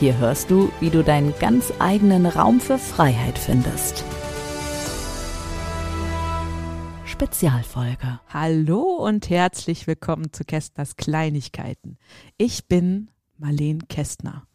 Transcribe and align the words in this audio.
hier 0.00 0.16
hörst 0.16 0.50
du, 0.50 0.72
wie 0.80 0.88
du 0.88 1.04
deinen 1.04 1.34
ganz 1.38 1.74
eigenen 1.78 2.24
Raum 2.24 2.58
für 2.58 2.78
Freiheit 2.78 3.38
findest. 3.38 4.02
Spezialfolge. 7.04 8.18
Hallo 8.28 8.80
und 8.80 9.28
herzlich 9.28 9.86
willkommen 9.86 10.32
zu 10.32 10.44
Kästners 10.44 10.96
Kleinigkeiten. 10.96 11.98
Ich 12.38 12.66
bin 12.66 13.10
Marlene 13.36 13.80
Kästner. 13.90 14.46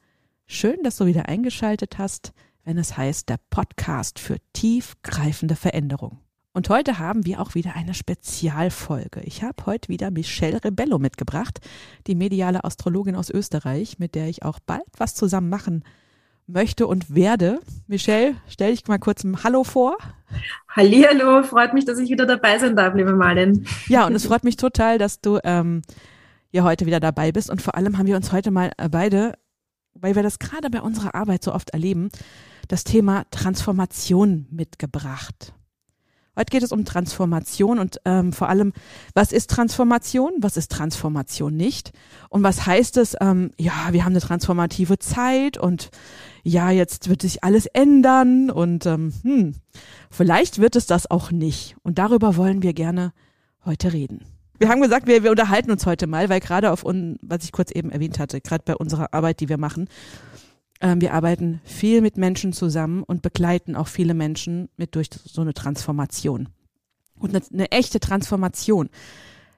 Schön, 0.48 0.78
dass 0.82 0.98
du 0.98 1.06
wieder 1.06 1.30
eingeschaltet 1.30 2.00
hast, 2.00 2.34
wenn 2.64 2.80
es 2.80 2.98
heißt 2.98 3.30
der 3.30 3.40
Podcast 3.52 4.18
für 4.18 4.38
tiefgreifende 4.54 5.56
Veränderung. 5.56 6.25
Und 6.56 6.70
heute 6.70 7.00
haben 7.00 7.26
wir 7.26 7.42
auch 7.42 7.54
wieder 7.54 7.76
eine 7.76 7.94
Spezialfolge. 7.94 9.20
Ich 9.26 9.44
habe 9.44 9.66
heute 9.66 9.90
wieder 9.90 10.10
Michelle 10.10 10.64
Rebello 10.64 11.00
mitgebracht, 11.00 11.60
die 12.08 12.16
mediale 12.16 12.64
Astrologin 12.64 13.18
aus 13.18 13.30
Österreich, 13.30 14.00
mit 14.00 14.16
der 14.16 14.30
ich 14.30 14.44
auch 14.44 14.60
bald 14.66 14.86
was 14.98 15.16
zusammen 15.16 15.50
machen 15.50 15.84
möchte 16.48 16.88
und 16.88 17.14
werde. 17.14 17.60
Michelle, 17.88 18.36
stell 18.48 18.72
dich 18.72 18.88
mal 18.88 19.00
kurz 19.00 19.26
ein 19.26 19.44
Hallo 19.44 19.66
vor. 19.66 19.98
Hallihallo, 20.70 21.44
freut 21.44 21.74
mich, 21.74 21.84
dass 21.84 22.00
ich 22.00 22.10
wieder 22.10 22.26
dabei 22.26 22.58
sein 22.58 22.78
darf, 22.78 22.96
liebe 22.96 23.12
Marlin. 23.14 23.68
Ja, 23.90 24.08
und 24.08 24.16
es 24.16 24.26
freut 24.26 24.46
mich 24.46 24.56
total, 24.56 24.98
dass 24.98 25.20
du 25.20 25.40
ähm, 25.44 25.82
ja 26.54 26.64
heute 26.64 26.86
wieder 26.86 27.02
dabei 27.02 27.34
bist. 27.34 27.50
Und 27.50 27.62
vor 27.62 27.76
allem 27.76 27.98
haben 27.98 28.08
wir 28.08 28.16
uns 28.16 28.32
heute 28.32 28.52
mal 28.52 28.72
äh, 28.78 28.88
beide, 28.88 29.34
weil 29.94 30.16
wir 30.16 30.24
das 30.24 30.40
gerade 30.40 30.70
bei 30.70 30.82
unserer 30.82 31.16
Arbeit 31.16 31.44
so 31.44 31.54
oft 31.54 31.72
erleben, 31.72 32.08
das 32.70 32.86
Thema 32.86 33.26
Transformation 33.30 34.48
mitgebracht. 34.52 35.54
Heute 36.38 36.52
geht 36.52 36.64
es 36.64 36.72
um 36.72 36.84
Transformation 36.84 37.80
und 37.80 38.02
ähm, 38.06 38.34
vor 38.34 38.50
allem, 38.50 38.74
was 39.14 39.32
ist 39.32 39.50
Transformation, 39.50 40.34
was 40.40 40.58
ist 40.58 40.72
Transformation 40.72 41.56
nicht 41.56 41.92
und 42.30 42.44
was 42.44 42.66
heißt 42.66 42.98
es, 42.98 43.16
ähm, 43.22 43.52
ja, 43.58 43.72
wir 43.92 44.04
haben 44.04 44.14
eine 44.14 44.22
transformative 44.22 45.00
Zeit 45.00 45.58
und 45.58 45.90
ja, 46.44 46.72
jetzt 46.72 47.10
wird 47.10 47.22
sich 47.22 47.44
alles 47.44 47.66
ändern 47.68 48.52
und 48.52 48.86
ähm, 48.86 49.14
hm, 49.24 49.56
vielleicht 50.12 50.60
wird 50.60 50.76
es 50.76 50.86
das 50.86 51.10
auch 51.10 51.32
nicht. 51.32 51.76
Und 51.84 51.98
darüber 51.98 52.36
wollen 52.36 52.62
wir 52.62 52.74
gerne 52.74 53.14
heute 53.66 53.94
reden. 53.94 54.26
Wir 54.58 54.70
haben 54.70 54.82
gesagt, 54.82 55.08
wir, 55.08 55.24
wir 55.24 55.32
unterhalten 55.32 55.72
uns 55.72 55.86
heute 55.86 56.08
mal, 56.08 56.30
weil 56.30 56.40
gerade 56.40 56.72
auf, 56.72 56.86
un, 56.86 57.18
was 57.22 57.44
ich 57.44 57.52
kurz 57.52 57.72
eben 57.72 57.92
erwähnt 57.92 58.20
hatte, 58.20 58.40
gerade 58.40 58.64
bei 58.66 58.76
unserer 58.76 59.14
Arbeit, 59.14 59.40
die 59.40 59.50
wir 59.50 59.58
machen, 59.58 59.90
wir 60.82 61.14
arbeiten 61.14 61.62
viel 61.64 62.02
mit 62.02 62.18
Menschen 62.18 62.54
zusammen 62.54 63.04
und 63.04 63.22
begleiten 63.22 63.76
auch 63.76 63.88
viele 63.88 64.14
Menschen 64.14 64.70
mit 64.78 64.96
durch 64.96 65.10
so 65.12 65.42
eine 65.42 65.54
Transformation. 65.54 66.50
Und 67.18 67.36
eine, 67.36 67.44
eine 67.52 67.72
echte 67.72 68.00
Transformation 68.00 68.90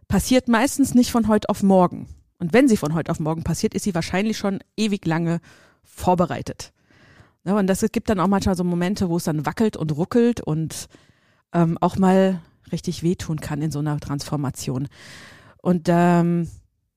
passiert 0.08 0.48
meistens 0.48 0.94
nicht 0.94 1.12
von 1.12 1.28
heute 1.28 1.50
auf 1.50 1.64
morgen. 1.64 2.08
Und 2.40 2.54
wenn 2.54 2.68
sie 2.68 2.78
von 2.78 2.94
heute 2.94 3.12
auf 3.12 3.20
morgen 3.20 3.44
passiert, 3.44 3.74
ist 3.74 3.84
sie 3.84 3.96
wahrscheinlich 3.96 4.38
schon 4.38 4.60
ewig 4.78 5.06
lange 5.06 5.40
vorbereitet. 5.84 6.72
Ja, 7.46 7.58
und 7.58 7.68
das 7.68 7.82
gibt 7.92 8.10
dann 8.10 8.20
auch 8.20 8.28
manchmal 8.28 8.56
so 8.56 8.64
Momente, 8.64 9.10
wo 9.10 9.18
es 9.18 9.24
dann 9.24 9.46
wackelt 9.46 9.78
und 9.78 9.96
ruckelt 9.96 10.42
und 10.42 10.88
ähm, 11.54 11.78
auch 11.80 11.98
mal 11.98 12.42
richtig 12.72 13.04
wehtun 13.04 13.40
kann 13.40 13.62
in 13.62 13.72
so 13.72 13.80
einer 13.80 14.00
Transformation. 14.00 14.88
Und 15.58 15.88
ähm, 15.88 16.50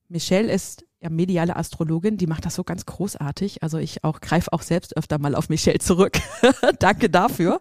Michelle 0.09 0.51
ist 0.51 0.85
ja, 1.01 1.09
mediale 1.09 1.55
Astrologin, 1.55 2.17
die 2.17 2.27
macht 2.27 2.45
das 2.45 2.55
so 2.55 2.63
ganz 2.63 2.85
großartig. 2.85 3.63
Also 3.63 3.77
ich 3.79 4.03
auch 4.03 4.21
greife 4.21 4.53
auch 4.53 4.61
selbst 4.61 4.95
öfter 4.95 5.17
mal 5.17 5.35
auf 5.35 5.49
Michelle 5.49 5.79
zurück. 5.79 6.19
Danke 6.79 7.09
dafür. 7.09 7.59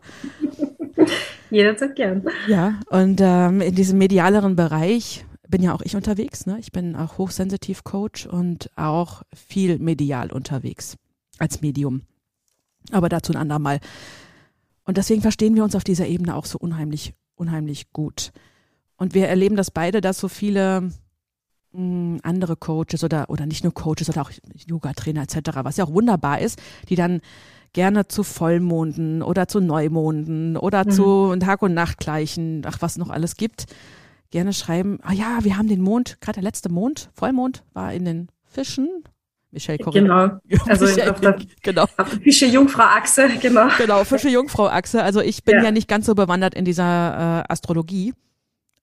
Jederzeit 1.51 1.97
gern. 1.97 2.27
Ja, 2.47 2.79
und 2.91 3.21
ähm, 3.23 3.63
in 3.63 3.75
diesem 3.75 3.99
medialeren 3.99 4.57
Bereich 4.57 5.25
bin 5.49 5.63
ja 5.63 5.75
auch 5.75 5.81
ich 5.83 5.97
unterwegs. 5.97 6.47
Ne? 6.47 6.59
Ich 6.61 6.71
bin 6.71 6.95
auch 6.95 7.19
hochsensitiv 7.19 7.83
Coach 7.83 8.27
und 8.27 8.71
auch 8.77 9.23
viel 9.35 9.79
medial 9.79 10.31
unterwegs 10.31 10.97
als 11.39 11.63
Medium. 11.63 12.03
Aber 12.93 13.09
dazu 13.09 13.33
ein 13.33 13.39
andermal. 13.39 13.81
Und 14.85 14.97
deswegen 14.97 15.23
verstehen 15.23 15.57
wir 15.57 15.65
uns 15.65 15.75
auf 15.75 15.85
dieser 15.85 16.07
Ebene 16.07 16.35
auch 16.37 16.45
so 16.45 16.59
unheimlich, 16.59 17.15
unheimlich 17.37 17.93
gut. 17.93 18.33
Und 18.97 19.15
wir 19.15 19.29
erleben 19.29 19.57
das 19.57 19.71
beide, 19.71 20.01
dass 20.01 20.19
so 20.19 20.29
viele 20.29 20.91
andere 21.73 22.57
Coaches 22.57 23.05
oder, 23.05 23.31
oder 23.31 23.47
nicht 23.47 23.63
nur 23.63 23.73
Coaches 23.73 24.09
oder 24.09 24.23
auch 24.23 24.31
Yoga-Trainer 24.67 25.23
etc., 25.23 25.51
was 25.63 25.77
ja 25.77 25.85
auch 25.85 25.93
wunderbar 25.93 26.41
ist, 26.41 26.61
die 26.89 26.97
dann 26.97 27.21
gerne 27.73 28.09
zu 28.09 28.25
Vollmonden 28.25 29.23
oder 29.23 29.47
zu 29.47 29.61
Neumonden 29.61 30.57
oder 30.57 30.85
mhm. 30.85 30.91
zu 30.91 31.37
Tag- 31.37 31.63
und 31.63 31.75
Nachtgleichen, 31.75 32.63
ach 32.67 32.79
was 32.81 32.99
noch 32.99 33.11
alles 33.11 33.37
gibt, 33.37 33.67
gerne 34.31 34.53
schreiben, 34.53 34.99
ah 35.03 35.13
ja, 35.13 35.39
wir 35.43 35.57
haben 35.57 35.69
den 35.69 35.81
Mond, 35.81 36.21
gerade 36.21 36.37
der 36.37 36.45
letzte 36.45 36.71
Mond, 36.71 37.11
Vollmond 37.15 37.65
war 37.73 37.93
in 37.93 38.05
den 38.05 38.29
Fischen. 38.45 39.05
Michelle 39.53 39.79
Corinne. 39.79 40.41
Genau, 40.49 40.65
also 40.69 40.85
Michelle, 40.87 41.11
auf 41.11 41.21
der, 41.21 41.39
genau. 41.63 41.83
auf 41.97 42.11
der 42.11 42.21
Fische-Jungfrau-Achse, 42.21 43.29
genau. 43.41 43.69
Genau, 43.79 44.05
Fische-Jungfrau-Achse. 44.05 45.03
Also 45.03 45.21
ich 45.21 45.45
bin 45.45 45.57
ja. 45.57 45.65
ja 45.65 45.71
nicht 45.73 45.89
ganz 45.89 46.07
so 46.07 46.15
bewandert 46.15 46.55
in 46.55 46.65
dieser 46.65 47.45
äh, 47.49 47.53
Astrologie. 47.53 48.15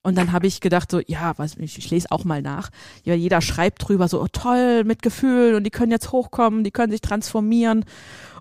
Und 0.04 0.18
dann 0.18 0.32
habe 0.32 0.48
ich 0.48 0.62
gedacht, 0.62 0.90
so, 0.90 1.02
ja, 1.06 1.34
was, 1.38 1.58
ich, 1.58 1.78
ich 1.78 1.90
lese 1.90 2.12
auch 2.12 2.24
mal 2.24 2.42
nach. 2.42 2.70
Ja, 3.04 3.14
jeder 3.14 3.42
schreibt 3.42 3.88
drüber, 3.88 4.08
so, 4.08 4.22
oh, 4.22 4.28
toll, 4.32 4.84
mit 4.86 5.02
Gefühl 5.02 5.56
und 5.56 5.64
die 5.64 5.70
können 5.70 5.92
jetzt 5.92 6.12
hochkommen, 6.12 6.64
die 6.64 6.72
können 6.72 6.92
sich 6.92 7.02
transformieren. 7.02 7.84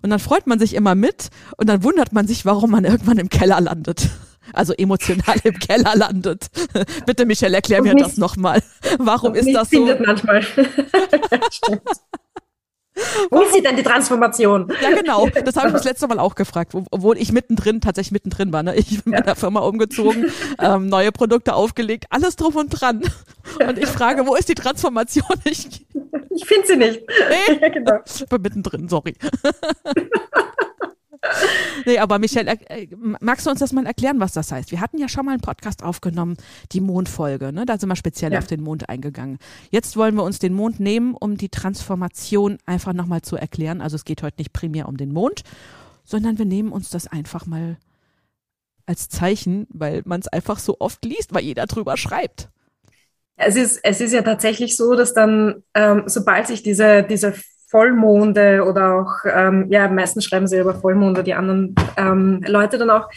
Und 0.01 0.09
dann 0.09 0.19
freut 0.19 0.47
man 0.47 0.59
sich 0.59 0.75
immer 0.75 0.95
mit 0.95 1.29
und 1.57 1.67
dann 1.67 1.83
wundert 1.83 2.13
man 2.13 2.27
sich, 2.27 2.45
warum 2.45 2.71
man 2.71 2.85
irgendwann 2.85 3.17
im 3.17 3.29
Keller 3.29 3.59
landet. 3.59 4.09
Also 4.53 4.73
emotional 4.73 5.35
im 5.43 5.59
Keller 5.59 5.95
landet. 5.95 6.47
Bitte, 7.05 7.25
Michelle, 7.25 7.55
erklär 7.55 7.81
mir 7.81 7.95
das 7.95 8.17
nochmal. 8.17 8.63
Warum 8.97 9.35
ist 9.35 9.53
das 9.53 9.69
so? 9.69 9.85
manchmal. 9.99 10.45
Wo 13.31 13.41
ist 13.41 13.53
sie 13.53 13.61
denn 13.61 13.75
die 13.75 13.83
Transformation? 13.83 14.71
Ja, 14.81 14.91
genau. 14.91 15.27
Das 15.47 15.55
habe 15.55 15.67
ich 15.67 15.73
das 15.73 15.83
letzte 15.83 16.07
Mal 16.07 16.19
auch 16.19 16.35
gefragt, 16.35 16.73
obwohl 16.73 17.17
ich 17.17 17.31
mittendrin, 17.31 17.79
tatsächlich 17.79 18.11
mittendrin 18.11 18.51
war. 18.51 18.63
Ne? 18.63 18.75
Ich 18.75 19.03
bin 19.03 19.13
ja. 19.13 19.19
meiner 19.19 19.35
Firma 19.35 19.61
umgezogen, 19.61 20.31
ähm, 20.59 20.87
neue 20.87 21.11
Produkte 21.11 21.53
aufgelegt, 21.53 22.05
alles 22.09 22.35
drauf 22.35 22.55
und 22.55 22.69
dran. 22.69 23.01
Und 23.65 23.77
ich 23.77 23.87
frage, 23.87 24.25
wo 24.25 24.35
ist 24.35 24.49
die 24.49 24.55
Transformation? 24.55 25.25
Ich, 25.45 25.85
ich 26.31 26.45
finde 26.45 26.67
sie 26.67 26.75
nicht. 26.75 27.01
Nee? 27.07 27.59
Ja, 27.61 27.69
genau. 27.69 27.99
Ich 28.05 28.25
bin 28.25 28.41
mittendrin, 28.41 28.89
sorry. 28.89 29.15
nee, 31.85 31.99
aber 31.99 32.19
Michelle, 32.19 32.59
äh, 32.69 32.87
magst 33.19 33.45
du 33.45 33.49
uns 33.49 33.59
das 33.59 33.73
mal 33.73 33.85
erklären, 33.85 34.19
was 34.19 34.33
das 34.33 34.51
heißt? 34.51 34.71
Wir 34.71 34.81
hatten 34.81 34.97
ja 34.97 35.09
schon 35.09 35.25
mal 35.25 35.31
einen 35.31 35.41
Podcast 35.41 35.83
aufgenommen, 35.83 36.37
die 36.71 36.81
Mondfolge, 36.81 37.51
ne? 37.51 37.65
Da 37.65 37.77
sind 37.77 37.89
wir 37.89 37.95
speziell 37.95 38.33
ja. 38.33 38.39
auf 38.39 38.47
den 38.47 38.61
Mond 38.61 38.89
eingegangen. 38.89 39.37
Jetzt 39.69 39.97
wollen 39.97 40.15
wir 40.15 40.23
uns 40.23 40.39
den 40.39 40.53
Mond 40.53 40.79
nehmen, 40.79 41.13
um 41.13 41.37
die 41.37 41.49
Transformation 41.49 42.57
einfach 42.65 42.93
nochmal 42.93 43.21
zu 43.21 43.35
erklären. 43.35 43.81
Also 43.81 43.95
es 43.95 44.05
geht 44.05 44.23
heute 44.23 44.37
nicht 44.39 44.53
primär 44.53 44.87
um 44.87 44.97
den 44.97 45.11
Mond, 45.11 45.43
sondern 46.03 46.37
wir 46.37 46.45
nehmen 46.45 46.71
uns 46.71 46.89
das 46.89 47.07
einfach 47.07 47.45
mal 47.45 47.77
als 48.85 49.09
Zeichen, 49.09 49.67
weil 49.69 50.01
man 50.05 50.21
es 50.21 50.27
einfach 50.27 50.59
so 50.59 50.77
oft 50.79 51.03
liest, 51.03 51.33
weil 51.33 51.43
jeder 51.43 51.65
drüber 51.65 51.97
schreibt. 51.97 52.49
Es 53.35 53.55
ist, 53.55 53.79
es 53.83 54.01
ist 54.01 54.13
ja 54.13 54.23
tatsächlich 54.23 54.75
so, 54.75 54.95
dass 54.95 55.13
dann, 55.13 55.63
ähm, 55.75 56.03
sobald 56.07 56.47
sich 56.47 56.63
diese, 56.63 57.03
diese 57.03 57.35
Vollmonde 57.67 58.63
oder 58.63 58.95
auch, 58.95 59.29
ähm, 59.31 59.67
ja, 59.69 59.87
meistens 59.89 60.25
schreiben 60.25 60.47
sie 60.47 60.59
über 60.59 60.73
Vollmonde, 60.73 61.23
die 61.23 61.33
anderen 61.33 61.75
ähm, 61.97 62.41
Leute 62.47 62.77
dann 62.77 62.89
auch, 62.89 63.09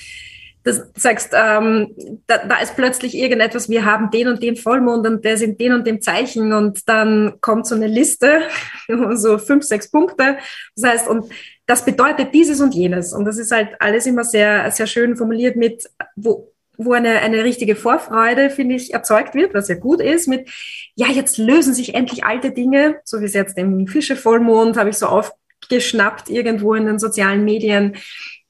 das 0.62 0.90
sagst, 0.94 1.32
ähm, 1.32 1.94
da, 2.26 2.38
da 2.38 2.60
ist 2.60 2.76
plötzlich 2.76 3.14
irgendetwas, 3.16 3.70
wir 3.70 3.84
haben 3.84 4.10
den 4.10 4.28
und 4.28 4.42
den 4.42 4.56
Vollmond 4.56 5.06
und 5.06 5.24
der 5.24 5.38
sind 5.38 5.58
den 5.58 5.72
und 5.72 5.86
dem 5.86 6.02
Zeichen 6.02 6.52
und 6.52 6.86
dann 6.88 7.34
kommt 7.40 7.66
so 7.66 7.74
eine 7.74 7.86
Liste, 7.86 8.42
so 9.14 9.38
fünf, 9.38 9.64
sechs 9.64 9.90
Punkte. 9.90 10.36
Das 10.76 10.90
heißt, 10.90 11.08
und 11.08 11.32
das 11.66 11.84
bedeutet 11.84 12.34
dieses 12.34 12.60
und 12.60 12.74
jenes. 12.74 13.12
Und 13.12 13.24
das 13.24 13.38
ist 13.38 13.52
halt 13.52 13.70
alles 13.78 14.04
immer 14.04 14.24
sehr, 14.24 14.70
sehr 14.70 14.86
schön 14.86 15.16
formuliert 15.16 15.56
mit, 15.56 15.88
wo, 16.16 16.49
wo 16.84 16.92
eine, 16.92 17.20
eine 17.20 17.44
richtige 17.44 17.76
Vorfreude, 17.76 18.50
finde 18.50 18.74
ich, 18.74 18.92
erzeugt 18.94 19.34
wird, 19.34 19.54
was 19.54 19.68
ja 19.68 19.74
gut 19.74 20.00
ist, 20.00 20.28
mit, 20.28 20.48
ja, 20.94 21.08
jetzt 21.08 21.38
lösen 21.38 21.74
sich 21.74 21.94
endlich 21.94 22.24
alte 22.24 22.52
Dinge, 22.52 22.96
so 23.04 23.20
wie 23.20 23.26
es 23.26 23.34
jetzt 23.34 23.58
im 23.58 23.86
Fische-Vollmond, 23.86 24.76
habe 24.76 24.90
ich 24.90 24.96
so 24.96 25.06
aufgeschnappt 25.06 26.30
irgendwo 26.30 26.74
in 26.74 26.86
den 26.86 26.98
sozialen 26.98 27.44
Medien. 27.44 27.96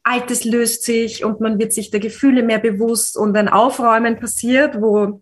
Altes 0.02 0.44
löst 0.44 0.84
sich 0.84 1.24
und 1.24 1.40
man 1.40 1.58
wird 1.58 1.72
sich 1.72 1.90
der 1.90 2.00
Gefühle 2.00 2.42
mehr 2.42 2.58
bewusst 2.58 3.16
und 3.16 3.36
ein 3.36 3.48
Aufräumen 3.48 4.18
passiert, 4.18 4.80
wo 4.80 5.20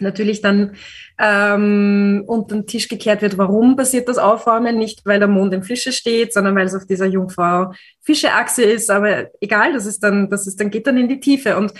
natürlich 0.00 0.42
dann 0.42 0.76
ähm, 1.18 2.24
unter 2.26 2.56
den 2.56 2.66
Tisch 2.66 2.88
gekehrt 2.88 3.22
wird, 3.22 3.38
warum 3.38 3.76
passiert 3.76 4.08
das 4.08 4.18
Aufräumen? 4.18 4.78
Nicht, 4.78 5.06
weil 5.06 5.18
der 5.18 5.28
Mond 5.28 5.54
im 5.54 5.62
Fische 5.62 5.92
steht, 5.92 6.32
sondern 6.32 6.54
weil 6.54 6.66
es 6.66 6.74
auf 6.74 6.86
dieser 6.86 7.06
Jungfrau-Fische-Achse 7.06 8.62
ist. 8.62 8.90
Aber 8.90 9.26
egal, 9.40 9.72
das 9.72 9.86
ist 9.86 10.02
dann, 10.02 10.28
das 10.28 10.46
ist 10.46 10.60
dann, 10.60 10.70
geht 10.70 10.86
dann 10.86 10.98
in 10.98 11.08
die 11.08 11.20
Tiefe. 11.20 11.56
Und 11.56 11.72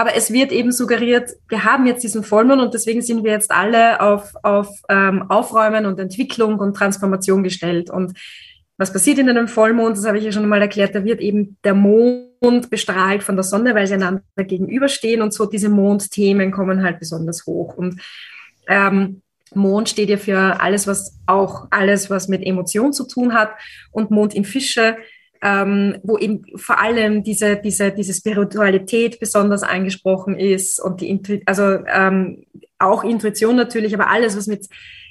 aber 0.00 0.14
es 0.16 0.32
wird 0.32 0.50
eben 0.50 0.72
suggeriert, 0.72 1.28
wir 1.50 1.64
haben 1.64 1.86
jetzt 1.86 2.02
diesen 2.02 2.24
Vollmond 2.24 2.62
und 2.62 2.72
deswegen 2.72 3.02
sind 3.02 3.22
wir 3.22 3.32
jetzt 3.32 3.50
alle 3.50 4.00
auf, 4.00 4.32
auf 4.42 4.66
ähm, 4.88 5.28
Aufräumen 5.28 5.84
und 5.84 6.00
Entwicklung 6.00 6.58
und 6.58 6.74
Transformation 6.74 7.42
gestellt. 7.42 7.90
Und 7.90 8.14
was 8.78 8.94
passiert 8.94 9.18
in 9.18 9.28
einem 9.28 9.46
Vollmond? 9.46 9.98
Das 9.98 10.06
habe 10.06 10.16
ich 10.16 10.24
ja 10.24 10.32
schon 10.32 10.48
mal 10.48 10.62
erklärt. 10.62 10.94
Da 10.94 11.04
wird 11.04 11.20
eben 11.20 11.58
der 11.64 11.74
Mond 11.74 12.70
bestrahlt 12.70 13.22
von 13.22 13.36
der 13.36 13.42
Sonne, 13.42 13.74
weil 13.74 13.86
sie 13.86 13.92
einander 13.92 14.22
gegenüberstehen 14.38 15.20
und 15.20 15.34
so 15.34 15.44
diese 15.44 15.68
Mondthemen 15.68 16.50
kommen 16.50 16.82
halt 16.82 16.98
besonders 16.98 17.44
hoch. 17.44 17.76
Und 17.76 18.00
ähm, 18.68 19.20
Mond 19.54 19.90
steht 19.90 20.08
ja 20.08 20.16
für 20.16 20.62
alles, 20.62 20.86
was 20.86 21.18
auch 21.26 21.66
alles, 21.68 22.08
was 22.08 22.26
mit 22.26 22.42
Emotion 22.42 22.94
zu 22.94 23.06
tun 23.06 23.34
hat. 23.34 23.50
Und 23.90 24.10
Mond 24.10 24.34
in 24.34 24.46
Fische 24.46 24.96
ähm, 25.42 25.98
wo 26.02 26.18
eben 26.18 26.44
vor 26.56 26.80
allem 26.80 27.22
diese, 27.22 27.56
diese, 27.56 27.92
diese 27.92 28.12
Spiritualität 28.12 29.20
besonders 29.20 29.62
angesprochen 29.62 30.38
ist 30.38 30.80
und 30.80 31.00
die 31.00 31.08
Intu 31.08 31.38
also 31.46 31.78
ähm, 31.86 32.44
auch 32.78 33.04
Intuition 33.04 33.56
natürlich, 33.56 33.94
aber 33.94 34.08
alles, 34.08 34.36
was 34.36 34.46
mit 34.46 34.68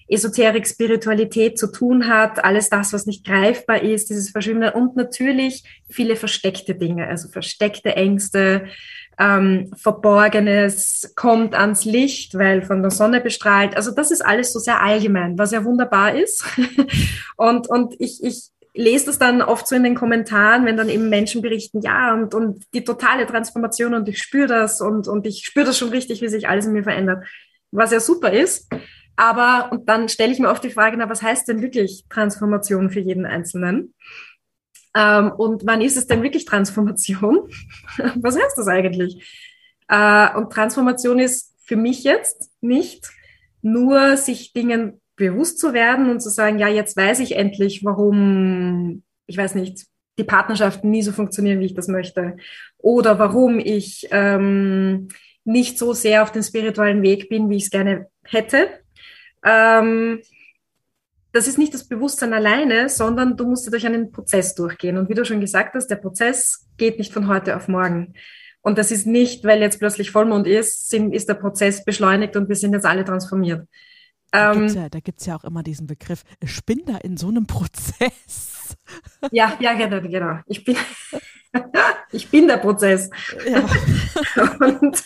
Esoterik, 0.08 0.68
Spiritualität 0.68 1.58
zu 1.60 1.72
tun 1.72 2.08
hat, 2.08 2.44
alles 2.44 2.70
das, 2.70 2.94
was 2.94 3.06
nicht 3.06 3.26
greifbar 3.26 3.84
ist, 3.84 4.10
dieses 4.10 4.32
Verschwimmende 4.32 4.74
und 4.74 4.96
natürlich 4.96 5.64
viele 5.88 6.16
versteckte 6.16 6.74
Dinge, 6.74 7.08
also 7.08 7.30
versteckte 7.30 7.96
Ängste, 7.96 8.66
ähm, 9.20 9.72
Verborgenes 9.76 11.14
kommt 11.16 11.54
ans 11.54 11.86
Licht, 11.86 12.36
weil 12.36 12.62
von 12.62 12.82
der 12.82 12.90
Sonne 12.90 13.22
bestrahlt. 13.22 13.76
Also 13.76 13.92
das 13.92 14.12
ist 14.12 14.22
alles 14.26 14.54
so 14.54 14.60
sehr 14.60 14.82
allgemein, 14.82 15.38
was 15.38 15.52
ja 15.52 15.64
wunderbar 15.66 16.16
ist. 16.16 16.44
und, 17.36 17.70
und 17.70 17.96
ich, 18.00 18.24
ich 18.24 18.50
lese 18.74 19.08
das 19.08 19.20
dann 19.20 19.42
oft 19.42 19.68
so 19.68 19.76
in 19.76 19.84
den 19.84 19.96
Kommentaren, 19.96 20.66
wenn 20.66 20.78
dann 20.78 20.90
eben 20.90 21.10
Menschen 21.10 21.42
berichten, 21.42 21.82
ja, 21.82 22.14
und, 22.14 22.34
und 22.34 22.66
die 22.74 22.84
totale 22.84 23.26
Transformation 23.26 23.94
und 23.94 24.08
ich 24.08 24.20
spüre 24.22 24.48
das 24.48 24.82
und, 24.82 25.08
und 25.08 25.26
ich 25.26 25.46
spüre 25.46 25.66
das 25.66 25.78
schon 25.78 25.90
richtig, 25.90 26.22
wie 26.22 26.28
sich 26.28 26.48
alles 26.48 26.66
in 26.66 26.74
mir 26.74 26.84
verändert, 26.84 27.26
was 27.72 27.92
ja 27.92 28.00
super 28.00 28.32
ist. 28.32 28.68
Aber, 29.16 29.72
und 29.72 29.90
dann 29.90 30.08
stelle 30.08 30.32
ich 30.32 30.40
mir 30.40 30.50
oft 30.50 30.64
die 30.64 30.70
Frage, 30.70 30.96
na, 30.98 31.10
was 31.10 31.22
heißt 31.22 31.48
denn 31.48 31.62
wirklich 31.62 32.06
Transformation 32.10 32.90
für 32.90 33.02
jeden 33.02 33.26
Einzelnen? 33.26 33.94
Ähm, 34.96 35.32
und 35.32 35.66
wann 35.66 35.82
ist 35.82 35.98
es 35.98 36.08
denn 36.08 36.24
wirklich 36.24 36.46
Transformation? 36.46 37.50
was 38.16 38.40
heißt 38.40 38.58
das 38.58 38.68
eigentlich? 38.68 39.54
Äh, 39.90 40.36
und 40.36 40.54
Transformation 40.54 41.20
ist 41.20 41.54
für 41.66 41.76
mich 41.76 42.04
jetzt 42.04 42.50
nicht 42.62 43.10
nur 43.62 44.16
sich 44.16 44.54
Dingen 44.54 44.99
bewusst 45.20 45.60
zu 45.60 45.74
werden 45.74 46.10
und 46.10 46.22
zu 46.22 46.30
sagen, 46.30 46.58
ja, 46.58 46.68
jetzt 46.68 46.98
weiß 46.98 47.20
ich 47.20 47.36
endlich, 47.36 47.86
warum, 47.86 49.04
ich 49.28 49.38
weiß 49.38 49.54
nicht, 49.54 49.86
die 50.18 50.24
Partnerschaften 50.24 50.90
nie 50.90 51.04
so 51.04 51.12
funktionieren, 51.12 51.60
wie 51.60 51.68
ich 51.68 51.76
das 51.76 51.88
möchte. 51.88 52.38
Oder 52.78 53.20
warum 53.20 53.60
ich 53.60 54.08
ähm, 54.10 55.10
nicht 55.44 55.78
so 55.78 55.94
sehr 55.94 56.24
auf 56.24 56.32
dem 56.32 56.42
spirituellen 56.42 57.04
Weg 57.04 57.30
bin, 57.30 57.50
wie 57.50 57.58
ich 57.58 57.66
es 57.66 57.70
gerne 57.70 58.08
hätte. 58.24 58.70
Ähm, 59.46 60.22
das 61.32 61.48
ist 61.48 61.58
nicht 61.58 61.74
das 61.74 61.88
Bewusstsein 61.88 62.34
alleine, 62.34 62.90
sondern 62.90 63.38
du 63.38 63.46
musst 63.46 63.72
durch 63.72 63.86
einen 63.86 64.12
Prozess 64.12 64.56
durchgehen. 64.56 64.98
Und 64.98 65.10
wie 65.10 65.14
du 65.14 65.26
schon 65.26 65.42
gesagt 65.42 65.76
hast, 65.76 65.88
der 65.88 65.98
Prozess 65.98 66.68
geht 66.78 66.98
nicht 66.98 67.14
von 67.14 67.28
heute 67.28 67.56
auf 67.56 67.68
morgen. 67.68 68.14
Und 68.62 68.78
das 68.78 68.92
ist 68.92 69.06
nicht, 69.06 69.46
weil 69.46 69.62
jetzt 69.62 69.80
plötzlich 69.80 70.12
Vollmond 70.12 70.48
ist, 70.48 70.94
ist 70.94 71.30
der 71.30 71.34
Prozess 71.36 71.86
beschleunigt 71.86 72.36
und 72.36 72.50
wir 72.50 72.56
sind 72.56 72.74
jetzt 72.74 72.86
alle 72.86 73.06
transformiert. 73.06 73.68
Da 74.32 74.54
ähm, 74.54 74.68
gibt 75.04 75.20
es 75.20 75.26
ja, 75.26 75.34
ja, 75.34 75.40
auch 75.40 75.44
immer 75.44 75.64
diesen 75.64 75.88
Begriff, 75.88 76.24
ich 76.40 76.64
bin 76.66 76.84
da 76.86 76.98
in 76.98 77.18
so 77.18 77.28
einem 77.30 77.48
Prozess. 77.48 78.78
Ja, 79.32 79.58
ja, 79.60 79.74
genau, 79.74 80.02
genau. 80.08 80.40
Ich 80.46 80.64
bin, 80.64 80.76
ich 82.12 82.30
bin 82.30 82.48
der 82.48 82.58
Prozess. 82.58 83.10
Ja. 83.48 83.66
und, 84.60 85.04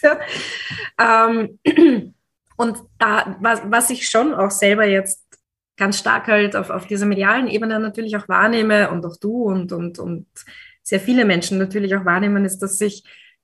ähm, 0.99 2.13
und 2.57 2.77
da, 2.97 3.37
was, 3.39 3.61
was 3.65 3.89
ich 3.89 4.09
schon 4.09 4.33
auch 4.33 4.51
selber 4.51 4.85
jetzt 4.85 5.23
ganz 5.77 5.99
stark 5.99 6.27
halt 6.27 6.55
auf, 6.55 6.69
auf 6.69 6.85
dieser 6.87 7.05
medialen 7.05 7.47
Ebene 7.47 7.79
natürlich 7.79 8.15
auch 8.17 8.27
wahrnehme 8.27 8.91
und 8.91 9.05
auch 9.05 9.17
du 9.17 9.43
und, 9.43 9.71
und, 9.71 9.99
und 9.99 10.27
sehr 10.83 10.99
viele 10.99 11.25
Menschen 11.25 11.57
natürlich 11.57 11.95
auch 11.95 12.05
wahrnehmen, 12.05 12.45
ist, 12.45 12.59
dass 12.59 12.77
sich 12.77 13.03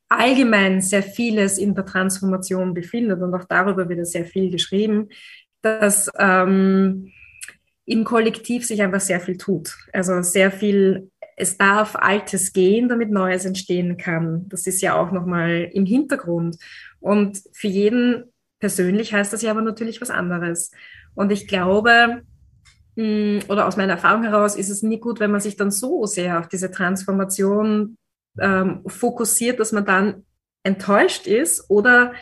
allgemein 0.09 0.81
sehr 0.81 1.03
vieles 1.03 1.57
in 1.57 1.73
der 1.73 1.85
Transformation 1.85 2.73
befindet 2.73 3.21
und 3.21 3.33
auch 3.33 3.45
darüber 3.45 3.87
wird 3.87 4.05
sehr 4.07 4.25
viel 4.25 4.51
geschrieben 4.51 5.09
dass 5.61 6.09
ähm, 6.17 7.11
im 7.85 8.03
Kollektiv 8.03 8.65
sich 8.65 8.81
einfach 8.81 8.99
sehr 8.99 9.19
viel 9.19 9.37
tut. 9.37 9.75
Also 9.93 10.21
sehr 10.21 10.51
viel, 10.51 11.09
es 11.35 11.57
darf 11.57 11.95
Altes 11.95 12.53
gehen, 12.53 12.87
damit 12.87 13.09
Neues 13.09 13.45
entstehen 13.45 13.97
kann. 13.97 14.47
Das 14.49 14.67
ist 14.67 14.81
ja 14.81 14.95
auch 14.99 15.11
nochmal 15.11 15.69
im 15.73 15.85
Hintergrund. 15.85 16.57
Und 16.99 17.41
für 17.53 17.67
jeden 17.67 18.25
persönlich 18.59 19.13
heißt 19.13 19.33
das 19.33 19.41
ja 19.41 19.51
aber 19.51 19.61
natürlich 19.61 20.01
was 20.01 20.11
anderes. 20.11 20.71
Und 21.15 21.31
ich 21.31 21.47
glaube, 21.47 22.21
hm, 22.95 23.39
oder 23.47 23.67
aus 23.67 23.77
meiner 23.77 23.93
Erfahrung 23.93 24.23
heraus 24.23 24.55
ist 24.55 24.69
es 24.69 24.83
nie 24.83 24.99
gut, 24.99 25.19
wenn 25.19 25.31
man 25.31 25.41
sich 25.41 25.55
dann 25.55 25.71
so 25.71 26.05
sehr 26.05 26.39
auf 26.39 26.47
diese 26.47 26.69
Transformation 26.69 27.97
ähm, 28.39 28.83
fokussiert, 28.85 29.59
dass 29.59 29.71
man 29.71 29.85
dann 29.85 30.25
enttäuscht 30.63 31.25
ist 31.25 31.69
oder 31.69 32.13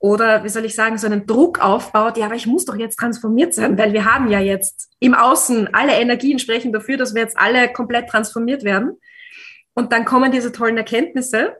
oder 0.00 0.44
wie 0.44 0.48
soll 0.48 0.64
ich 0.64 0.74
sagen, 0.74 0.96
so 0.96 1.06
einen 1.06 1.26
Druck 1.26 1.62
aufbaut, 1.62 2.16
ja, 2.16 2.24
aber 2.24 2.34
ich 2.34 2.46
muss 2.46 2.64
doch 2.64 2.74
jetzt 2.74 2.98
transformiert 2.98 3.52
sein, 3.52 3.76
weil 3.76 3.92
wir 3.92 4.06
haben 4.06 4.30
ja 4.30 4.40
jetzt 4.40 4.88
im 4.98 5.12
Außen 5.14 5.74
alle 5.74 5.92
Energien 5.92 6.38
sprechen 6.38 6.72
dafür, 6.72 6.96
dass 6.96 7.14
wir 7.14 7.20
jetzt 7.20 7.38
alle 7.38 7.70
komplett 7.70 8.08
transformiert 8.08 8.64
werden. 8.64 8.96
Und 9.74 9.92
dann 9.92 10.06
kommen 10.06 10.32
diese 10.32 10.52
tollen 10.52 10.78
Erkenntnisse 10.78 11.56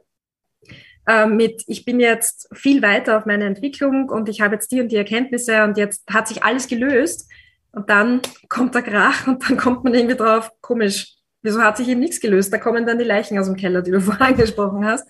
äh, 1.06 1.26
mit, 1.26 1.64
ich 1.66 1.84
bin 1.84 2.00
jetzt 2.00 2.48
viel 2.54 2.80
weiter 2.80 3.18
auf 3.18 3.26
meiner 3.26 3.44
Entwicklung 3.44 4.08
und 4.08 4.30
ich 4.30 4.40
habe 4.40 4.54
jetzt 4.54 4.72
die 4.72 4.80
und 4.80 4.90
die 4.90 4.96
Erkenntnisse 4.96 5.62
und 5.64 5.76
jetzt 5.76 6.02
hat 6.10 6.26
sich 6.26 6.42
alles 6.42 6.66
gelöst. 6.66 7.30
Und 7.72 7.90
dann 7.90 8.22
kommt 8.48 8.74
der 8.74 8.82
Krach 8.82 9.26
und 9.26 9.48
dann 9.48 9.58
kommt 9.58 9.84
man 9.84 9.92
irgendwie 9.92 10.16
drauf, 10.16 10.50
komisch, 10.62 11.14
wieso 11.42 11.62
hat 11.62 11.76
sich 11.76 11.88
eben 11.88 12.00
nichts 12.00 12.20
gelöst? 12.20 12.50
Da 12.50 12.56
kommen 12.56 12.86
dann 12.86 12.98
die 12.98 13.04
Leichen 13.04 13.38
aus 13.38 13.46
dem 13.46 13.56
Keller, 13.56 13.82
die 13.82 13.90
du 13.90 14.00
vorher 14.00 14.28
angesprochen 14.28 14.86
hast 14.86 15.06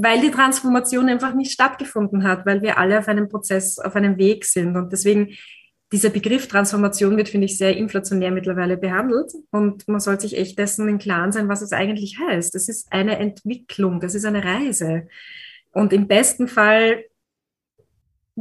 weil 0.00 0.20
die 0.20 0.30
Transformation 0.30 1.08
einfach 1.08 1.34
nicht 1.34 1.50
stattgefunden 1.50 2.22
hat, 2.22 2.46
weil 2.46 2.62
wir 2.62 2.78
alle 2.78 3.00
auf 3.00 3.08
einem 3.08 3.28
Prozess, 3.28 3.80
auf 3.80 3.96
einem 3.96 4.16
Weg 4.16 4.44
sind. 4.44 4.76
Und 4.76 4.92
deswegen, 4.92 5.30
dieser 5.90 6.10
Begriff 6.10 6.46
Transformation 6.46 7.16
wird, 7.16 7.28
finde 7.28 7.46
ich, 7.46 7.58
sehr 7.58 7.76
inflationär 7.76 8.30
mittlerweile 8.30 8.76
behandelt. 8.76 9.32
Und 9.50 9.88
man 9.88 9.98
sollte 9.98 10.22
sich 10.22 10.38
echt 10.38 10.56
dessen 10.56 10.88
im 10.88 10.98
Klaren 10.98 11.32
sein, 11.32 11.48
was 11.48 11.62
es 11.62 11.72
eigentlich 11.72 12.16
heißt. 12.20 12.54
Das 12.54 12.68
ist 12.68 12.92
eine 12.92 13.18
Entwicklung, 13.18 13.98
das 13.98 14.14
ist 14.14 14.24
eine 14.24 14.44
Reise. 14.44 15.08
Und 15.72 15.92
im 15.92 16.06
besten 16.06 16.46
Fall 16.46 17.04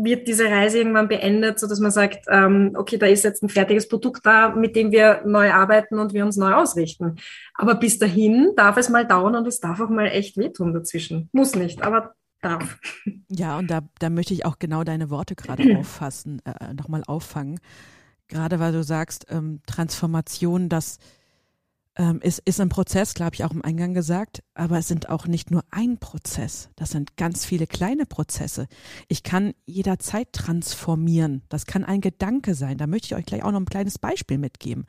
wird 0.04 0.28
diese 0.28 0.46
Reise 0.46 0.78
irgendwann 0.78 1.08
beendet, 1.08 1.60
so 1.60 1.68
dass 1.68 1.80
man 1.80 1.92
sagt, 1.92 2.26
ähm, 2.30 2.74
okay, 2.76 2.98
da 2.98 3.08
ist 3.08 3.24
jetzt 3.24 3.44
ein 3.44 3.50
fertiges 3.50 3.88
Produkt 3.88 4.26
da, 4.26 4.50
mit 4.50 4.76
dem 4.76 4.92
wir 4.92 5.22
neu 5.26 5.52
arbeiten 5.52 6.00
und 6.00 6.14
wir 6.14 6.24
uns 6.24 6.38
neu 6.38 6.54
ausrichten. 6.54 7.16
Aber 7.56 7.76
bis 7.76 7.98
dahin 7.98 8.52
darf 8.56 8.78
es 8.78 8.90
mal 8.90 9.06
dauern 9.08 9.36
und 9.36 9.48
es 9.48 9.60
darf 9.60 9.80
auch 9.82 9.90
mal 9.90 10.06
echt 10.06 10.38
wehtun 10.38 10.74
dazwischen. 10.74 11.30
Muss 11.32 11.56
nicht, 11.56 11.82
aber 11.82 12.14
darf. 12.42 12.80
Ja, 13.30 13.58
und 13.58 13.70
da, 13.70 13.82
da 14.00 14.10
möchte 14.10 14.34
ich 14.34 14.46
auch 14.46 14.58
genau 14.58 14.86
deine 14.86 15.10
Worte 15.10 15.36
gerade 15.36 15.64
auffassen, 15.80 16.42
äh, 16.46 16.74
nochmal 16.74 17.04
auffangen. 17.06 17.60
Gerade 18.30 18.60
weil 18.60 18.72
du 18.72 18.84
sagst, 18.84 19.26
ähm, 19.30 19.62
Transformation, 19.66 20.70
das 20.70 20.98
ähm, 21.98 22.22
ist, 22.22 22.40
ist 22.40 22.62
ein 22.62 22.70
Prozess, 22.70 23.16
glaube 23.16 23.34
ich, 23.34 23.44
auch 23.44 23.52
im 23.52 23.64
Eingang 23.64 23.94
gesagt, 23.94 24.44
aber 24.54 24.78
es 24.78 24.88
sind 24.88 25.10
auch 25.10 25.28
nicht 25.28 25.50
nur 25.52 25.64
ein 25.72 25.98
Prozess, 25.98 26.70
das 26.76 26.92
sind 26.92 27.18
ganz 27.18 27.44
viele 27.44 27.66
kleine 27.66 28.06
Prozesse. 28.06 28.68
Ich 29.08 29.24
kann 29.24 29.54
jederzeit 29.66 30.32
transformieren. 30.32 31.42
Das 31.50 31.66
kann 31.66 31.84
ein 31.84 32.02
Gedanke 32.02 32.54
sein. 32.54 32.78
Da 32.78 32.88
möchte 32.88 33.08
ich 33.08 33.16
euch 33.16 33.26
gleich 33.26 33.44
auch 33.44 33.52
noch 33.52 33.60
ein 33.60 33.66
kleines 33.66 33.98
Beispiel 33.98 34.38
mitgeben. 34.38 34.86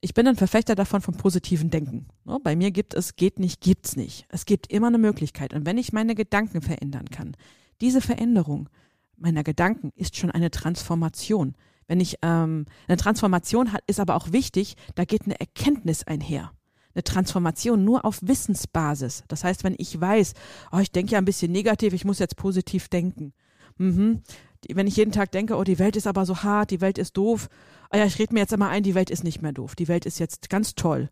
Ich 0.00 0.14
bin 0.14 0.28
ein 0.28 0.36
Verfechter 0.36 0.76
davon 0.76 1.00
vom 1.00 1.16
positiven 1.16 1.70
Denken. 1.70 2.06
Ne, 2.24 2.38
bei 2.42 2.54
mir 2.54 2.70
gibt 2.70 2.94
es, 2.94 3.16
geht 3.16 3.40
nicht, 3.40 3.60
gibt's 3.60 3.96
nicht. 3.96 4.26
Es 4.28 4.46
gibt 4.46 4.72
immer 4.72 4.86
eine 4.86 4.98
Möglichkeit. 4.98 5.52
Und 5.52 5.66
wenn 5.66 5.78
ich 5.78 5.92
meine 5.92 6.14
Gedanken 6.14 6.62
verändern 6.62 7.06
kann, 7.06 7.36
diese 7.80 8.00
Veränderung 8.00 8.68
meiner 9.16 9.42
Gedanken 9.42 9.92
ist 9.96 10.16
schon 10.16 10.30
eine 10.30 10.52
Transformation. 10.52 11.56
Wenn 11.88 12.00
ich 12.00 12.18
ähm, 12.22 12.66
eine 12.86 12.96
Transformation 12.96 13.72
hat, 13.72 13.82
ist 13.86 13.98
aber 13.98 14.14
auch 14.14 14.30
wichtig, 14.30 14.76
da 14.94 15.04
geht 15.04 15.24
eine 15.24 15.40
Erkenntnis 15.40 16.04
einher. 16.04 16.52
Eine 16.94 17.02
Transformation 17.02 17.84
nur 17.84 18.04
auf 18.04 18.20
Wissensbasis. 18.22 19.24
Das 19.28 19.42
heißt, 19.42 19.64
wenn 19.64 19.74
ich 19.78 20.00
weiß, 20.00 20.34
oh, 20.70 20.78
ich 20.78 20.92
denke 20.92 21.12
ja 21.12 21.18
ein 21.18 21.24
bisschen 21.24 21.50
negativ, 21.50 21.92
ich 21.94 22.04
muss 22.04 22.18
jetzt 22.18 22.36
positiv 22.36 22.88
denken. 22.88 23.32
Mhm. 23.78 24.22
Wenn 24.70 24.86
ich 24.86 24.96
jeden 24.96 25.12
Tag 25.12 25.32
denke, 25.32 25.56
oh, 25.56 25.64
die 25.64 25.78
Welt 25.78 25.96
ist 25.96 26.06
aber 26.06 26.26
so 26.26 26.42
hart, 26.42 26.70
die 26.70 26.80
Welt 26.80 26.98
ist 26.98 27.16
doof, 27.16 27.48
oh 27.92 27.96
ja, 27.96 28.04
ich 28.04 28.18
rede 28.18 28.34
mir 28.34 28.40
jetzt 28.40 28.52
immer 28.52 28.68
ein, 28.68 28.82
die 28.82 28.94
Welt 28.94 29.10
ist 29.10 29.24
nicht 29.24 29.40
mehr 29.40 29.52
doof, 29.52 29.74
die 29.74 29.88
Welt 29.88 30.04
ist 30.04 30.18
jetzt 30.18 30.50
ganz 30.50 30.74
toll, 30.74 31.08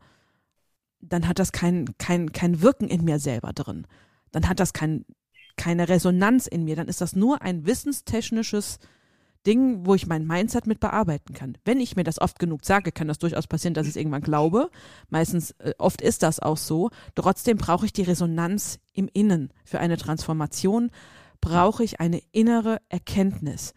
dann 1.00 1.28
hat 1.28 1.38
das 1.38 1.52
kein, 1.52 1.86
kein, 1.98 2.32
kein 2.32 2.60
Wirken 2.60 2.88
in 2.88 3.04
mir 3.04 3.18
selber 3.18 3.52
drin. 3.52 3.86
Dann 4.32 4.48
hat 4.48 4.60
das 4.60 4.72
kein 4.72 5.04
keine 5.56 5.88
Resonanz 5.88 6.46
in 6.46 6.64
mir, 6.64 6.76
dann 6.76 6.88
ist 6.88 7.00
das 7.00 7.16
nur 7.16 7.42
ein 7.42 7.66
wissenstechnisches 7.66 8.78
Ding, 9.46 9.86
wo 9.86 9.94
ich 9.94 10.06
mein 10.06 10.26
Mindset 10.26 10.66
mit 10.66 10.80
bearbeiten 10.80 11.32
kann. 11.32 11.56
Wenn 11.64 11.80
ich 11.80 11.96
mir 11.96 12.04
das 12.04 12.20
oft 12.20 12.38
genug 12.38 12.64
sage, 12.64 12.92
kann 12.92 13.08
das 13.08 13.18
durchaus 13.18 13.46
passieren, 13.46 13.74
dass 13.74 13.86
ich 13.86 13.92
es 13.92 13.96
irgendwann 13.96 14.22
glaube. 14.22 14.70
Meistens, 15.08 15.52
äh, 15.58 15.72
oft 15.78 16.00
ist 16.00 16.22
das 16.22 16.40
auch 16.40 16.56
so. 16.56 16.90
Trotzdem 17.14 17.56
brauche 17.56 17.86
ich 17.86 17.92
die 17.92 18.02
Resonanz 18.02 18.78
im 18.92 19.08
Innen. 19.12 19.50
Für 19.64 19.78
eine 19.78 19.96
Transformation 19.96 20.90
brauche 21.40 21.84
ich 21.84 22.00
eine 22.00 22.20
innere 22.32 22.78
Erkenntnis. 22.88 23.72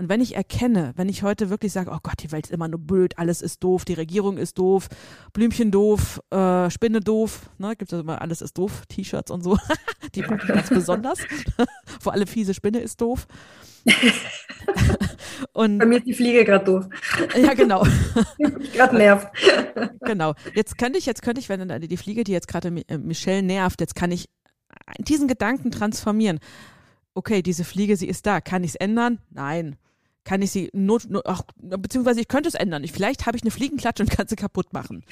Und 0.00 0.08
wenn 0.08 0.22
ich 0.22 0.34
erkenne, 0.34 0.94
wenn 0.96 1.10
ich 1.10 1.22
heute 1.22 1.50
wirklich 1.50 1.72
sage, 1.72 1.90
oh 1.90 1.98
Gott, 2.02 2.22
die 2.22 2.32
Welt 2.32 2.46
ist 2.46 2.52
immer 2.52 2.68
nur 2.68 2.80
blöd, 2.80 3.18
alles 3.18 3.42
ist 3.42 3.62
doof, 3.62 3.84
die 3.84 3.92
Regierung 3.92 4.38
ist 4.38 4.56
doof, 4.56 4.88
Blümchen 5.34 5.70
doof, 5.70 6.22
äh, 6.30 6.70
Spinne 6.70 7.00
doof, 7.00 7.50
ne, 7.58 7.76
gibt 7.76 7.92
es 7.92 8.00
immer 8.00 8.22
alles 8.22 8.40
ist 8.40 8.56
doof, 8.56 8.86
T-Shirts 8.88 9.30
und 9.30 9.42
so, 9.42 9.58
die 10.14 10.22
ganz 10.22 10.70
besonders. 10.70 11.18
Vor 12.00 12.14
allem 12.14 12.26
fiese 12.26 12.54
Spinne 12.54 12.80
ist 12.80 13.02
doof. 13.02 13.26
und 15.52 15.78
Bei 15.78 15.86
mir 15.86 15.98
ist 15.98 16.06
die 16.06 16.14
Fliege 16.14 16.44
gerade 16.44 16.64
doof. 16.64 16.86
Ja, 17.36 17.54
genau. 17.54 17.86
gerade 18.72 18.96
nervt. 18.96 19.28
genau. 20.00 20.34
Jetzt 20.54 20.78
könnte 20.78 20.98
ich, 20.98 21.06
jetzt 21.06 21.22
könnte 21.22 21.40
ich, 21.40 21.48
wenn 21.48 21.68
die 21.80 21.96
Fliege, 21.96 22.24
die 22.24 22.32
jetzt 22.32 22.48
gerade 22.48 22.68
äh, 22.88 22.98
Michelle 22.98 23.42
nervt, 23.42 23.80
jetzt 23.80 23.94
kann 23.94 24.12
ich 24.12 24.28
diesen 24.98 25.28
Gedanken 25.28 25.70
transformieren. 25.70 26.38
Okay, 27.14 27.42
diese 27.42 27.64
Fliege, 27.64 27.96
sie 27.96 28.08
ist 28.08 28.26
da. 28.26 28.40
Kann 28.40 28.64
ich 28.64 28.70
es 28.70 28.76
ändern? 28.76 29.18
Nein 29.30 29.76
kann 30.24 30.42
ich 30.42 30.50
sie 30.50 30.70
not, 30.72 31.08
not 31.08 31.24
ach, 31.26 31.42
beziehungsweise 31.56 32.20
ich 32.20 32.28
könnte 32.28 32.48
es 32.48 32.54
ändern. 32.54 32.84
Ich, 32.84 32.92
vielleicht 32.92 33.26
habe 33.26 33.36
ich 33.36 33.42
eine 33.42 33.50
Fliegenklatsche 33.50 34.02
und 34.02 34.10
kann 34.10 34.28
sie 34.28 34.36
kaputt 34.36 34.72
machen. 34.72 35.02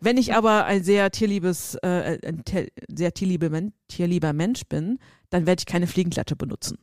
Wenn 0.00 0.16
ich 0.16 0.34
aber 0.34 0.64
ein 0.64 0.82
sehr 0.82 1.10
tierliebes, 1.10 1.76
äh, 1.82 2.18
ein 2.26 2.42
sehr 2.88 3.12
tierliebe 3.12 3.50
Men 3.50 3.72
tierlieber 3.86 4.32
Mensch 4.32 4.62
bin, 4.64 4.98
dann 5.28 5.46
werde 5.46 5.60
ich 5.60 5.66
keine 5.66 5.86
Fliegenklatsche 5.86 6.36
benutzen. 6.36 6.78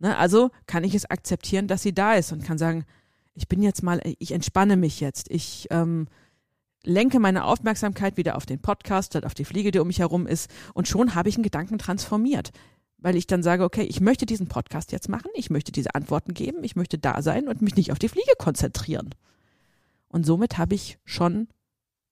Ne? 0.00 0.16
Also 0.16 0.50
kann 0.66 0.84
ich 0.84 0.94
es 0.94 1.08
akzeptieren, 1.08 1.68
dass 1.68 1.82
sie 1.82 1.94
da 1.94 2.14
ist 2.14 2.32
und 2.32 2.44
kann 2.44 2.58
sagen, 2.58 2.84
ich 3.34 3.46
bin 3.46 3.62
jetzt 3.62 3.82
mal, 3.82 4.00
ich 4.18 4.32
entspanne 4.32 4.76
mich 4.76 5.00
jetzt. 5.00 5.30
Ich 5.30 5.68
ähm, 5.70 6.08
lenke 6.82 7.20
meine 7.20 7.44
Aufmerksamkeit 7.44 8.16
wieder 8.16 8.36
auf 8.36 8.44
den 8.44 8.60
Podcast 8.60 9.12
statt 9.12 9.24
auf 9.24 9.34
die 9.34 9.44
Fliege, 9.44 9.70
die 9.70 9.78
um 9.78 9.86
mich 9.86 10.00
herum 10.00 10.26
ist. 10.26 10.50
Und 10.74 10.88
schon 10.88 11.14
habe 11.14 11.28
ich 11.28 11.36
einen 11.36 11.44
Gedanken 11.44 11.78
transformiert 11.78 12.50
weil 13.02 13.16
ich 13.16 13.26
dann 13.26 13.42
sage, 13.42 13.64
okay, 13.64 13.82
ich 13.82 14.00
möchte 14.00 14.26
diesen 14.26 14.48
Podcast 14.48 14.92
jetzt 14.92 15.08
machen, 15.08 15.30
ich 15.34 15.50
möchte 15.50 15.72
diese 15.72 15.94
Antworten 15.94 16.34
geben, 16.34 16.62
ich 16.64 16.76
möchte 16.76 16.98
da 16.98 17.22
sein 17.22 17.48
und 17.48 17.62
mich 17.62 17.76
nicht 17.76 17.92
auf 17.92 17.98
die 17.98 18.08
Fliege 18.08 18.32
konzentrieren. 18.38 19.10
Und 20.08 20.26
somit 20.26 20.58
habe 20.58 20.74
ich 20.74 20.98
schon 21.04 21.48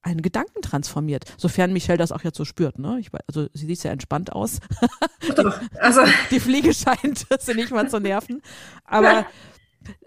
einen 0.08 0.22
Gedanken 0.22 0.62
transformiert, 0.62 1.24
sofern 1.36 1.72
Michelle 1.72 1.98
das 1.98 2.12
auch 2.12 2.24
jetzt 2.24 2.36
so 2.36 2.44
spürt. 2.44 2.78
Ne? 2.78 2.98
Ich, 3.00 3.10
also 3.26 3.48
sie 3.52 3.66
sieht 3.66 3.80
sehr 3.80 3.92
entspannt 3.92 4.32
aus. 4.32 4.60
die, 5.22 5.78
also. 5.78 6.02
die 6.30 6.40
Fliege 6.40 6.72
scheint 6.74 7.26
sie 7.40 7.54
nicht 7.54 7.70
mal 7.70 7.88
zu 7.88 8.00
nerven. 8.00 8.42
Aber 8.84 9.26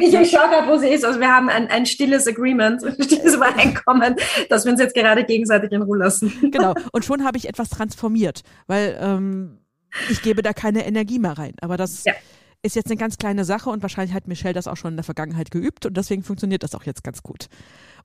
ich, 0.00 0.14
ich 0.14 0.30
schaue 0.30 0.48
gerade, 0.48 0.68
wo 0.68 0.76
sie 0.76 0.88
ist. 0.88 1.04
Also 1.04 1.20
wir 1.20 1.28
haben 1.28 1.48
ein, 1.48 1.68
ein 1.68 1.86
stilles 1.86 2.26
Agreement, 2.26 2.84
ein 2.84 3.02
stilles 3.02 3.34
Übereinkommen, 3.34 4.16
dass 4.48 4.64
wir 4.64 4.72
uns 4.72 4.80
jetzt 4.80 4.94
gerade 4.94 5.24
gegenseitig 5.24 5.72
in 5.72 5.82
Ruhe 5.82 5.98
lassen. 5.98 6.50
Genau. 6.50 6.74
Und 6.92 7.04
schon 7.04 7.24
habe 7.24 7.38
ich 7.38 7.48
etwas 7.48 7.70
transformiert, 7.70 8.42
weil 8.66 8.98
ähm, 9.00 9.58
ich 10.10 10.22
gebe 10.22 10.42
da 10.42 10.52
keine 10.52 10.86
Energie 10.86 11.18
mehr 11.18 11.38
rein. 11.38 11.54
Aber 11.60 11.76
das 11.76 12.04
ja. 12.04 12.14
Ist 12.62 12.76
jetzt 12.76 12.86
eine 12.86 12.96
ganz 12.96 13.18
kleine 13.18 13.44
Sache 13.44 13.70
und 13.70 13.82
wahrscheinlich 13.82 14.14
hat 14.14 14.28
Michelle 14.28 14.54
das 14.54 14.68
auch 14.68 14.76
schon 14.76 14.92
in 14.92 14.96
der 14.96 15.04
Vergangenheit 15.04 15.50
geübt 15.50 15.84
und 15.86 15.96
deswegen 15.96 16.22
funktioniert 16.22 16.62
das 16.62 16.74
auch 16.74 16.84
jetzt 16.84 17.02
ganz 17.02 17.22
gut. 17.22 17.48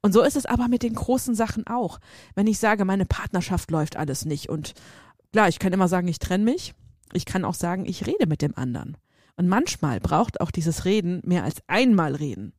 Und 0.02 0.14
so 0.14 0.24
ist 0.24 0.36
es 0.36 0.46
aber 0.46 0.68
mit 0.68 0.84
den 0.84 0.96
großen 0.96 1.36
Sachen 1.36 1.68
auch. 1.68 2.00
Wenn 2.36 2.48
ich 2.48 2.60
sage, 2.60 2.86
meine 2.86 3.06
Partnerschaft 3.06 3.72
läuft 3.72 3.98
alles 3.98 4.26
nicht 4.26 4.50
und 4.50 4.74
klar, 5.32 5.48
ich 5.48 5.60
kann 5.60 5.74
immer 5.74 5.88
sagen, 5.88 6.08
ich 6.08 6.20
trenne 6.20 6.44
mich. 6.44 6.74
Ich 7.14 7.26
kann 7.26 7.46
auch 7.46 7.54
sagen, 7.54 7.86
ich 7.86 8.06
rede 8.06 8.28
mit 8.28 8.42
dem 8.42 8.58
anderen. 8.58 8.98
Und 9.38 9.48
manchmal 9.48 10.00
braucht 10.00 10.42
auch 10.42 10.52
dieses 10.52 10.86
Reden 10.86 11.22
mehr 11.24 11.44
als 11.44 11.62
einmal 11.68 12.16
reden. 12.16 12.54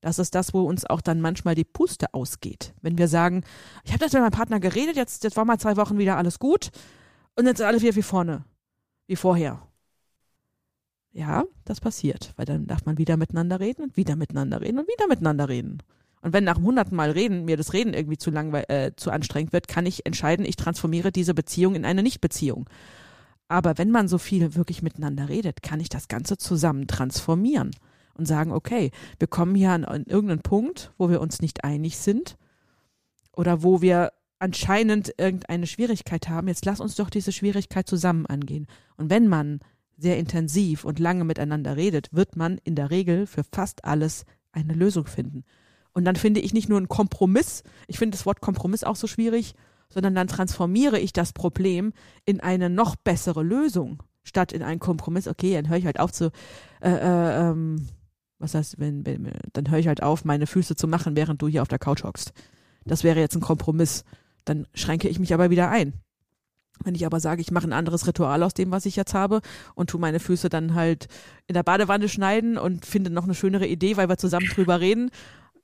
Das 0.00 0.18
ist 0.18 0.34
das, 0.34 0.52
wo 0.52 0.62
uns 0.62 0.84
auch 0.84 1.00
dann 1.00 1.22
manchmal 1.22 1.54
die 1.54 1.64
Puste 1.64 2.12
ausgeht. 2.12 2.74
Wenn 2.82 2.98
wir 2.98 3.08
sagen, 3.08 3.44
ich 3.84 3.92
habe 3.94 4.04
jetzt 4.04 4.12
mit 4.12 4.20
meinem 4.20 4.32
Partner 4.32 4.60
geredet, 4.60 4.96
jetzt, 4.96 5.24
jetzt 5.24 5.36
war 5.36 5.46
mal 5.46 5.58
zwei 5.58 5.76
Wochen 5.78 5.96
wieder 5.96 6.18
alles 6.18 6.38
gut 6.38 6.70
und 7.36 7.46
jetzt 7.46 7.60
ist 7.60 7.66
alles 7.66 7.82
wieder 7.82 7.96
wie 7.96 8.02
vorne, 8.02 8.44
wie 9.06 9.16
vorher. 9.16 9.62
Ja, 11.14 11.44
das 11.64 11.80
passiert, 11.80 12.32
weil 12.36 12.44
dann 12.44 12.66
darf 12.66 12.86
man 12.86 12.98
wieder 12.98 13.16
miteinander 13.16 13.60
reden 13.60 13.84
und 13.84 13.96
wieder 13.96 14.16
miteinander 14.16 14.60
reden 14.60 14.80
und 14.80 14.88
wieder 14.88 15.06
miteinander 15.06 15.48
reden. 15.48 15.78
Und 16.22 16.32
wenn 16.32 16.42
nach 16.42 16.56
dem 16.56 16.64
hunderten 16.64 16.96
Mal 16.96 17.12
reden 17.12 17.44
mir 17.44 17.56
das 17.56 17.72
Reden 17.72 17.94
irgendwie 17.94 18.18
zu 18.18 18.32
langweil 18.32 18.64
äh, 18.66 18.90
zu 18.96 19.12
anstrengend 19.12 19.52
wird, 19.52 19.68
kann 19.68 19.86
ich 19.86 20.06
entscheiden, 20.06 20.44
ich 20.44 20.56
transformiere 20.56 21.12
diese 21.12 21.32
Beziehung 21.32 21.76
in 21.76 21.84
eine 21.84 22.02
Nichtbeziehung. 22.02 22.68
Aber 23.46 23.78
wenn 23.78 23.92
man 23.92 24.08
so 24.08 24.18
viel 24.18 24.56
wirklich 24.56 24.82
miteinander 24.82 25.28
redet, 25.28 25.62
kann 25.62 25.78
ich 25.78 25.88
das 25.88 26.08
Ganze 26.08 26.36
zusammen 26.36 26.88
transformieren 26.88 27.70
und 28.14 28.26
sagen, 28.26 28.50
okay, 28.50 28.90
wir 29.20 29.28
kommen 29.28 29.54
hier 29.54 29.70
an, 29.70 29.84
an 29.84 30.06
irgendeinen 30.06 30.42
Punkt, 30.42 30.92
wo 30.98 31.10
wir 31.10 31.20
uns 31.20 31.40
nicht 31.40 31.62
einig 31.62 31.96
sind 31.96 32.36
oder 33.36 33.62
wo 33.62 33.82
wir 33.82 34.12
anscheinend 34.40 35.14
irgendeine 35.16 35.68
Schwierigkeit 35.68 36.28
haben. 36.28 36.48
Jetzt 36.48 36.64
lass 36.64 36.80
uns 36.80 36.96
doch 36.96 37.08
diese 37.08 37.30
Schwierigkeit 37.30 37.86
zusammen 37.86 38.26
angehen. 38.26 38.66
Und 38.96 39.10
wenn 39.10 39.28
man 39.28 39.60
sehr 39.96 40.18
intensiv 40.18 40.84
und 40.84 40.98
lange 40.98 41.24
miteinander 41.24 41.76
redet, 41.76 42.12
wird 42.12 42.36
man 42.36 42.58
in 42.64 42.74
der 42.74 42.90
Regel 42.90 43.26
für 43.26 43.44
fast 43.44 43.84
alles 43.84 44.24
eine 44.52 44.74
Lösung 44.74 45.06
finden. 45.06 45.44
Und 45.92 46.04
dann 46.04 46.16
finde 46.16 46.40
ich 46.40 46.52
nicht 46.52 46.68
nur 46.68 46.78
einen 46.78 46.88
Kompromiss, 46.88 47.62
ich 47.86 47.98
finde 47.98 48.16
das 48.16 48.26
Wort 48.26 48.40
Kompromiss 48.40 48.84
auch 48.84 48.96
so 48.96 49.06
schwierig, 49.06 49.54
sondern 49.88 50.14
dann 50.14 50.26
transformiere 50.26 50.98
ich 50.98 51.12
das 51.12 51.32
Problem 51.32 51.92
in 52.24 52.40
eine 52.40 52.68
noch 52.68 52.96
bessere 52.96 53.42
Lösung, 53.42 54.02
statt 54.24 54.52
in 54.52 54.62
einen 54.62 54.80
Kompromiss, 54.80 55.28
okay, 55.28 55.54
dann 55.54 55.68
höre 55.68 55.76
ich 55.76 55.86
halt 55.86 56.00
auf 56.00 56.12
zu, 56.12 56.32
äh, 56.80 56.90
äh, 56.90 57.50
ähm, 57.50 57.88
was 58.38 58.54
heißt, 58.54 58.80
wenn, 58.80 59.06
wenn, 59.06 59.30
dann 59.52 59.70
höre 59.70 59.78
ich 59.78 59.86
halt 59.86 60.02
auf, 60.02 60.24
meine 60.24 60.46
Füße 60.46 60.74
zu 60.74 60.88
machen, 60.88 61.16
während 61.16 61.40
du 61.40 61.48
hier 61.48 61.62
auf 61.62 61.68
der 61.68 61.78
Couch 61.78 62.02
hockst. 62.02 62.32
Das 62.84 63.04
wäre 63.04 63.20
jetzt 63.20 63.36
ein 63.36 63.40
Kompromiss. 63.40 64.04
Dann 64.44 64.66
schränke 64.74 65.08
ich 65.08 65.18
mich 65.18 65.32
aber 65.32 65.50
wieder 65.50 65.70
ein. 65.70 65.94
Wenn 66.82 66.94
ich 66.94 67.06
aber 67.06 67.20
sage, 67.20 67.40
ich 67.40 67.50
mache 67.50 67.68
ein 67.68 67.72
anderes 67.72 68.06
Ritual 68.06 68.42
aus 68.42 68.54
dem, 68.54 68.70
was 68.70 68.86
ich 68.86 68.96
jetzt 68.96 69.14
habe 69.14 69.40
und 69.74 69.90
tu 69.90 69.98
meine 69.98 70.20
Füße 70.20 70.48
dann 70.48 70.74
halt 70.74 71.06
in 71.46 71.54
der 71.54 71.62
Badewanne 71.62 72.08
schneiden 72.08 72.58
und 72.58 72.84
finde 72.84 73.10
noch 73.10 73.24
eine 73.24 73.34
schönere 73.34 73.66
Idee, 73.66 73.96
weil 73.96 74.08
wir 74.08 74.18
zusammen 74.18 74.46
drüber 74.46 74.80
reden. 74.80 75.10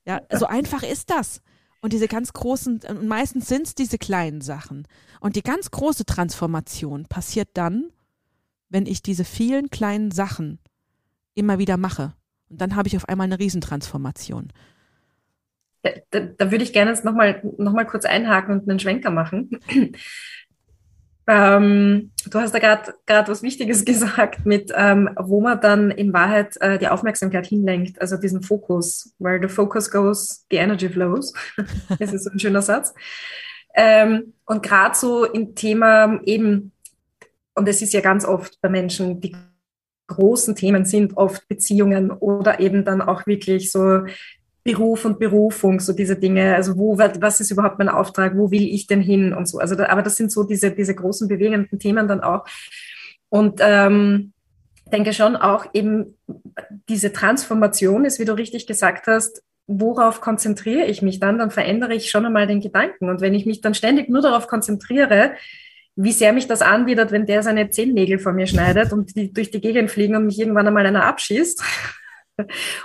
Ja, 0.07 0.21
so 0.33 0.47
einfach 0.47 0.83
ist 0.83 1.11
das. 1.11 1.43
Und 1.83 1.93
diese 1.93 2.09
ganz 2.09 2.33
großen, 2.33 2.81
meistens 3.03 3.49
sind 3.49 3.67
es 3.67 3.75
diese 3.75 3.99
kleinen 3.99 4.41
Sachen. 4.41 4.87
Und 5.21 5.37
die 5.37 5.43
ganz 5.43 5.71
große 5.71 6.05
Transformation 6.05 7.07
passiert 7.07 7.49
dann, 7.55 7.91
wenn 8.69 8.87
ich 8.87 9.03
diese 9.03 9.25
vielen 9.25 9.71
kleinen 9.71 10.11
Sachen 10.11 10.59
immer 11.35 11.59
wieder 11.59 11.77
mache. 11.77 12.15
Und 12.49 12.61
dann 12.61 12.77
habe 12.77 12.89
ich 12.89 12.97
auf 12.97 13.09
einmal 13.09 13.27
eine 13.27 13.39
Riesentransformation. 13.39 14.53
Da, 15.83 15.91
da, 16.11 16.21
da 16.21 16.51
würde 16.51 16.65
ich 16.65 16.75
gerne 16.75 16.91
jetzt 16.91 17.05
nochmal 17.05 17.41
noch 17.57 17.73
mal 17.73 17.87
kurz 17.87 18.05
einhaken 18.05 18.61
und 18.61 18.69
einen 18.69 18.79
Schwenker 18.79 19.11
machen. 19.11 19.51
Ähm, 21.27 22.11
du 22.29 22.41
hast 22.41 22.53
da 22.53 22.59
gerade 22.59 22.95
was 23.07 23.43
Wichtiges 23.43 23.85
gesagt 23.85 24.47
mit, 24.47 24.73
ähm, 24.75 25.11
wo 25.17 25.41
man 25.41 25.61
dann 25.61 25.91
in 25.91 26.13
Wahrheit 26.13 26.57
äh, 26.61 26.79
die 26.79 26.89
Aufmerksamkeit 26.89 27.47
hinlenkt, 27.47 28.01
also 28.01 28.17
diesen 28.17 28.43
Fokus, 28.43 29.15
where 29.19 29.41
the 29.41 29.53
focus 29.53 29.91
goes, 29.91 30.47
the 30.51 30.57
energy 30.57 30.89
flows. 30.89 31.33
das 31.99 32.13
ist 32.13 32.25
so 32.25 32.31
ein 32.31 32.39
schöner 32.39 32.63
Satz. 32.63 32.95
Ähm, 33.75 34.35
und 34.47 34.63
gerade 34.63 34.97
so 34.97 35.25
im 35.25 35.55
Thema 35.55 36.21
eben, 36.25 36.73
und 37.55 37.69
es 37.69 37.83
ist 37.83 37.93
ja 37.93 38.01
ganz 38.01 38.25
oft 38.25 38.61
bei 38.61 38.69
Menschen, 38.69 39.21
die 39.21 39.37
großen 40.09 40.57
Themen 40.57 40.85
sind 40.85 41.17
oft 41.17 41.47
Beziehungen 41.49 42.11
oder 42.11 42.59
eben 42.61 42.85
dann 42.85 43.01
auch 43.01 43.27
wirklich 43.27 43.71
so 43.71 44.05
Beruf 44.63 45.05
und 45.05 45.19
Berufung, 45.19 45.81
so 45.81 45.93
diese 45.93 46.17
Dinge, 46.17 46.55
also 46.55 46.77
wo, 46.77 46.99
was 46.99 47.41
ist 47.41 47.51
überhaupt 47.51 47.79
mein 47.79 47.89
Auftrag, 47.89 48.37
wo 48.37 48.51
will 48.51 48.63
ich 48.63 48.87
denn 48.87 49.01
hin 49.01 49.33
und 49.33 49.47
so. 49.47 49.59
Also, 49.59 49.75
da, 49.75 49.87
aber 49.89 50.03
das 50.03 50.17
sind 50.17 50.31
so 50.31 50.45
diese, 50.45 50.71
diese 50.71 50.95
großen 50.95 51.29
bewegenden 51.29 51.79
Themen 51.79 52.09
dann 52.09 52.21
auch. 52.21 52.45
Und 53.31 53.61
ähm, 53.63 54.33
denke 54.93 55.13
schon 55.13 55.37
auch 55.37 55.67
eben 55.73 56.19
diese 56.89 57.13
Transformation 57.13 58.05
ist, 58.05 58.19
wie 58.19 58.25
du 58.25 58.35
richtig 58.35 58.67
gesagt 58.67 59.07
hast, 59.07 59.43
worauf 59.67 60.21
konzentriere 60.21 60.87
ich 60.87 61.01
mich 61.01 61.21
dann, 61.21 61.39
dann 61.39 61.51
verändere 61.51 61.95
ich 61.95 62.11
schon 62.11 62.27
einmal 62.27 62.47
den 62.47 62.61
Gedanken. 62.61 63.09
Und 63.09 63.21
wenn 63.21 63.35
ich 63.35 63.47
mich 63.47 63.61
dann 63.61 63.75
ständig 63.75 64.09
nur 64.09 64.21
darauf 64.21 64.49
konzentriere, 64.49 65.33
wie 65.97 66.13
sehr 66.13 66.33
mich 66.33 66.49
das 66.49 66.63
anwidert, 66.63 67.13
wenn 67.13 67.27
der 67.27 67.43
seine 67.43 67.71
Zehennägel 67.71 68.19
vor 68.19 68.33
mir 68.33 68.47
schneidet 68.47 68.93
und 68.93 69.15
die 69.17 69.33
durch 69.33 69.51
die 69.51 69.61
Gegend 69.61 69.91
fliegen 69.91 70.17
und 70.17 70.27
mich 70.27 70.39
irgendwann 70.39 70.67
einmal 70.67 70.87
einer 70.87 71.05
abschießt, 71.05 71.63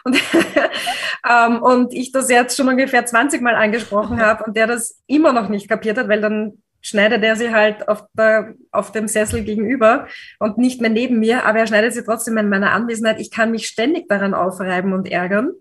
und, 0.04 0.18
ähm, 1.30 1.62
und 1.62 1.94
ich 1.94 2.12
das 2.12 2.30
jetzt 2.30 2.58
schon 2.58 2.68
ungefähr 2.68 3.06
20 3.06 3.42
Mal 3.42 3.56
angesprochen 3.56 4.22
habe 4.22 4.44
und 4.46 4.58
der 4.58 4.68
das 4.68 5.02
immer 5.08 5.34
noch 5.34 5.50
nicht 5.50 5.70
kapiert 5.70 5.98
hat, 5.98 6.08
weil 6.08 6.22
dann 6.22 6.62
schneidet 6.82 7.24
er 7.24 7.36
sie 7.36 7.52
halt 7.52 7.88
auf, 7.88 8.04
der, 8.14 8.54
auf 8.72 8.92
dem 8.92 9.08
Sessel 9.08 9.44
gegenüber 9.44 10.08
und 10.38 10.60
nicht 10.60 10.82
mehr 10.82 10.92
neben 10.92 11.20
mir, 11.20 11.46
aber 11.46 11.60
er 11.60 11.68
schneidet 11.68 11.94
sie 11.94 12.04
trotzdem 12.04 12.38
in 12.38 12.48
meiner 12.48 12.74
Anwesenheit. 12.74 13.20
Ich 13.20 13.32
kann 13.32 13.50
mich 13.50 13.68
ständig 13.68 14.08
daran 14.08 14.36
aufreiben 14.36 14.94
und 14.94 15.12
ärgern 15.12 15.52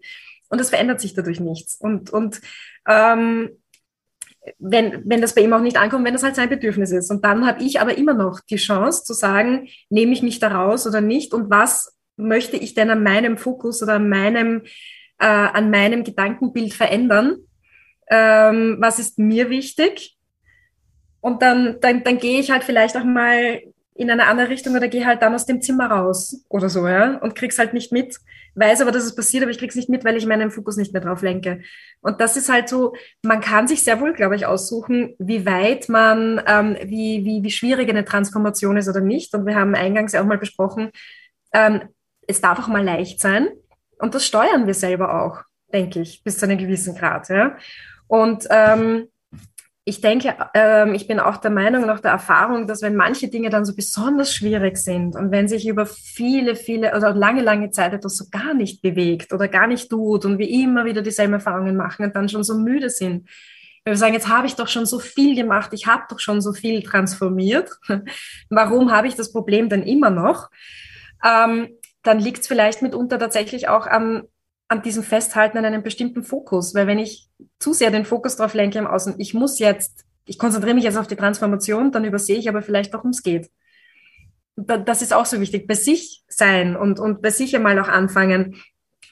und 0.50 0.60
es 0.60 0.68
verändert 0.68 1.00
sich 1.00 1.14
dadurch 1.14 1.40
nichts. 1.40 1.76
Und, 1.80 2.10
und 2.10 2.42
ähm, 2.86 3.50
wenn, 4.58 5.02
wenn 5.06 5.20
das 5.20 5.34
bei 5.34 5.40
ihm 5.40 5.52
auch 5.52 5.60
nicht 5.60 5.78
ankommt, 5.78 6.04
wenn 6.04 6.12
das 6.12 6.22
halt 6.22 6.36
sein 6.36 6.48
Bedürfnis 6.48 6.90
ist. 6.90 7.10
Und 7.10 7.24
dann 7.24 7.46
habe 7.46 7.62
ich 7.62 7.80
aber 7.80 7.96
immer 7.96 8.14
noch 8.14 8.40
die 8.40 8.56
Chance 8.56 9.04
zu 9.04 9.14
sagen, 9.14 9.68
nehme 9.88 10.12
ich 10.12 10.22
mich 10.22 10.38
da 10.38 10.48
raus 10.48 10.86
oder 10.86 11.00
nicht 11.00 11.32
und 11.32 11.50
was 11.50 11.93
möchte 12.16 12.56
ich 12.56 12.74
denn 12.74 12.90
an 12.90 13.02
meinem 13.02 13.36
Fokus 13.36 13.82
oder 13.82 13.94
an 13.94 14.08
meinem, 14.08 14.62
äh, 15.18 15.26
an 15.26 15.70
meinem 15.70 16.04
Gedankenbild 16.04 16.74
verändern? 16.74 17.38
Ähm, 18.10 18.76
was 18.80 18.98
ist 18.98 19.18
mir 19.18 19.50
wichtig? 19.50 20.16
Und 21.20 21.42
dann, 21.42 21.78
dann, 21.80 22.04
dann 22.04 22.18
gehe 22.18 22.38
ich 22.38 22.50
halt 22.50 22.64
vielleicht 22.64 22.96
auch 22.96 23.04
mal 23.04 23.60
in 23.94 24.10
eine 24.10 24.26
andere 24.26 24.48
Richtung 24.48 24.74
oder 24.74 24.88
gehe 24.88 25.06
halt 25.06 25.22
dann 25.22 25.34
aus 25.34 25.46
dem 25.46 25.62
Zimmer 25.62 25.86
raus 25.86 26.44
oder 26.48 26.68
so, 26.68 26.86
ja, 26.86 27.16
und 27.18 27.36
krieg's 27.36 27.58
halt 27.58 27.74
nicht 27.74 27.92
mit. 27.92 28.18
Weiß 28.56 28.80
aber, 28.80 28.92
dass 28.92 29.04
es 29.04 29.14
passiert, 29.14 29.42
aber 29.42 29.50
ich 29.50 29.58
krieg's 29.58 29.76
nicht 29.76 29.88
mit, 29.88 30.04
weil 30.04 30.16
ich 30.16 30.26
meinen 30.26 30.50
Fokus 30.50 30.76
nicht 30.76 30.92
mehr 30.92 31.02
drauf 31.02 31.22
lenke. 31.22 31.62
Und 32.00 32.20
das 32.20 32.36
ist 32.36 32.48
halt 32.48 32.68
so, 32.68 32.94
man 33.22 33.40
kann 33.40 33.68
sich 33.68 33.82
sehr 33.84 34.00
wohl, 34.00 34.12
glaube 34.12 34.36
ich, 34.36 34.46
aussuchen, 34.46 35.14
wie 35.18 35.46
weit 35.46 35.88
man, 35.88 36.42
ähm, 36.46 36.76
wie, 36.84 37.24
wie, 37.24 37.42
wie 37.42 37.50
schwierig 37.50 37.88
eine 37.88 38.04
Transformation 38.04 38.76
ist 38.76 38.88
oder 38.88 39.00
nicht. 39.00 39.34
Und 39.34 39.46
wir 39.46 39.54
haben 39.54 39.74
eingangs 39.74 40.12
ja 40.12 40.22
auch 40.22 40.26
mal 40.26 40.38
besprochen, 40.38 40.90
ähm, 41.52 41.82
es 42.26 42.40
darf 42.40 42.58
auch 42.58 42.68
mal 42.68 42.84
leicht 42.84 43.20
sein. 43.20 43.48
Und 43.98 44.14
das 44.14 44.26
steuern 44.26 44.66
wir 44.66 44.74
selber 44.74 45.22
auch, 45.22 45.42
denke 45.72 46.00
ich, 46.00 46.22
bis 46.24 46.38
zu 46.38 46.46
einem 46.46 46.58
gewissen 46.58 46.94
Grad, 46.94 47.28
ja. 47.28 47.56
Und 48.06 48.46
ähm, 48.50 49.08
ich 49.86 50.00
denke, 50.00 50.34
ähm, 50.54 50.94
ich 50.94 51.06
bin 51.06 51.20
auch 51.20 51.36
der 51.36 51.50
Meinung, 51.50 51.84
nach 51.84 52.00
der 52.00 52.12
Erfahrung, 52.12 52.66
dass 52.66 52.80
wenn 52.80 52.96
manche 52.96 53.28
Dinge 53.28 53.50
dann 53.50 53.66
so 53.66 53.74
besonders 53.74 54.34
schwierig 54.34 54.78
sind 54.78 55.14
und 55.14 55.30
wenn 55.30 55.46
sich 55.46 55.68
über 55.68 55.84
viele, 55.84 56.56
viele 56.56 56.96
oder 56.96 57.14
lange, 57.14 57.42
lange 57.42 57.70
Zeit 57.70 57.92
etwas 57.92 58.16
so 58.16 58.24
gar 58.30 58.54
nicht 58.54 58.80
bewegt 58.80 59.32
oder 59.34 59.46
gar 59.46 59.66
nicht 59.66 59.90
tut 59.90 60.24
und 60.24 60.38
wir 60.38 60.48
immer 60.48 60.86
wieder 60.86 61.02
dieselben 61.02 61.34
Erfahrungen 61.34 61.76
machen 61.76 62.06
und 62.06 62.16
dann 62.16 62.30
schon 62.30 62.44
so 62.44 62.56
müde 62.56 62.88
sind, 62.88 63.28
wenn 63.84 63.92
wir 63.92 63.98
sagen, 63.98 64.14
jetzt 64.14 64.28
habe 64.28 64.46
ich 64.46 64.54
doch 64.54 64.68
schon 64.68 64.86
so 64.86 64.98
viel 64.98 65.36
gemacht, 65.36 65.74
ich 65.74 65.86
habe 65.86 66.04
doch 66.08 66.18
schon 66.18 66.40
so 66.40 66.54
viel 66.54 66.82
transformiert, 66.82 67.70
warum 68.48 68.90
habe 68.90 69.06
ich 69.06 69.16
das 69.16 69.32
Problem 69.32 69.68
denn 69.68 69.82
immer 69.82 70.08
noch? 70.08 70.48
Ähm, 71.22 71.68
dann 72.04 72.20
liegt 72.20 72.42
es 72.42 72.46
vielleicht 72.46 72.82
mitunter 72.82 73.18
tatsächlich 73.18 73.68
auch 73.68 73.86
am 73.88 74.22
an 74.68 74.82
diesem 74.82 75.02
Festhalten 75.02 75.58
an 75.58 75.64
einem 75.64 75.82
bestimmten 75.82 76.22
Fokus. 76.22 76.74
Weil 76.74 76.86
wenn 76.86 76.98
ich 76.98 77.28
zu 77.58 77.72
sehr 77.72 77.90
den 77.90 78.04
Fokus 78.04 78.36
darauf 78.36 78.54
lenke 78.54 78.78
im 78.78 78.86
Außen, 78.86 79.14
ich 79.18 79.34
muss 79.34 79.58
jetzt, 79.58 80.04
ich 80.24 80.38
konzentriere 80.38 80.74
mich 80.74 80.84
jetzt 80.84 80.96
auf 80.96 81.06
die 81.06 81.16
Transformation, 81.16 81.92
dann 81.92 82.04
übersehe 82.04 82.38
ich 82.38 82.48
aber 82.48 82.62
vielleicht, 82.62 82.92
worum 82.92 83.10
es 83.10 83.22
geht. 83.22 83.50
Das 84.56 85.02
ist 85.02 85.12
auch 85.12 85.26
so 85.26 85.40
wichtig, 85.40 85.66
bei 85.66 85.74
sich 85.74 86.22
sein 86.28 86.76
und, 86.76 86.98
und 87.00 87.20
bei 87.22 87.30
sich 87.30 87.54
einmal 87.54 87.78
auch 87.78 87.88
anfangen 87.88 88.56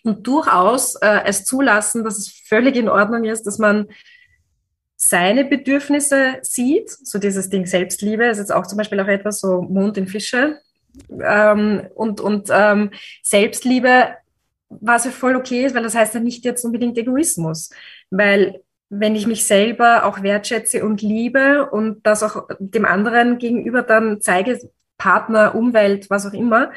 und 0.05 0.27
durchaus 0.27 0.95
äh, 0.97 1.21
es 1.25 1.45
zulassen, 1.45 2.05
dass 2.05 2.17
es 2.19 2.31
völlig 2.47 2.77
in 2.77 2.89
Ordnung 2.89 3.25
ist, 3.25 3.45
dass 3.45 3.59
man 3.59 3.89
seine 4.97 5.45
Bedürfnisse 5.45 6.39
sieht, 6.43 6.91
so 6.91 7.19
dieses 7.19 7.51
Ding 7.51 7.67
Selbstliebe 7.67 8.27
ist 8.27 8.39
jetzt 8.39 8.53
auch 8.53 8.67
zum 8.67 8.79
Beispiel 8.79 9.01
auch 9.01 9.09
etwas 9.09 9.41
so 9.41 9.63
Mond 9.63 9.97
in 9.97 10.07
Fische 10.07 10.61
ähm, 11.21 11.87
und, 11.95 12.21
und 12.21 12.49
ähm, 12.51 12.91
Selbstliebe 13.23 14.17
was 14.81 15.05
ja 15.05 15.11
voll 15.11 15.37
okay 15.37 15.65
ist, 15.65 15.75
weil 15.75 15.83
das 15.83 15.95
heißt 15.95 16.15
ja 16.15 16.21
nicht 16.21 16.45
jetzt 16.45 16.65
unbedingt 16.65 16.97
Egoismus. 16.97 17.71
Weil 18.11 18.63
wenn 18.89 19.15
ich 19.15 19.27
mich 19.27 19.47
selber 19.47 20.05
auch 20.05 20.23
wertschätze 20.23 20.85
und 20.85 21.03
liebe 21.03 21.71
und 21.71 22.07
das 22.07 22.23
auch 22.23 22.49
dem 22.59 22.85
anderen 22.85 23.39
gegenüber 23.39 23.83
dann 23.83 24.21
zeige, 24.21 24.59
Partner, 24.99 25.55
Umwelt, 25.55 26.11
was 26.11 26.27
auch 26.27 26.33
immer, 26.33 26.71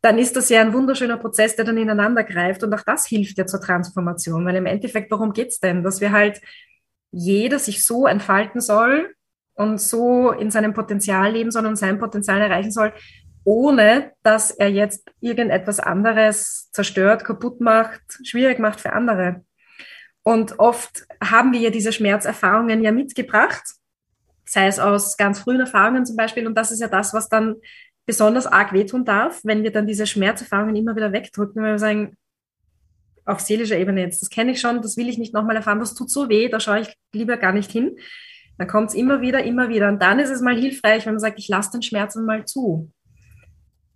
dann 0.00 0.18
ist 0.18 0.34
das 0.34 0.48
ja 0.48 0.60
ein 0.60 0.72
wunderschöner 0.72 1.16
Prozess, 1.16 1.54
der 1.54 1.64
dann 1.64 1.76
ineinander 1.76 2.24
greift. 2.24 2.64
Und 2.64 2.74
auch 2.74 2.82
das 2.82 3.06
hilft 3.06 3.38
ja 3.38 3.46
zur 3.46 3.60
Transformation. 3.60 4.44
Weil 4.44 4.56
im 4.56 4.66
Endeffekt, 4.66 5.12
worum 5.12 5.32
geht's 5.32 5.60
denn? 5.60 5.84
Dass 5.84 6.00
wir 6.00 6.10
halt 6.10 6.40
jeder 7.12 7.60
sich 7.60 7.84
so 7.84 8.06
entfalten 8.06 8.60
soll 8.60 9.14
und 9.54 9.80
so 9.80 10.32
in 10.32 10.50
seinem 10.50 10.74
Potenzial 10.74 11.32
leben 11.32 11.52
soll 11.52 11.66
und 11.66 11.76
sein 11.76 12.00
Potenzial 12.00 12.40
erreichen 12.40 12.72
soll, 12.72 12.92
ohne 13.44 14.12
dass 14.22 14.50
er 14.50 14.68
jetzt 14.68 15.10
irgendetwas 15.20 15.80
anderes 15.80 16.70
zerstört, 16.72 17.24
kaputt 17.24 17.60
macht, 17.60 18.00
schwierig 18.24 18.58
macht 18.58 18.80
für 18.80 18.92
andere. 18.92 19.44
Und 20.22 20.58
oft 20.58 21.06
haben 21.22 21.52
wir 21.52 21.60
ja 21.60 21.70
diese 21.70 21.92
Schmerzerfahrungen 21.92 22.82
ja 22.82 22.92
mitgebracht, 22.92 23.62
sei 24.44 24.66
es 24.66 24.78
aus 24.78 25.16
ganz 25.16 25.40
frühen 25.40 25.60
Erfahrungen 25.60 26.06
zum 26.06 26.16
Beispiel. 26.16 26.46
Und 26.46 26.54
das 26.54 26.70
ist 26.70 26.80
ja 26.80 26.88
das, 26.88 27.12
was 27.12 27.28
dann 27.28 27.56
besonders 28.06 28.46
arg 28.46 28.72
wehtun 28.72 29.04
darf, 29.04 29.40
wenn 29.44 29.62
wir 29.62 29.72
dann 29.72 29.86
diese 29.86 30.06
Schmerzerfahrungen 30.06 30.76
immer 30.76 30.94
wieder 30.94 31.12
wegdrücken, 31.12 31.62
weil 31.62 31.72
wir 31.72 31.78
sagen, 31.78 32.16
auf 33.24 33.40
seelischer 33.40 33.78
Ebene 33.78 34.00
jetzt, 34.00 34.20
das 34.20 34.30
kenne 34.30 34.52
ich 34.52 34.60
schon, 34.60 34.82
das 34.82 34.96
will 34.96 35.08
ich 35.08 35.18
nicht 35.18 35.32
nochmal 35.32 35.56
erfahren, 35.56 35.78
das 35.78 35.94
tut 35.94 36.10
so 36.10 36.28
weh, 36.28 36.48
da 36.48 36.58
schaue 36.58 36.80
ich 36.80 36.96
lieber 37.12 37.36
gar 37.36 37.52
nicht 37.52 37.70
hin. 37.70 37.96
Dann 38.58 38.66
kommt 38.66 38.90
es 38.90 38.94
immer 38.94 39.20
wieder, 39.20 39.42
immer 39.44 39.68
wieder. 39.68 39.88
Und 39.88 40.02
dann 40.02 40.18
ist 40.18 40.30
es 40.30 40.40
mal 40.40 40.56
hilfreich, 40.56 41.06
wenn 41.06 41.14
man 41.14 41.20
sagt, 41.20 41.38
ich 41.38 41.48
lasse 41.48 41.70
den 41.72 41.82
Schmerzen 41.82 42.24
mal 42.24 42.44
zu. 42.44 42.90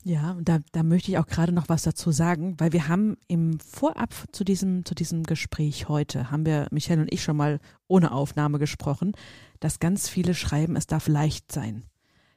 Ja, 0.09 0.37
da, 0.41 0.61
da 0.71 0.85
möchte 0.85 1.11
ich 1.11 1.19
auch 1.19 1.27
gerade 1.27 1.51
noch 1.51 1.69
was 1.69 1.83
dazu 1.83 2.13
sagen, 2.13 2.55
weil 2.59 2.73
wir 2.73 2.87
haben 2.87 3.17
im 3.27 3.59
Vorab 3.59 4.15
zu 4.31 4.45
diesem, 4.45 4.85
zu 4.85 4.95
diesem 4.95 5.25
Gespräch 5.25 5.89
heute, 5.89 6.31
haben 6.31 6.47
wir, 6.47 6.69
Michelle 6.71 7.01
und 7.03 7.13
ich, 7.13 7.25
schon 7.25 7.37
mal 7.37 7.59
ohne 7.89 8.13
Aufnahme 8.13 8.61
gesprochen, 8.61 9.15
dass 9.59 9.81
ganz 9.81 10.09
viele 10.09 10.35
schreiben, 10.35 10.77
es 10.77 10.87
darf 10.87 11.09
leicht 11.09 11.51
sein. 11.51 11.83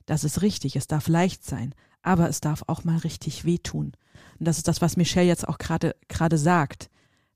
Das 0.08 0.24
ist 0.24 0.42
richtig, 0.42 0.78
es 0.78 0.88
darf 0.88 1.08
leicht 1.08 1.46
sein, 1.46 1.76
aber 2.02 2.28
es 2.28 2.42
darf 2.42 2.64
auch 2.66 2.86
mal 2.86 2.98
richtig 2.98 3.46
wehtun. 3.46 3.92
Und 4.40 4.48
das 4.48 4.58
ist 4.58 4.68
das, 4.68 4.82
was 4.82 4.98
Michelle 4.98 5.28
jetzt 5.28 5.48
auch 5.48 5.60
gerade 5.60 6.38
sagt. 6.40 6.90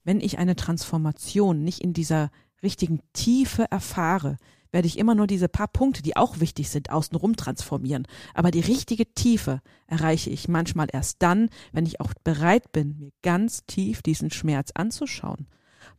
Wenn 0.03 0.19
ich 0.19 0.39
eine 0.39 0.55
Transformation 0.55 1.63
nicht 1.63 1.79
in 1.79 1.93
dieser 1.93 2.31
richtigen 2.63 3.01
Tiefe 3.13 3.69
erfahre, 3.69 4.37
werde 4.73 4.87
ich 4.87 4.97
immer 4.97 5.15
nur 5.15 5.27
diese 5.27 5.47
paar 5.47 5.67
Punkte, 5.67 6.01
die 6.01 6.17
auch 6.17 6.39
wichtig 6.39 6.69
sind, 6.69 6.89
außenrum 6.89 7.35
transformieren. 7.37 8.07
Aber 8.33 8.51
die 8.51 8.59
richtige 8.59 9.05
Tiefe 9.13 9.61
erreiche 9.87 10.31
ich 10.31 10.49
manchmal 10.49 10.87
erst 10.91 11.21
dann, 11.21 11.49
wenn 11.71 11.85
ich 11.85 12.01
auch 12.01 12.13
bereit 12.23 12.71
bin, 12.71 12.97
mir 12.97 13.11
ganz 13.21 13.65
tief 13.65 14.01
diesen 14.01 14.31
Schmerz 14.31 14.71
anzuschauen. 14.73 15.47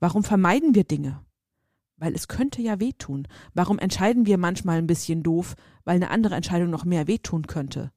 Warum 0.01 0.25
vermeiden 0.25 0.75
wir 0.75 0.85
Dinge? 0.85 1.21
Weil 1.97 2.15
es 2.15 2.27
könnte 2.27 2.61
ja 2.61 2.81
wehtun. 2.81 3.29
Warum 3.55 3.79
entscheiden 3.79 4.27
wir 4.27 4.39
manchmal 4.39 4.79
ein 4.79 4.89
bisschen 4.89 5.23
doof, 5.23 5.55
weil 5.85 5.97
eine 5.97 6.11
andere 6.11 6.35
Entscheidung 6.35 6.69
noch 6.69 6.85
mehr 6.85 7.07
wehtun 7.07 7.47
könnte? 7.47 7.93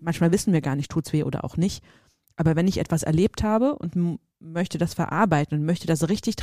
Manchmal 0.00 0.32
wissen 0.32 0.52
wir 0.52 0.60
gar 0.60 0.74
nicht, 0.74 0.90
tut's 0.90 1.12
weh 1.12 1.22
oder 1.22 1.44
auch 1.44 1.56
nicht. 1.56 1.84
Aber 2.34 2.56
wenn 2.56 2.68
ich 2.68 2.78
etwas 2.78 3.04
erlebt 3.04 3.44
habe 3.44 3.76
und 3.76 4.18
möchte 4.40 4.78
das 4.78 4.94
verarbeiten 4.94 5.58
und 5.58 5.64
möchte 5.64 5.86
das 5.86 6.08
richtig 6.08 6.36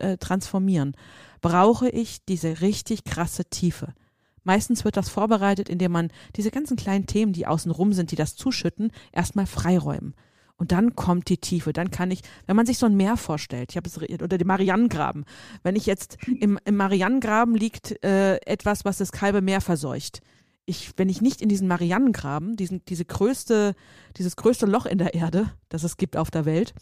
äh, 0.00 0.18
transformieren, 0.18 0.94
brauche 1.40 1.88
ich 1.88 2.24
diese 2.24 2.60
richtig 2.60 3.04
krasse 3.04 3.44
Tiefe. 3.44 3.94
Meistens 4.42 4.84
wird 4.84 4.96
das 4.96 5.08
vorbereitet, 5.08 5.68
indem 5.68 5.92
man 5.92 6.08
diese 6.36 6.50
ganzen 6.50 6.76
kleinen 6.76 7.06
Themen, 7.06 7.32
die 7.32 7.46
außen 7.46 7.70
rum 7.70 7.92
sind, 7.92 8.10
die 8.10 8.16
das 8.16 8.36
zuschütten, 8.36 8.90
erstmal 9.12 9.46
freiräumen. 9.46 10.14
Und 10.56 10.72
dann 10.72 10.94
kommt 10.94 11.30
die 11.30 11.38
Tiefe. 11.38 11.72
Dann 11.72 11.90
kann 11.90 12.10
ich, 12.10 12.20
wenn 12.46 12.56
man 12.56 12.66
sich 12.66 12.76
so 12.76 12.84
ein 12.84 12.96
Meer 12.96 13.16
vorstellt, 13.16 13.70
ich 13.70 13.76
habe 13.78 13.88
es 13.88 13.96
oder 13.96 14.36
den 14.36 14.46
Marianengraben. 14.46 15.24
Wenn 15.62 15.74
ich 15.74 15.86
jetzt 15.86 16.18
im, 16.26 16.58
im 16.64 16.76
Marianengraben 16.76 17.54
liegt 17.54 18.04
äh, 18.04 18.36
etwas, 18.44 18.84
was 18.84 18.98
das 18.98 19.10
kalbe 19.10 19.40
Meer 19.40 19.62
verseucht. 19.62 20.20
Ich, 20.66 20.92
wenn 20.96 21.08
ich 21.08 21.22
nicht 21.22 21.40
in 21.40 21.48
diesen 21.48 21.66
Marianengraben, 21.66 22.56
diesen, 22.56 22.84
diese 22.84 23.06
größte, 23.06 23.74
dieses 24.18 24.36
größte 24.36 24.66
Loch 24.66 24.84
in 24.84 24.98
der 24.98 25.14
Erde, 25.14 25.50
das 25.70 25.82
es 25.82 25.96
gibt 25.96 26.18
auf 26.18 26.30
der 26.30 26.44
Welt, 26.44 26.74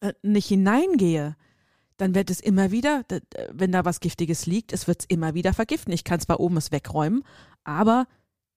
äh, 0.00 0.14
nicht 0.22 0.48
hineingehe, 0.48 1.36
dann 1.98 2.14
wird 2.14 2.30
es 2.30 2.40
immer 2.40 2.70
wieder, 2.70 3.04
wenn 3.52 3.72
da 3.72 3.84
was 3.84 4.00
Giftiges 4.00 4.46
liegt, 4.46 4.72
es 4.72 4.86
wird 4.86 5.02
es 5.02 5.06
immer 5.08 5.34
wieder 5.34 5.52
vergiften. 5.52 5.92
Ich 5.92 6.04
kann 6.04 6.20
zwar 6.20 6.40
oben 6.40 6.56
es 6.56 6.72
wegräumen, 6.72 7.24
aber 7.64 8.06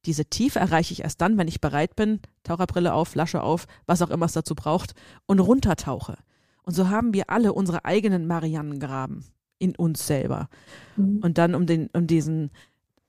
diese 0.06 0.26
Tiefe 0.26 0.60
erreiche 0.60 0.94
ich 0.94 1.04
erst 1.04 1.22
dann, 1.22 1.38
wenn 1.38 1.48
ich 1.48 1.62
bereit 1.62 1.96
bin, 1.96 2.22
Taucherbrille 2.44 2.94
auf, 2.94 3.10
Flasche 3.10 3.42
auf, 3.42 3.68
was 3.86 4.02
auch 4.02 4.10
immer 4.10 4.26
es 4.26 4.34
dazu 4.34 4.56
braucht, 4.56 4.94
und 5.26 5.40
runtertauche. 5.40 6.18
Und 6.64 6.74
so 6.74 6.90
haben 6.90 7.14
wir 7.14 7.30
alle 7.30 7.54
unsere 7.54 7.86
eigenen 7.86 8.28
Marianengraben 8.28 9.26
in 9.60 9.76
uns 9.76 10.06
selber. 10.06 10.48
Mhm. 10.96 11.20
Und 11.22 11.38
dann, 11.38 11.56
um 11.56 11.66
den, 11.66 11.90
um 11.94 12.08
diesen, 12.08 12.52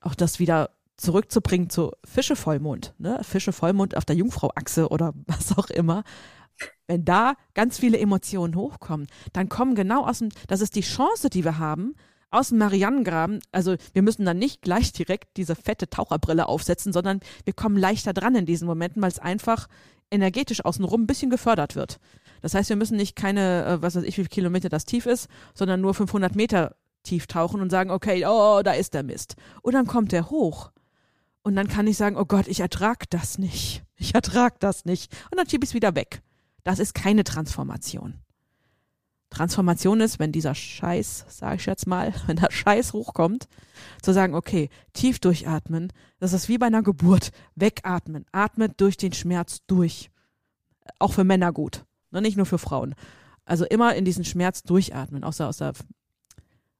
auch 0.00 0.14
das 0.14 0.38
wieder 0.38 0.70
zurückzubringen 0.96 1.70
zu 1.70 1.92
Fischevollmond, 2.04 2.94
ne? 2.98 3.20
Fischevollmond 3.22 3.96
auf 3.96 4.04
der 4.04 4.16
Jungfrauachse 4.16 4.88
oder 4.88 5.12
was 5.26 5.56
auch 5.56 5.70
immer, 5.70 6.04
wenn 6.86 7.04
da 7.04 7.34
ganz 7.54 7.78
viele 7.78 7.98
Emotionen 7.98 8.56
hochkommen, 8.56 9.06
dann 9.32 9.48
kommen 9.48 9.74
genau 9.74 10.06
aus 10.06 10.18
dem, 10.18 10.28
das 10.48 10.60
ist 10.60 10.74
die 10.76 10.82
Chance, 10.82 11.30
die 11.30 11.44
wir 11.44 11.58
haben, 11.58 11.94
aus 12.30 12.48
dem 12.48 12.58
Marianengraben, 12.58 13.40
also 13.52 13.76
wir 13.92 14.02
müssen 14.02 14.24
dann 14.24 14.38
nicht 14.38 14.62
gleich 14.62 14.92
direkt 14.92 15.36
diese 15.36 15.54
fette 15.54 15.88
Taucherbrille 15.88 16.48
aufsetzen, 16.48 16.92
sondern 16.92 17.20
wir 17.44 17.52
kommen 17.52 17.76
leichter 17.76 18.14
dran 18.14 18.34
in 18.34 18.46
diesen 18.46 18.66
Momenten, 18.66 19.02
weil 19.02 19.10
es 19.10 19.18
einfach 19.18 19.68
energetisch 20.10 20.64
außenrum 20.64 21.02
ein 21.02 21.06
bisschen 21.06 21.30
gefördert 21.30 21.76
wird. 21.76 21.98
Das 22.40 22.54
heißt, 22.54 22.68
wir 22.70 22.76
müssen 22.76 22.96
nicht 22.96 23.16
keine, 23.16 23.64
äh, 23.64 23.82
was 23.82 23.94
weiß 23.94 24.02
ich, 24.04 24.16
wie 24.16 24.22
viele 24.22 24.28
Kilometer 24.28 24.68
das 24.68 24.84
tief 24.84 25.06
ist, 25.06 25.28
sondern 25.54 25.80
nur 25.80 25.94
500 25.94 26.34
Meter 26.34 26.76
tief 27.02 27.26
tauchen 27.26 27.60
und 27.60 27.70
sagen, 27.70 27.90
okay, 27.90 28.24
oh, 28.26 28.62
da 28.62 28.72
ist 28.72 28.94
der 28.94 29.02
Mist. 29.02 29.36
Und 29.62 29.74
dann 29.74 29.86
kommt 29.86 30.12
der 30.12 30.30
hoch. 30.30 30.70
Und 31.42 31.56
dann 31.56 31.68
kann 31.68 31.86
ich 31.86 31.96
sagen, 31.96 32.16
oh 32.16 32.24
Gott, 32.24 32.46
ich 32.46 32.60
ertrag 32.60 33.10
das 33.10 33.38
nicht. 33.38 33.82
Ich 33.96 34.14
ertrag 34.14 34.60
das 34.60 34.84
nicht. 34.84 35.12
Und 35.30 35.38
dann 35.38 35.48
schiebe 35.48 35.64
ich 35.64 35.70
es 35.70 35.74
wieder 35.74 35.94
weg. 35.94 36.22
Das 36.64 36.78
ist 36.78 36.94
keine 36.94 37.24
Transformation. 37.24 38.14
Transformation 39.30 40.00
ist, 40.00 40.18
wenn 40.18 40.30
dieser 40.30 40.54
Scheiß, 40.54 41.24
sage 41.28 41.56
ich 41.56 41.66
jetzt 41.66 41.86
mal, 41.86 42.12
wenn 42.26 42.36
der 42.36 42.50
Scheiß 42.50 42.92
hochkommt, 42.92 43.48
zu 44.02 44.12
sagen, 44.12 44.34
okay, 44.34 44.68
tief 44.92 45.18
durchatmen, 45.18 45.92
das 46.18 46.32
ist 46.32 46.48
wie 46.48 46.58
bei 46.58 46.66
einer 46.66 46.82
Geburt, 46.82 47.32
wegatmen, 47.56 48.26
atmet 48.32 48.80
durch 48.80 48.96
den 48.96 49.12
Schmerz 49.12 49.62
durch. 49.66 50.10
Auch 50.98 51.12
für 51.12 51.24
Männer 51.24 51.52
gut, 51.52 51.84
ne? 52.10 52.20
nicht 52.20 52.36
nur 52.36 52.46
für 52.46 52.58
Frauen. 52.58 52.94
Also 53.44 53.64
immer 53.64 53.94
in 53.94 54.04
diesen 54.04 54.24
Schmerz 54.24 54.62
durchatmen, 54.62 55.24
außer 55.24 55.48
aus 55.48 55.58
der 55.58 55.72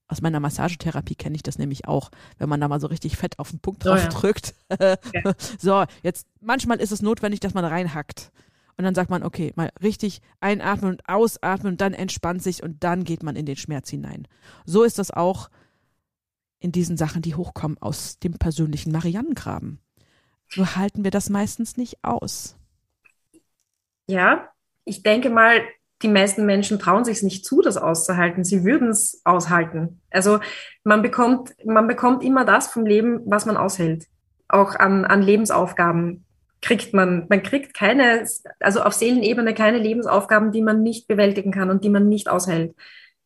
aus 0.08 0.20
meiner 0.20 0.40
Massagetherapie 0.40 1.14
kenne 1.14 1.36
ich 1.36 1.42
das 1.42 1.56
nämlich 1.56 1.88
auch, 1.88 2.10
wenn 2.36 2.48
man 2.48 2.60
da 2.60 2.68
mal 2.68 2.80
so 2.80 2.86
richtig 2.86 3.16
fett 3.16 3.38
auf 3.38 3.48
den 3.48 3.60
Punkt 3.60 3.86
drauf 3.86 3.98
oh 3.98 4.02
ja. 4.02 4.08
drückt. 4.08 4.54
ja. 4.78 4.96
So, 5.58 5.84
jetzt 6.02 6.26
manchmal 6.40 6.80
ist 6.80 6.92
es 6.92 7.00
notwendig, 7.00 7.40
dass 7.40 7.54
man 7.54 7.64
reinhackt. 7.64 8.30
Und 8.76 8.84
dann 8.84 8.94
sagt 8.94 9.10
man, 9.10 9.22
okay, 9.22 9.52
mal 9.54 9.70
richtig 9.82 10.20
einatmen 10.40 10.90
und 10.90 11.08
ausatmen 11.08 11.72
und 11.72 11.80
dann 11.80 11.94
entspannt 11.94 12.42
sich 12.42 12.62
und 12.62 12.82
dann 12.82 13.04
geht 13.04 13.22
man 13.22 13.36
in 13.36 13.46
den 13.46 13.56
Schmerz 13.56 13.90
hinein. 13.90 14.26
So 14.64 14.82
ist 14.82 14.98
das 14.98 15.10
auch 15.10 15.50
in 16.58 16.72
diesen 16.72 16.96
Sachen, 16.96 17.22
die 17.22 17.34
hochkommen 17.34 17.76
aus 17.78 18.18
dem 18.18 18.34
persönlichen 18.34 18.92
Mariannengraben. 18.92 19.80
Nur 20.56 20.76
halten 20.76 21.04
wir 21.04 21.10
das 21.10 21.30
meistens 21.30 21.76
nicht 21.76 22.02
aus. 22.02 22.56
Ja, 24.06 24.48
ich 24.84 25.02
denke 25.02 25.30
mal, 25.30 25.62
die 26.02 26.08
meisten 26.08 26.44
Menschen 26.44 26.78
trauen 26.78 27.04
sich 27.04 27.22
nicht 27.22 27.44
zu, 27.44 27.62
das 27.62 27.76
auszuhalten. 27.76 28.44
Sie 28.44 28.64
würden 28.64 28.88
es 28.88 29.20
aushalten. 29.24 30.00
Also 30.10 30.40
man 30.84 31.02
bekommt, 31.02 31.54
man 31.64 31.86
bekommt 31.86 32.24
immer 32.24 32.44
das 32.44 32.68
vom 32.68 32.84
Leben, 32.84 33.20
was 33.24 33.46
man 33.46 33.56
aushält. 33.56 34.06
Auch 34.48 34.74
an, 34.74 35.04
an 35.04 35.22
Lebensaufgaben 35.22 36.24
kriegt 36.62 36.94
man, 36.94 37.26
man 37.28 37.42
kriegt 37.42 37.74
keine, 37.74 38.26
also 38.60 38.82
auf 38.82 38.94
Seelenebene 38.94 39.52
keine 39.52 39.78
Lebensaufgaben, 39.78 40.52
die 40.52 40.62
man 40.62 40.82
nicht 40.82 41.08
bewältigen 41.08 41.50
kann 41.50 41.70
und 41.70 41.84
die 41.84 41.90
man 41.90 42.08
nicht 42.08 42.28
aushält. 42.28 42.74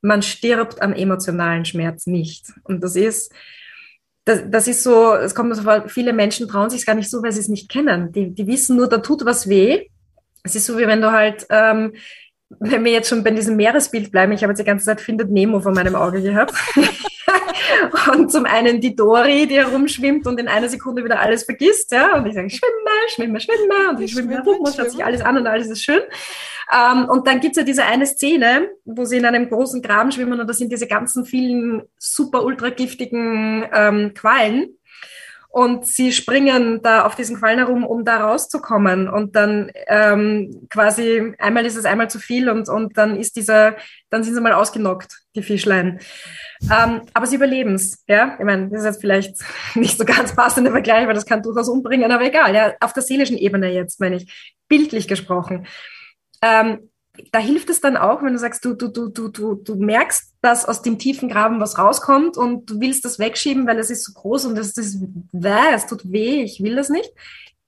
Man 0.00 0.22
stirbt 0.22 0.82
an 0.82 0.94
emotionalen 0.94 1.64
Schmerz 1.64 2.06
nicht. 2.06 2.52
Und 2.64 2.82
das 2.82 2.96
ist, 2.96 3.32
das, 4.24 4.42
das 4.48 4.66
ist 4.66 4.82
so, 4.82 5.14
es 5.14 5.34
kommt 5.34 5.54
so 5.54 5.62
vor, 5.62 5.88
viele 5.88 6.12
Menschen 6.12 6.48
trauen 6.48 6.70
sich 6.70 6.86
gar 6.86 6.94
nicht 6.94 7.10
so, 7.10 7.22
weil 7.22 7.32
sie 7.32 7.40
es 7.40 7.48
nicht 7.48 7.68
kennen. 7.68 8.10
Die, 8.10 8.34
die 8.34 8.46
wissen 8.46 8.76
nur, 8.76 8.88
da 8.88 8.98
tut 8.98 9.24
was 9.24 9.48
weh. 9.48 9.86
Es 10.42 10.54
ist 10.56 10.66
so, 10.66 10.78
wie 10.78 10.86
wenn 10.86 11.02
du 11.02 11.12
halt 11.12 11.46
ähm, 11.50 11.92
wenn 12.48 12.84
wir 12.84 12.92
jetzt 12.92 13.08
schon 13.08 13.24
bei 13.24 13.30
diesem 13.30 13.56
Meeresbild 13.56 14.12
bleiben, 14.12 14.32
ich 14.32 14.42
habe 14.42 14.52
jetzt 14.52 14.60
die 14.60 14.64
ganze 14.64 14.84
Zeit 14.84 15.00
Findet 15.00 15.30
Nemo 15.30 15.60
vor 15.60 15.72
meinem 15.72 15.94
Auge 15.94 16.22
gehabt. 16.22 16.54
und 18.12 18.30
zum 18.30 18.46
einen 18.46 18.80
die 18.80 18.94
Dori, 18.94 19.46
die 19.46 19.56
herumschwimmt 19.56 20.26
und 20.26 20.38
in 20.38 20.48
einer 20.48 20.68
Sekunde 20.68 21.04
wieder 21.04 21.20
alles 21.20 21.44
vergisst, 21.44 21.92
ja, 21.92 22.16
und 22.16 22.26
ich 22.26 22.34
sage, 22.34 22.50
schwimme, 22.50 23.08
schwimme, 23.08 23.40
schwimme, 23.40 23.90
und 23.90 24.00
ich 24.00 24.12
schwimme 24.12 24.34
herum 24.34 24.60
und 24.60 24.76
schaut 24.76 24.90
sich 24.90 25.04
alles 25.04 25.22
an 25.22 25.36
und 25.38 25.46
alles 25.46 25.68
ist 25.68 25.82
schön. 25.82 26.02
Ähm, 26.72 27.08
und 27.08 27.26
dann 27.26 27.40
gibt's 27.40 27.56
ja 27.56 27.64
diese 27.64 27.84
eine 27.84 28.06
Szene, 28.06 28.70
wo 28.84 29.04
sie 29.04 29.16
in 29.16 29.24
einem 29.24 29.48
großen 29.48 29.82
Graben 29.82 30.10
schwimmen 30.12 30.40
und 30.40 30.46
da 30.46 30.52
sind 30.52 30.72
diese 30.72 30.86
ganzen 30.86 31.24
vielen 31.24 31.82
super 31.98 32.44
ultra 32.44 32.70
giftigen 32.70 33.64
ähm, 33.72 34.14
Quallen 34.14 34.76
und 35.56 35.86
sie 35.86 36.12
springen 36.12 36.82
da 36.82 37.06
auf 37.06 37.14
diesen 37.14 37.38
Quallen 37.38 37.56
herum, 37.56 37.86
um 37.86 38.04
da 38.04 38.18
rauszukommen. 38.18 39.08
Und 39.08 39.34
dann 39.36 39.72
ähm, 39.86 40.66
quasi 40.68 41.32
einmal 41.38 41.64
ist 41.64 41.76
es 41.76 41.86
einmal 41.86 42.10
zu 42.10 42.18
viel 42.18 42.50
und, 42.50 42.68
und 42.68 42.98
dann 42.98 43.16
ist 43.16 43.36
dieser, 43.36 43.74
dann 44.10 44.22
sind 44.22 44.34
sie 44.34 44.40
mal 44.42 44.52
ausgenockt, 44.52 45.16
die 45.34 45.42
Fischlein. 45.42 45.98
Ähm, 46.70 47.00
aber 47.14 47.24
sie 47.24 47.36
überleben 47.36 47.74
es, 47.74 48.04
ja. 48.06 48.36
Ich 48.38 48.44
meine, 48.44 48.68
das 48.68 48.80
ist 48.80 48.84
jetzt 48.84 49.00
vielleicht 49.00 49.36
nicht 49.74 49.96
so 49.96 50.04
ganz 50.04 50.36
passender 50.36 50.72
Vergleich, 50.72 51.06
weil 51.06 51.14
das 51.14 51.24
kann 51.24 51.42
durchaus 51.42 51.70
umbringen, 51.70 52.12
aber 52.12 52.26
egal, 52.26 52.54
ja. 52.54 52.74
Auf 52.80 52.92
der 52.92 53.02
seelischen 53.02 53.38
Ebene 53.38 53.72
jetzt, 53.72 53.98
meine 53.98 54.16
ich, 54.16 54.54
bildlich 54.68 55.08
gesprochen. 55.08 55.66
Ähm, 56.42 56.90
da 57.32 57.38
hilft 57.38 57.70
es 57.70 57.80
dann 57.80 57.96
auch, 57.96 58.22
wenn 58.22 58.32
du 58.32 58.38
sagst, 58.38 58.64
du, 58.64 58.74
du, 58.74 58.88
du, 58.88 59.08
du, 59.08 59.28
du, 59.28 59.54
du 59.54 59.74
merkst, 59.76 60.34
dass 60.40 60.66
aus 60.66 60.82
dem 60.82 60.98
tiefen 60.98 61.28
Graben 61.28 61.60
was 61.60 61.78
rauskommt 61.78 62.36
und 62.36 62.70
du 62.70 62.80
willst 62.80 63.04
das 63.04 63.18
wegschieben, 63.18 63.66
weil 63.66 63.78
es 63.78 63.90
ist 63.90 64.04
so 64.04 64.12
groß 64.12 64.46
und 64.46 64.58
es 64.58 64.76
ist 64.76 65.00
weh, 65.32 65.74
es 65.74 65.86
tut 65.86 66.10
weh, 66.10 66.42
ich 66.42 66.62
will 66.62 66.76
das 66.76 66.88
nicht. 66.88 67.10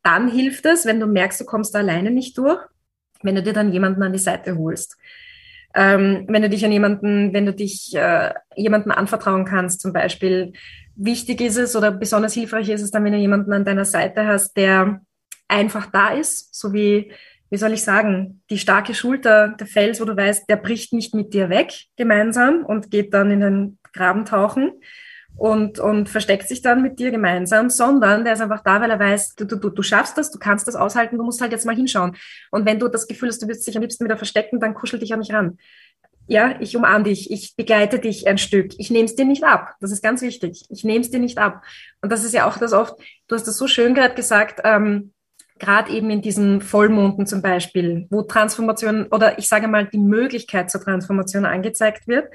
Dann 0.03 0.31
hilft 0.31 0.65
es, 0.67 0.87
wenn 0.87 1.01
du 1.01 1.07
merkst, 1.07 1.41
du 1.41 1.45
kommst 1.45 1.75
da 1.75 1.81
alleine 1.81 2.11
nicht 2.11 2.39
durch, 2.39 2.61
wenn 3.23 3.35
du 3.35 3.43
dir 3.43 3.53
dann 3.53 3.73
jemanden 3.73 4.03
an 4.03 4.13
die 4.13 4.19
Seite 4.19 4.57
holst. 4.57 4.97
Ähm, 5.75 6.25
wenn 6.29 6.43
du 6.43 6.49
dich 6.49 6.65
an 6.65 6.73
jemanden, 6.73 7.33
wenn 7.33 7.47
du 7.47 7.53
dich 7.53 7.95
äh, 7.95 8.33
jemanden 8.57 8.91
anvertrauen 8.91 9.45
kannst, 9.45 9.81
zum 9.81 9.93
Beispiel, 9.93 10.53
wichtig 10.97 11.41
ist 11.41 11.57
es 11.57 11.77
oder 11.77 11.91
besonders 11.91 12.35
hilfreich 12.35 12.69
ist 12.69 12.83
es 12.83 12.91
dann, 12.91 13.05
wenn 13.05 13.13
du 13.13 13.19
jemanden 13.19 13.53
an 13.53 13.65
deiner 13.65 13.85
Seite 13.85 14.27
hast, 14.27 14.57
der 14.57 15.01
einfach 15.47 15.87
da 15.87 16.09
ist, 16.09 16.55
so 16.55 16.73
wie 16.73 17.13
wie 17.51 17.57
soll 17.57 17.73
ich 17.73 17.83
sagen, 17.83 18.43
die 18.51 18.59
starke 18.59 18.95
Schulter, 18.95 19.49
der 19.49 19.67
Fels, 19.67 20.01
wo 20.01 20.05
du 20.05 20.17
weißt, 20.17 20.49
der 20.49 20.57
bricht 20.57 20.93
nicht 20.93 21.15
mit 21.15 21.33
dir 21.33 21.49
weg 21.49 21.73
gemeinsam 21.97 22.65
und 22.65 22.91
geht 22.91 23.15
dann 23.15 23.31
in 23.31 23.41
den 23.41 23.79
Graben 23.93 24.25
tauchen 24.25 24.73
und, 25.37 25.79
und 25.79 26.09
versteckt 26.09 26.49
sich 26.49 26.63
dann 26.63 26.83
mit 26.83 26.99
dir 26.99 27.11
gemeinsam, 27.11 27.71
sondern 27.71 28.25
der 28.25 28.35
ist 28.35 28.41
einfach 28.41 28.63
da, 28.63 28.81
weil 28.81 28.91
er 28.91 28.99
weiß, 28.99 29.37
du, 29.37 29.45
du, 29.45 29.57
du 29.57 29.83
schaffst 29.83 30.19
das, 30.19 30.31
du 30.31 30.39
kannst 30.39 30.67
das 30.67 30.75
aushalten, 30.75 31.17
du 31.17 31.25
musst 31.25 31.41
halt 31.41 31.53
jetzt 31.53 31.65
mal 31.65 31.77
hinschauen. 31.77 32.17
Und 32.51 32.67
wenn 32.67 32.79
du 32.79 32.89
das 32.89 33.07
Gefühl 33.07 33.29
hast, 33.29 33.41
du 33.41 33.49
wirst 33.49 33.67
dich 33.67 33.77
am 33.77 33.83
liebsten 33.83 34.05
wieder 34.05 34.17
verstecken, 34.17 34.61
dann 34.61 34.75
kuschel 34.75 34.99
dich 34.99 35.13
an 35.13 35.21
mich 35.21 35.33
ran. 35.33 35.59
Ja, 36.27 36.61
ich 36.61 36.77
umarme 36.77 37.05
dich, 37.05 37.31
ich 37.31 37.57
begleite 37.57 37.99
dich 37.99 38.27
ein 38.27 38.37
Stück. 38.37 38.73
Ich 38.79 38.91
nehme 38.91 39.07
es 39.07 39.15
dir 39.15 39.25
nicht 39.25 39.45
ab. 39.45 39.77
Das 39.81 39.93
ist 39.93 40.03
ganz 40.03 40.21
wichtig. 40.21 40.67
Ich 40.69 40.85
nehme 40.85 41.01
es 41.01 41.11
dir 41.11 41.21
nicht 41.21 41.39
ab. 41.39 41.63
Und 42.03 42.13
das 42.13 42.25
ist 42.25 42.35
ja 42.35 42.47
auch 42.47 42.59
das 42.59 42.75
oft, 42.75 43.01
du 43.29 43.35
hast 43.35 43.47
das 43.47 43.57
so 43.57 43.67
schön 43.67 43.95
gerade 43.95 44.15
gesagt, 44.15 44.61
ähm, 44.65 45.13
gerade 45.59 45.93
eben 45.93 46.11
in 46.11 46.23
diesen 46.23 46.61
Vollmonden 46.61 47.27
zum 47.27 47.43
Beispiel, 47.43 48.07
wo 48.11 48.23
Transformation 48.23 49.07
oder 49.07 49.39
ich 49.39 49.49
sage 49.49 49.69
mal 49.69 49.87
die 49.87 49.99
Möglichkeit 49.99 50.71
zur 50.71 50.81
Transformation 50.81 51.45
angezeigt 51.45 52.07
wird, 52.07 52.29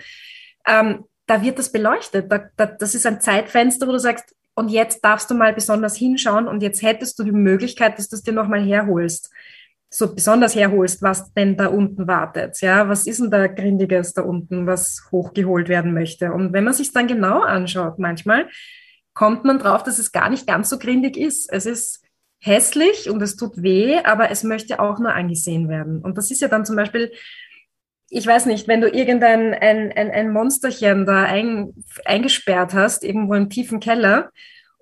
ähm, 0.68 1.06
da 1.26 1.42
wird 1.42 1.60
das 1.60 1.72
beleuchtet. 1.72 2.32
Da, 2.32 2.46
da, 2.56 2.66
das 2.66 2.96
ist 2.96 3.06
ein 3.06 3.22
Zeitfenster, 3.22 3.88
wo 3.88 3.92
du 3.92 4.00
sagst, 4.00 4.36
und 4.56 4.70
jetzt 4.70 5.04
darfst 5.04 5.32
du 5.32 5.34
mal 5.34 5.54
besonders 5.54 5.96
hinschauen 5.96 6.48
und 6.48 6.62
jetzt 6.62 6.82
hättest 6.82 7.18
du 7.18 7.24
die 7.24 7.32
Möglichkeit, 7.32 7.98
dass 7.98 8.10
du 8.10 8.16
es 8.16 8.24
dir 8.24 8.34
nochmal 8.34 8.64
herholst. 8.64 9.32
So 9.90 10.14
besonders 10.14 10.56
herholst, 10.56 11.02
was 11.02 11.34
denn 11.34 11.56
da 11.56 11.68
unten 11.68 12.08
wartet. 12.08 12.60
Ja, 12.62 12.88
was 12.90 13.06
ist 13.08 13.20
denn 13.20 13.32
da 13.32 13.48
Grindiges 13.48 14.14
da 14.14 14.24
unten, 14.24 14.68
was 14.68 15.08
hochgeholt 15.12 15.70
werden 15.70 15.94
möchte? 15.94 16.34
Und 16.34 16.54
wenn 16.54 16.64
man 16.64 16.74
sich 16.74 16.92
dann 16.92 17.08
genau 17.08 17.42
anschaut, 17.42 18.00
manchmal 18.00 18.48
kommt 19.14 19.44
man 19.44 19.60
drauf, 19.60 19.84
dass 19.84 20.00
es 20.00 20.12
gar 20.12 20.30
nicht 20.30 20.48
ganz 20.48 20.70
so 20.70 20.80
grindig 20.80 21.18
ist. 21.18 21.52
Es 21.52 21.66
ist 21.66 22.03
hässlich 22.44 23.10
und 23.10 23.22
es 23.22 23.38
tut 23.38 23.62
weh, 23.64 24.00
aber 24.04 24.30
es 24.30 24.44
möchte 24.44 24.80
auch 24.80 25.00
nur 25.00 25.14
angesehen 25.14 25.70
werden. 25.70 26.02
Und 26.02 26.18
das 26.18 26.30
ist 26.30 26.42
ja 26.42 26.50
dann 26.50 26.66
zum 26.66 26.76
Beispiel, 26.76 27.12
ich 28.10 28.28
weiß 28.28 28.48
nicht, 28.48 28.68
wenn 28.68 28.82
du 28.82 28.90
irgendein 28.90 29.54
ein, 29.54 29.92
ein, 29.94 30.12
ein 30.12 30.34
Monsterchen 30.34 31.06
da 31.06 31.24
ein, 31.24 31.74
eingesperrt 32.06 32.74
hast, 32.74 33.04
irgendwo 33.04 33.34
im 33.34 33.50
tiefen 33.50 33.80
Keller, 33.80 34.30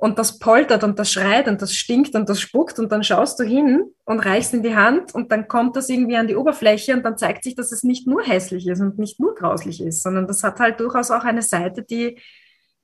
und 0.02 0.17
das 0.17 0.39
poltert 0.39 0.84
und 0.84 0.97
das 0.97 1.12
schreit 1.12 1.47
und 1.47 1.62
das 1.62 1.76
stinkt 1.76 2.15
und 2.15 2.28
das 2.28 2.41
spuckt 2.41 2.80
und 2.80 2.91
dann 2.91 3.04
schaust 3.04 3.39
du 3.39 3.43
hin 3.43 3.84
und 4.04 4.26
reichst 4.26 4.52
in 4.52 4.63
die 4.63 4.76
Hand 4.76 5.13
und 5.13 5.32
dann 5.32 5.47
kommt 5.47 5.76
das 5.76 5.89
irgendwie 5.89 6.17
an 6.17 6.26
die 6.26 6.36
Oberfläche 6.36 6.95
und 6.95 7.04
dann 7.04 7.19
zeigt 7.19 7.43
sich, 7.43 7.54
dass 7.54 7.71
es 7.71 7.84
nicht 7.84 8.08
nur 8.08 8.24
hässlich 8.24 8.65
ist 8.65 8.82
und 8.82 8.97
nicht 8.97 9.19
nur 9.19 9.36
grauslich 9.36 9.80
ist, 9.80 10.02
sondern 10.02 10.26
das 10.26 10.41
hat 10.41 10.60
halt 10.60 10.80
durchaus 10.80 11.12
auch 11.12 11.24
eine 11.24 11.43
Seite, 11.43 11.84
die, 11.84 12.17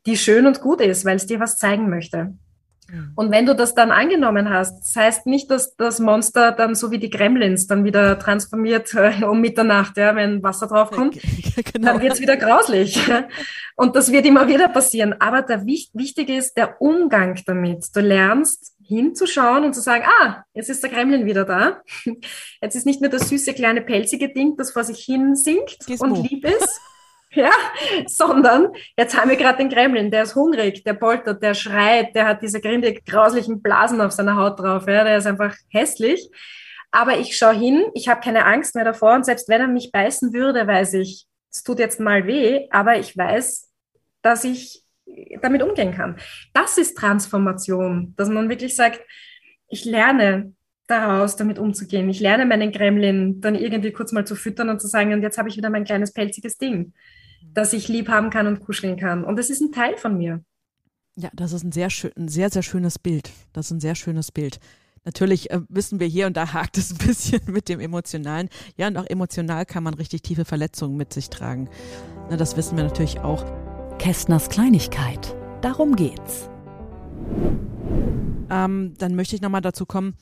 die 0.06 0.16
schön 0.16 0.46
und 0.46 0.62
gut 0.62 0.80
ist, 0.80 1.06
weil 1.06 1.16
es 1.16 1.26
dir 1.26 1.40
was 1.40 1.58
zeigen 1.58 1.90
möchte. 1.90 2.38
Und 3.15 3.32
wenn 3.32 3.45
du 3.45 3.56
das 3.56 3.76
dann 3.76 3.91
angenommen 3.91 4.50
hast, 4.50 4.80
das 4.80 4.95
heißt 4.95 5.26
nicht, 5.26 5.52
dass 5.52 5.76
das 5.76 6.00
Monster 6.00 6.52
dann 6.52 6.73
so 6.73 6.89
wie 6.91 7.00
die 7.00 7.10
Gremlins 7.10 7.67
dann 7.67 7.84
wieder 7.84 8.17
transformiert 8.17 8.93
äh, 8.93 9.26
um 9.26 9.41
Mitternacht, 9.41 9.97
ja, 9.97 10.15
wenn 10.15 10.41
Wasser 10.41 10.67
draufkommt, 10.67 11.19
genau. 11.73 11.93
dann 11.93 12.02
wird's 12.02 12.21
wieder 12.21 12.38
grauslich. 12.38 13.00
Und 13.76 13.95
das 13.95 14.12
wird 14.12 14.26
immer 14.26 14.47
wieder 14.47 14.69
passieren. 14.69 15.15
Aber 15.19 15.41
der 15.41 15.65
wichtig 15.65 16.30
ist 16.30 16.58
der 16.58 16.82
Umgang 16.82 17.39
damit. 17.45 17.86
Du 17.93 18.00
lernst 18.00 18.73
hinzuschauen 18.88 19.65
und 19.65 19.73
zu 19.73 19.82
sagen, 19.82 20.06
ah, 20.21 20.43
jetzt 20.54 20.69
ist 20.69 20.82
der 20.82 20.89
Gremlin 20.89 21.26
wieder 21.26 21.43
da. 21.43 21.82
Jetzt 22.62 22.76
ist 22.76 22.86
nicht 22.86 23.02
nur 23.02 23.10
das 23.10 23.28
süße 23.30 23.54
kleine 23.54 23.82
pelzige 23.82 24.30
Ding, 24.30 24.56
das 24.56 24.71
vor 24.71 24.84
sich 24.84 25.04
hin 25.04 25.36
singt 25.36 25.78
Gizmo. 25.86 26.06
und 26.06 26.30
lieb 26.30 26.45
ist. 26.45 26.80
Ja, 27.38 27.52
sondern 28.08 28.69
jetzt 28.97 29.17
haben 29.17 29.30
wir 29.30 29.38
gerade 29.38 29.60
den 29.60 29.69
Gremlin, 29.69 30.12
der 30.12 30.23
ist 30.23 30.36
hungrig, 30.36 30.84
der 30.84 30.93
poltert, 30.93 31.41
der 31.41 31.54
schreit, 31.54 32.15
der 32.15 32.26
hat 32.28 32.41
diese 32.41 32.60
grindig 32.60 33.06
grauslichen 33.06 33.62
Blasen 33.62 34.02
auf 34.02 34.12
seiner 34.12 34.36
Haut 34.36 34.60
drauf, 34.60 34.88
ja, 34.88 35.04
der 35.04 35.17
ist 35.17 35.28
einfach 35.28 35.56
hässlich. 35.69 36.30
Aber 36.91 37.17
ich 37.19 37.38
schaue 37.38 37.56
hin, 37.56 37.86
ich 37.93 38.08
habe 38.08 38.21
keine 38.21 38.45
Angst 38.45 38.73
mehr 38.73 38.86
davor 38.86 39.13
und 39.13 39.26
selbst 39.26 39.50
wenn 39.50 39.62
er 39.62 39.67
mich 39.67 39.91
beißen 39.91 40.34
würde, 40.34 40.65
weiß 40.65 40.95
ich, 40.95 41.28
es 41.52 41.63
tut 41.63 41.80
jetzt 41.80 42.00
mal 42.00 42.26
weh, 42.26 42.67
aber 42.71 42.97
ich 42.97 43.15
weiß, 43.15 43.69
dass 44.21 44.43
ich 44.43 44.84
damit 45.41 45.62
umgehen 45.62 45.93
kann. 45.93 46.17
Das 46.54 46.78
ist 46.78 46.97
Transformation, 46.97 48.13
dass 48.17 48.30
man 48.30 48.50
wirklich 48.50 48.76
sagt, 48.76 49.02
ich 49.67 49.86
lerne 49.86 50.54
daraus, 50.88 51.36
damit 51.36 51.60
umzugehen. 51.60 52.10
Ich 52.10 52.19
lerne 52.19 52.45
meinen 52.45 52.71
Gremlin 52.71 53.41
dann 53.41 53.56
irgendwie 53.56 53.91
kurz 53.91 54.12
mal 54.13 54.26
zu 54.26 54.36
füttern 54.36 54.69
und 54.69 54.82
zu 54.82 54.88
sagen, 54.88 55.13
und 55.13 55.21
jetzt 55.21 55.38
habe 55.38 55.50
ich 55.50 55.58
wieder 55.58 55.69
mein 55.69 55.84
kleines 55.84 56.13
pelziges 56.13 56.58
Ding 56.58 56.93
dass 57.54 57.73
ich 57.73 57.88
lieb 57.88 58.10
haben 58.10 58.30
kann 58.30 58.47
und 58.47 58.60
kuscheln 58.60 58.97
kann. 58.97 59.23
Und 59.23 59.38
das 59.38 59.50
ist 59.50 59.62
ein 59.62 59.71
Teil 59.71 59.97
von 59.97 60.17
mir. 60.17 60.43
Ja, 61.15 61.30
das 61.34 61.52
ist 61.52 61.63
ein 61.63 61.71
sehr 61.71 61.89
schön, 61.89 62.12
ein 62.15 62.28
sehr, 62.28 62.50
sehr 62.50 62.62
schönes 62.62 63.00
Bild. 63.00 63.32
Das 63.52 63.67
ist 63.67 63.71
ein 63.71 63.80
sehr 63.80 63.95
schönes 63.95 64.32
Bild. 64.32 64.60
Natürlich 65.04 65.50
äh, 65.52 65.62
wissen 65.69 66.00
wir 66.00 66.08
hier 66.08 66.28
und 66.28 66.38
da 66.38 66.54
hakt 66.54 66.78
es 66.78 66.91
ein 66.91 66.97
bisschen 67.08 67.41
mit 67.47 67.69
dem 67.69 67.80
Emotionalen. 67.80 68.50
Ja, 68.76 68.88
und 68.88 68.97
auch 68.97 69.08
emotional 69.08 69.65
kann 69.65 69.84
man 69.84 69.95
richtig 69.95 70.21
tiefe 70.21 70.45
Verletzungen 70.45 70.97
mit 70.97 71.13
sich 71.13 71.30
tragen. 71.30 71.69
Na, 72.30 72.38
das 72.38 72.58
wissen 72.58 72.78
wir 72.78 72.84
natürlich 72.84 73.19
auch. 73.19 73.45
Kästners 73.97 74.50
Kleinigkeit. 74.50 75.36
Darum 75.62 75.95
geht's. 75.95 76.50
Ähm, 78.50 78.93
dann 78.97 79.15
möchte 79.15 79.36
ich 79.36 79.41
nochmal 79.41 79.62
dazu 79.62 79.86
kommen, 79.86 80.13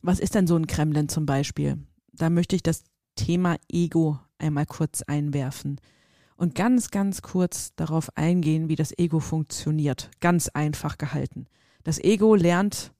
was 0.00 0.18
ist 0.18 0.34
denn 0.34 0.46
so 0.46 0.56
ein 0.56 0.66
Kremlin 0.66 1.08
zum 1.08 1.26
Beispiel? 1.26 1.78
Da 2.12 2.30
möchte 2.30 2.56
ich 2.56 2.62
das 2.62 2.84
Thema 3.16 3.56
Ego 3.70 4.18
einmal 4.38 4.66
kurz 4.66 5.02
einwerfen 5.02 5.78
und 6.42 6.56
ganz, 6.56 6.90
ganz 6.90 7.22
kurz 7.22 7.72
darauf 7.76 8.16
eingehen, 8.16 8.68
wie 8.68 8.74
das 8.74 8.98
Ego 8.98 9.20
funktioniert. 9.20 10.10
Ganz 10.18 10.48
einfach 10.48 10.98
gehalten. 10.98 11.46
Das 11.84 12.00
Ego 12.00 12.34
lernt 12.34 12.92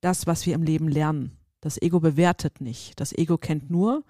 das, 0.00 0.28
was 0.28 0.46
wir 0.46 0.54
im 0.54 0.62
Leben 0.62 0.86
lernen. 0.86 1.36
Das 1.60 1.82
Ego 1.82 1.98
bewertet 1.98 2.60
nicht. 2.60 3.00
Das 3.00 3.12
Ego 3.12 3.38
kennt 3.38 3.72
nur, 3.72 4.04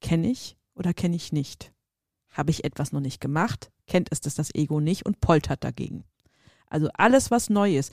kenne 0.00 0.30
ich 0.30 0.56
oder 0.76 0.94
kenne 0.94 1.16
ich 1.16 1.32
nicht. 1.32 1.72
Habe 2.30 2.52
ich 2.52 2.62
etwas 2.62 2.92
noch 2.92 3.00
nicht 3.00 3.20
gemacht, 3.20 3.72
kennt 3.88 4.06
es 4.12 4.20
das, 4.20 4.36
das 4.36 4.54
Ego 4.54 4.78
nicht 4.78 5.04
und 5.04 5.20
poltert 5.20 5.64
dagegen. 5.64 6.04
Also 6.68 6.88
alles, 6.94 7.32
was 7.32 7.50
neu 7.50 7.76
ist, 7.76 7.92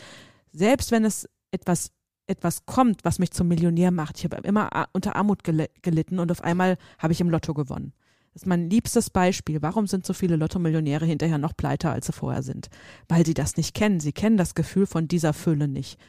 selbst 0.52 0.92
wenn 0.92 1.06
es 1.06 1.28
etwas 1.50 1.92
etwas 2.28 2.68
kommt, 2.68 3.04
was 3.04 3.18
mich 3.18 3.32
zum 3.32 3.48
Millionär 3.48 3.90
macht. 3.90 4.20
Ich 4.20 4.26
habe 4.26 4.38
immer 4.48 4.88
unter 4.94 5.16
Armut 5.16 5.44
gelitten 5.44 6.20
und 6.20 6.32
auf 6.32 6.42
einmal 6.42 6.78
habe 7.00 7.14
ich 7.14 7.20
im 7.20 7.32
Lotto 7.32 7.56
gewonnen. 7.56 7.94
Das 8.34 8.44
ist 8.44 8.48
mein 8.48 8.70
liebstes 8.70 9.10
Beispiel. 9.10 9.62
Warum 9.62 9.88
sind 9.88 10.06
so 10.06 10.14
viele 10.14 10.36
Lotto-Millionäre 10.36 11.06
hinterher 11.06 11.38
noch 11.38 11.56
pleiter, 11.56 11.92
als 11.92 12.08
sie 12.08 12.14
vorher 12.14 12.42
sind? 12.42 12.70
Weil 13.08 13.26
sie 13.26 13.36
das 13.36 13.58
nicht 13.58 13.76
kennen. 13.76 14.00
Sie 14.00 14.12
kennen 14.12 14.38
das 14.38 14.56
Gefühl 14.56 14.88
von 14.88 15.08
dieser 15.08 15.34
Fülle 15.34 15.68
nicht 15.68 16.00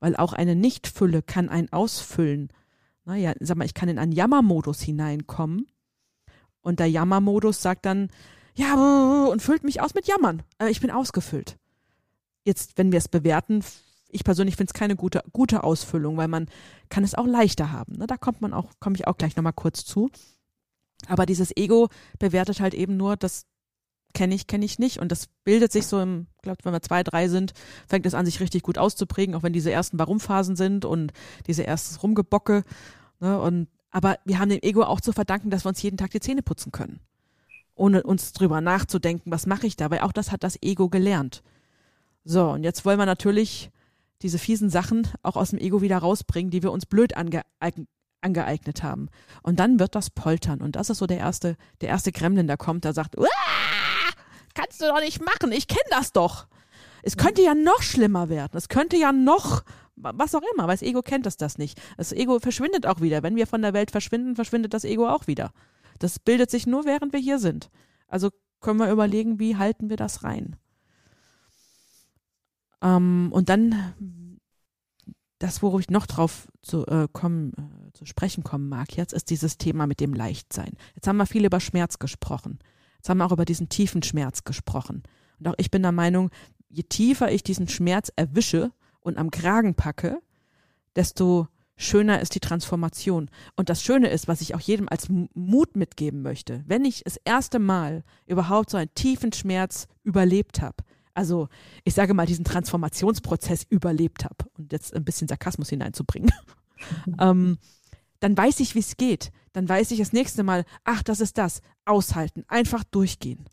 weil 0.00 0.16
auch 0.16 0.32
eine 0.32 0.56
Nichtfülle 0.56 1.22
kann 1.22 1.48
ein 1.48 1.72
ausfüllen. 1.72 2.48
Naja, 3.04 3.34
sag 3.38 3.56
mal, 3.56 3.64
ich 3.64 3.74
kann 3.74 3.88
in 3.88 3.98
einen 3.98 4.12
Jammermodus 4.12 4.80
hineinkommen 4.80 5.66
und 6.62 6.80
der 6.80 6.90
Jammermodus 6.90 7.62
sagt 7.62 7.86
dann, 7.86 8.08
ja, 8.54 9.26
und 9.30 9.42
füllt 9.42 9.62
mich 9.62 9.80
aus 9.80 9.94
mit 9.94 10.06
Jammern. 10.06 10.42
Äh, 10.58 10.70
ich 10.70 10.80
bin 10.80 10.90
ausgefüllt. 10.90 11.56
Jetzt, 12.44 12.76
wenn 12.78 12.90
wir 12.90 12.98
es 12.98 13.08
bewerten, 13.08 13.62
ich 14.08 14.24
persönlich 14.24 14.56
finde 14.56 14.70
es 14.70 14.78
keine 14.78 14.96
gute, 14.96 15.22
gute 15.32 15.62
Ausfüllung, 15.62 16.16
weil 16.16 16.28
man 16.28 16.48
kann 16.88 17.04
es 17.04 17.14
auch 17.14 17.26
leichter 17.26 17.70
haben. 17.70 18.04
Da 18.06 18.16
kommt 18.16 18.40
man 18.40 18.52
auch, 18.52 18.70
komme 18.80 18.96
ich 18.96 19.06
auch 19.06 19.16
gleich 19.16 19.36
nochmal 19.36 19.52
kurz 19.52 19.84
zu. 19.84 20.10
Aber 21.08 21.26
dieses 21.26 21.56
Ego 21.56 21.88
bewertet 22.18 22.60
halt 22.60 22.74
eben 22.74 22.96
nur 22.96 23.16
das 23.16 23.46
kenne 24.12 24.34
ich, 24.34 24.46
kenne 24.46 24.64
ich 24.64 24.78
nicht. 24.78 24.98
Und 24.98 25.12
das 25.12 25.28
bildet 25.44 25.72
sich 25.72 25.86
so 25.86 26.00
im, 26.00 26.26
ich 26.36 26.42
glaube, 26.42 26.58
wenn 26.64 26.72
wir 26.72 26.82
zwei, 26.82 27.02
drei 27.02 27.28
sind, 27.28 27.52
fängt 27.86 28.06
es 28.06 28.14
an, 28.14 28.26
sich 28.26 28.40
richtig 28.40 28.62
gut 28.62 28.78
auszuprägen, 28.78 29.34
auch 29.34 29.42
wenn 29.42 29.52
diese 29.52 29.70
ersten 29.70 29.98
Warum-Phasen 29.98 30.56
sind 30.56 30.84
und 30.84 31.12
diese 31.46 31.62
erstes 31.62 32.02
Rumgebocke. 32.02 32.64
Ne, 33.20 33.40
und, 33.40 33.68
aber 33.90 34.16
wir 34.24 34.38
haben 34.38 34.50
dem 34.50 34.62
Ego 34.62 34.82
auch 34.82 35.00
zu 35.00 35.12
verdanken, 35.12 35.50
dass 35.50 35.64
wir 35.64 35.68
uns 35.68 35.82
jeden 35.82 35.96
Tag 35.96 36.10
die 36.10 36.20
Zähne 36.20 36.42
putzen 36.42 36.72
können. 36.72 37.00
Ohne 37.74 38.02
uns 38.02 38.32
drüber 38.32 38.60
nachzudenken, 38.60 39.30
was 39.30 39.46
mache 39.46 39.66
ich 39.66 39.76
da, 39.76 39.90
weil 39.90 40.00
auch 40.00 40.12
das 40.12 40.32
hat 40.32 40.42
das 40.42 40.60
Ego 40.62 40.88
gelernt. 40.88 41.42
So, 42.24 42.50
und 42.50 42.64
jetzt 42.64 42.84
wollen 42.84 42.98
wir 42.98 43.06
natürlich 43.06 43.70
diese 44.22 44.38
fiesen 44.38 44.68
Sachen 44.68 45.08
auch 45.22 45.36
aus 45.36 45.50
dem 45.50 45.58
Ego 45.58 45.80
wieder 45.80 45.96
rausbringen, 45.98 46.50
die 46.50 46.62
wir 46.62 46.72
uns 46.72 46.84
blöd 46.84 47.16
angeeignet 47.16 47.88
angeeignet 48.22 48.82
haben. 48.82 49.08
Und 49.42 49.60
dann 49.60 49.78
wird 49.78 49.94
das 49.94 50.10
Poltern. 50.10 50.60
Und 50.60 50.76
das 50.76 50.90
ist 50.90 50.98
so 50.98 51.06
der 51.06 51.18
erste, 51.18 51.56
der 51.80 51.88
erste 51.88 52.12
Gremlin, 52.12 52.46
der 52.46 52.56
kommt, 52.56 52.84
der 52.84 52.92
sagt, 52.92 53.16
kannst 54.54 54.80
du 54.80 54.86
doch 54.86 55.00
nicht 55.00 55.24
machen, 55.24 55.52
ich 55.52 55.68
kenne 55.68 55.80
das 55.90 56.12
doch. 56.12 56.46
Es 57.02 57.16
könnte 57.16 57.42
ja 57.42 57.54
noch 57.54 57.82
schlimmer 57.82 58.28
werden. 58.28 58.56
Es 58.56 58.68
könnte 58.68 58.96
ja 58.96 59.12
noch, 59.12 59.62
was 59.96 60.34
auch 60.34 60.42
immer, 60.54 60.64
weil 60.64 60.74
das 60.74 60.82
Ego 60.82 61.02
kennt 61.02 61.26
das, 61.26 61.36
das 61.36 61.58
nicht. 61.58 61.80
Das 61.96 62.12
Ego 62.12 62.38
verschwindet 62.38 62.86
auch 62.86 63.00
wieder. 63.00 63.22
Wenn 63.22 63.36
wir 63.36 63.46
von 63.46 63.62
der 63.62 63.72
Welt 63.72 63.90
verschwinden, 63.90 64.34
verschwindet 64.34 64.74
das 64.74 64.84
Ego 64.84 65.08
auch 65.08 65.26
wieder. 65.26 65.52
Das 65.98 66.18
bildet 66.18 66.50
sich 66.50 66.66
nur, 66.66 66.84
während 66.84 67.12
wir 67.12 67.20
hier 67.20 67.38
sind. 67.38 67.70
Also 68.06 68.30
können 68.60 68.78
wir 68.78 68.90
überlegen, 68.90 69.38
wie 69.38 69.56
halten 69.56 69.88
wir 69.88 69.96
das 69.96 70.24
rein. 70.24 70.56
Ähm, 72.82 73.28
und 73.32 73.48
dann, 73.48 74.38
das, 75.38 75.62
worauf 75.62 75.80
ich 75.80 75.90
noch 75.90 76.06
drauf 76.06 76.48
zu, 76.62 76.86
äh, 76.86 77.08
kommen, 77.12 77.52
äh, 77.56 77.79
zu 77.92 78.06
sprechen 78.06 78.44
kommen 78.44 78.68
mag 78.68 78.96
jetzt, 78.96 79.12
ist 79.12 79.30
dieses 79.30 79.58
Thema 79.58 79.86
mit 79.86 80.00
dem 80.00 80.14
Leichtsein. 80.14 80.72
Jetzt 80.94 81.06
haben 81.06 81.16
wir 81.16 81.26
viel 81.26 81.44
über 81.44 81.60
Schmerz 81.60 81.98
gesprochen. 81.98 82.58
Jetzt 82.96 83.08
haben 83.08 83.18
wir 83.18 83.26
auch 83.26 83.32
über 83.32 83.44
diesen 83.44 83.68
tiefen 83.68 84.02
Schmerz 84.02 84.44
gesprochen. 84.44 85.02
Und 85.38 85.48
auch 85.48 85.54
ich 85.56 85.70
bin 85.70 85.82
der 85.82 85.92
Meinung, 85.92 86.30
je 86.68 86.82
tiefer 86.82 87.32
ich 87.32 87.42
diesen 87.42 87.68
Schmerz 87.68 88.12
erwische 88.14 88.72
und 89.00 89.18
am 89.18 89.30
Kragen 89.30 89.74
packe, 89.74 90.18
desto 90.96 91.48
schöner 91.76 92.20
ist 92.20 92.34
die 92.34 92.40
Transformation. 92.40 93.30
Und 93.56 93.68
das 93.68 93.82
Schöne 93.82 94.08
ist, 94.08 94.28
was 94.28 94.40
ich 94.40 94.54
auch 94.54 94.60
jedem 94.60 94.88
als 94.88 95.08
Mut 95.08 95.76
mitgeben 95.76 96.22
möchte, 96.22 96.62
wenn 96.66 96.84
ich 96.84 97.02
das 97.04 97.16
erste 97.24 97.58
Mal 97.58 98.04
überhaupt 98.26 98.70
so 98.70 98.76
einen 98.76 98.94
tiefen 98.94 99.32
Schmerz 99.32 99.86
überlebt 100.02 100.60
habe, 100.60 100.76
also 101.14 101.48
ich 101.84 101.94
sage 101.94 102.14
mal 102.14 102.26
diesen 102.26 102.44
Transformationsprozess 102.44 103.64
überlebt 103.68 104.24
habe 104.24 104.44
und 104.56 104.72
jetzt 104.72 104.94
ein 104.94 105.04
bisschen 105.04 105.28
Sarkasmus 105.28 105.70
hineinzubringen, 105.70 106.30
ähm, 107.18 107.58
dann 108.20 108.36
weiß 108.36 108.60
ich, 108.60 108.74
wie 108.74 108.80
es 108.80 108.96
geht. 108.96 109.32
Dann 109.52 109.68
weiß 109.68 109.90
ich 109.90 109.98
das 109.98 110.12
nächste 110.12 110.42
Mal, 110.42 110.64
ach, 110.84 111.02
das 111.02 111.20
ist 111.20 111.38
das. 111.38 111.62
Aushalten, 111.84 112.44
einfach 112.46 112.84
durchgehen. 112.84 113.46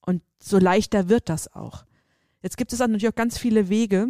Und 0.00 0.22
so 0.38 0.58
leichter 0.58 1.08
wird 1.08 1.28
das 1.28 1.52
auch. 1.52 1.84
Jetzt 2.42 2.56
gibt 2.56 2.72
es 2.72 2.78
natürlich 2.78 3.08
auch 3.08 3.14
ganz 3.14 3.38
viele 3.38 3.68
Wege, 3.68 4.08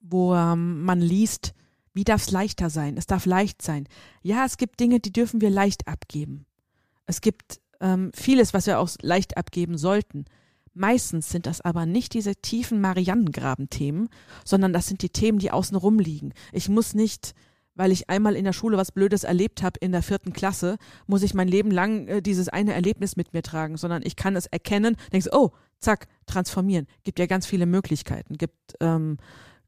wo 0.00 0.34
ähm, 0.34 0.82
man 0.82 1.00
liest, 1.00 1.54
wie 1.92 2.04
darf 2.04 2.22
es 2.22 2.30
leichter 2.30 2.70
sein? 2.70 2.96
Es 2.96 3.06
darf 3.06 3.26
leicht 3.26 3.60
sein. 3.60 3.86
Ja, 4.22 4.44
es 4.44 4.56
gibt 4.56 4.80
Dinge, 4.80 5.00
die 5.00 5.12
dürfen 5.12 5.40
wir 5.40 5.50
leicht 5.50 5.86
abgeben. 5.86 6.46
Es 7.06 7.20
gibt 7.20 7.60
ähm, 7.80 8.10
vieles, 8.14 8.54
was 8.54 8.66
wir 8.66 8.78
auch 8.78 8.90
leicht 9.02 9.36
abgeben 9.36 9.76
sollten. 9.76 10.24
Meistens 10.74 11.28
sind 11.28 11.46
das 11.46 11.60
aber 11.60 11.86
nicht 11.86 12.14
diese 12.14 12.36
tiefen 12.36 12.80
Marianengraben-Themen, 12.80 14.08
sondern 14.44 14.72
das 14.72 14.86
sind 14.86 15.02
die 15.02 15.10
Themen, 15.10 15.40
die 15.40 15.50
außen 15.50 15.76
rum 15.76 15.98
liegen. 15.98 16.32
Ich 16.52 16.68
muss 16.68 16.94
nicht 16.94 17.34
weil 17.78 17.92
ich 17.92 18.10
einmal 18.10 18.34
in 18.34 18.44
der 18.44 18.52
Schule 18.52 18.76
was 18.76 18.92
Blödes 18.92 19.24
erlebt 19.24 19.62
habe 19.62 19.78
in 19.80 19.92
der 19.92 20.02
vierten 20.02 20.32
Klasse, 20.32 20.76
muss 21.06 21.22
ich 21.22 21.32
mein 21.32 21.48
Leben 21.48 21.70
lang 21.70 22.08
äh, 22.08 22.20
dieses 22.20 22.48
eine 22.48 22.74
Erlebnis 22.74 23.16
mit 23.16 23.32
mir 23.32 23.42
tragen, 23.42 23.76
sondern 23.76 24.02
ich 24.04 24.16
kann 24.16 24.34
es 24.36 24.46
erkennen, 24.46 24.96
denkst, 25.12 25.28
oh, 25.32 25.52
zack, 25.78 26.08
transformieren. 26.26 26.88
Gibt 27.04 27.20
ja 27.20 27.26
ganz 27.26 27.46
viele 27.46 27.66
Möglichkeiten. 27.66 28.36
Gibt 28.36 28.74
ähm, 28.80 29.16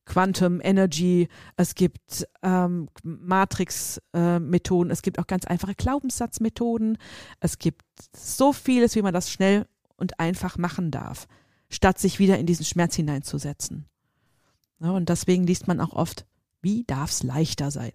Quantum 0.06 0.60
Energy, 0.60 1.28
es 1.56 1.76
gibt 1.76 2.26
ähm, 2.42 2.88
Matrix-Methoden, 3.04 4.90
äh, 4.90 4.92
es 4.92 5.02
gibt 5.02 5.20
auch 5.20 5.28
ganz 5.28 5.44
einfache 5.44 5.76
Glaubenssatzmethoden, 5.76 6.98
es 7.38 7.58
gibt 7.58 7.84
so 8.16 8.52
vieles, 8.52 8.96
wie 8.96 9.02
man 9.02 9.14
das 9.14 9.30
schnell 9.30 9.66
und 9.96 10.18
einfach 10.18 10.58
machen 10.58 10.90
darf, 10.90 11.28
statt 11.68 12.00
sich 12.00 12.18
wieder 12.18 12.38
in 12.38 12.46
diesen 12.46 12.64
Schmerz 12.64 12.96
hineinzusetzen. 12.96 13.86
Ja, 14.80 14.90
und 14.90 15.08
deswegen 15.08 15.46
liest 15.46 15.68
man 15.68 15.80
auch 15.80 15.92
oft 15.92 16.26
wie 16.62 16.84
darf 16.84 17.10
es 17.10 17.22
leichter 17.22 17.70
sein? 17.70 17.92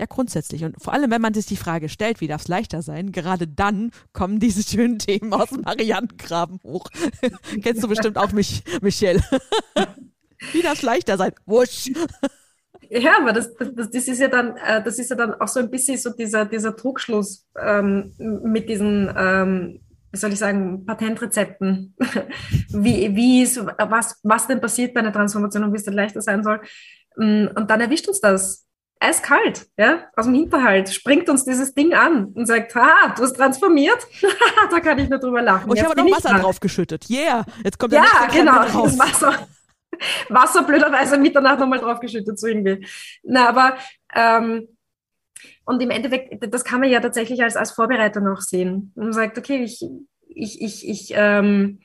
Ja, 0.00 0.06
grundsätzlich. 0.06 0.64
Und 0.64 0.82
vor 0.82 0.94
allem, 0.94 1.10
wenn 1.10 1.20
man 1.20 1.34
sich 1.34 1.44
die 1.44 1.56
Frage 1.56 1.90
stellt, 1.90 2.22
wie 2.22 2.26
darf 2.26 2.40
es 2.40 2.48
leichter 2.48 2.80
sein, 2.80 3.12
gerade 3.12 3.46
dann 3.46 3.90
kommen 4.14 4.40
diese 4.40 4.62
schönen 4.62 4.98
Themen 4.98 5.34
aus 5.34 5.50
dem 5.50 5.60
Marianengraben 5.60 6.58
hoch. 6.64 6.88
Kennst 7.62 7.82
du 7.82 7.88
bestimmt 7.88 8.16
auch 8.16 8.32
mich, 8.32 8.62
Michelle. 8.80 9.20
wie 10.52 10.62
darf 10.62 10.78
es 10.78 10.82
leichter 10.82 11.18
sein? 11.18 11.32
Wusch. 11.44 11.90
Ja, 12.88 13.18
aber 13.20 13.34
das, 13.34 13.54
das, 13.56 13.90
das 13.90 14.08
ist 14.08 14.20
ja 14.20 14.28
dann, 14.28 14.56
äh, 14.56 14.82
das 14.82 14.98
ist 14.98 15.10
ja 15.10 15.16
dann 15.16 15.34
auch 15.34 15.48
so 15.48 15.60
ein 15.60 15.70
bisschen 15.70 15.98
so 15.98 16.10
dieser, 16.10 16.46
dieser 16.46 16.74
Trugschluss 16.74 17.46
ähm, 17.60 18.14
mit 18.18 18.70
diesen, 18.70 19.12
ähm, 19.14 19.80
wie 20.10 20.18
soll 20.18 20.32
ich 20.32 20.38
sagen, 20.38 20.86
Patentrezepten. 20.86 21.94
wie, 22.70 23.14
wie 23.14 23.42
ist, 23.42 23.64
was, 23.64 24.18
was 24.22 24.46
denn 24.46 24.62
passiert 24.62 24.94
bei 24.94 25.00
einer 25.00 25.12
Transformation 25.12 25.64
und 25.64 25.72
wie 25.72 25.76
es 25.76 25.84
dann 25.84 25.94
leichter 25.94 26.22
sein 26.22 26.42
soll. 26.42 26.60
Mm, 27.20 27.48
und 27.54 27.70
dann 27.70 27.80
erwischt 27.82 28.08
uns 28.08 28.20
das 28.20 28.66
eiskalt, 28.98 29.66
ja, 29.76 30.06
aus 30.16 30.24
dem 30.24 30.34
Hinterhalt, 30.34 30.92
springt 30.92 31.28
uns 31.28 31.44
dieses 31.44 31.74
Ding 31.74 31.92
an 31.92 32.26
und 32.34 32.46
sagt, 32.46 32.74
ha, 32.74 33.14
du 33.14 33.22
hast 33.22 33.34
transformiert. 33.34 33.98
da 34.70 34.80
kann 34.80 34.98
ich 34.98 35.08
nur 35.08 35.18
drüber 35.18 35.42
lachen. 35.42 35.70
Und 35.70 35.76
ich 35.76 35.84
habe 35.84 35.98
noch 36.00 36.10
Wasser 36.16 36.30
dran. 36.30 36.40
drauf 36.40 36.60
geschüttet. 36.60 37.08
Yeah, 37.10 37.44
jetzt 37.62 37.78
kommt 37.78 37.92
der 37.92 38.02
Ja, 38.02 38.26
genau, 38.32 38.84
das 38.84 38.98
Wasser. 38.98 39.46
Wasser 40.30 40.62
blöderweise 40.62 41.18
Mitternacht 41.18 41.58
nochmal 41.58 41.78
drauf 41.78 42.00
geschüttet, 42.00 42.38
so 42.38 42.46
irgendwie. 42.46 42.86
Na, 43.22 43.48
aber, 43.48 43.76
ähm, 44.14 44.68
und 45.64 45.82
im 45.82 45.90
Endeffekt, 45.90 46.52
das 46.52 46.64
kann 46.64 46.80
man 46.80 46.90
ja 46.90 47.00
tatsächlich 47.00 47.42
als, 47.42 47.56
als 47.56 47.72
Vorbereitung 47.72 48.26
auch 48.28 48.40
sehen. 48.40 48.92
Und 48.94 49.04
man 49.04 49.12
sagt, 49.12 49.36
okay, 49.36 49.62
ich, 49.62 49.86
ich, 50.26 50.62
ich, 50.62 50.88
ich 50.88 51.12
ähm, 51.14 51.80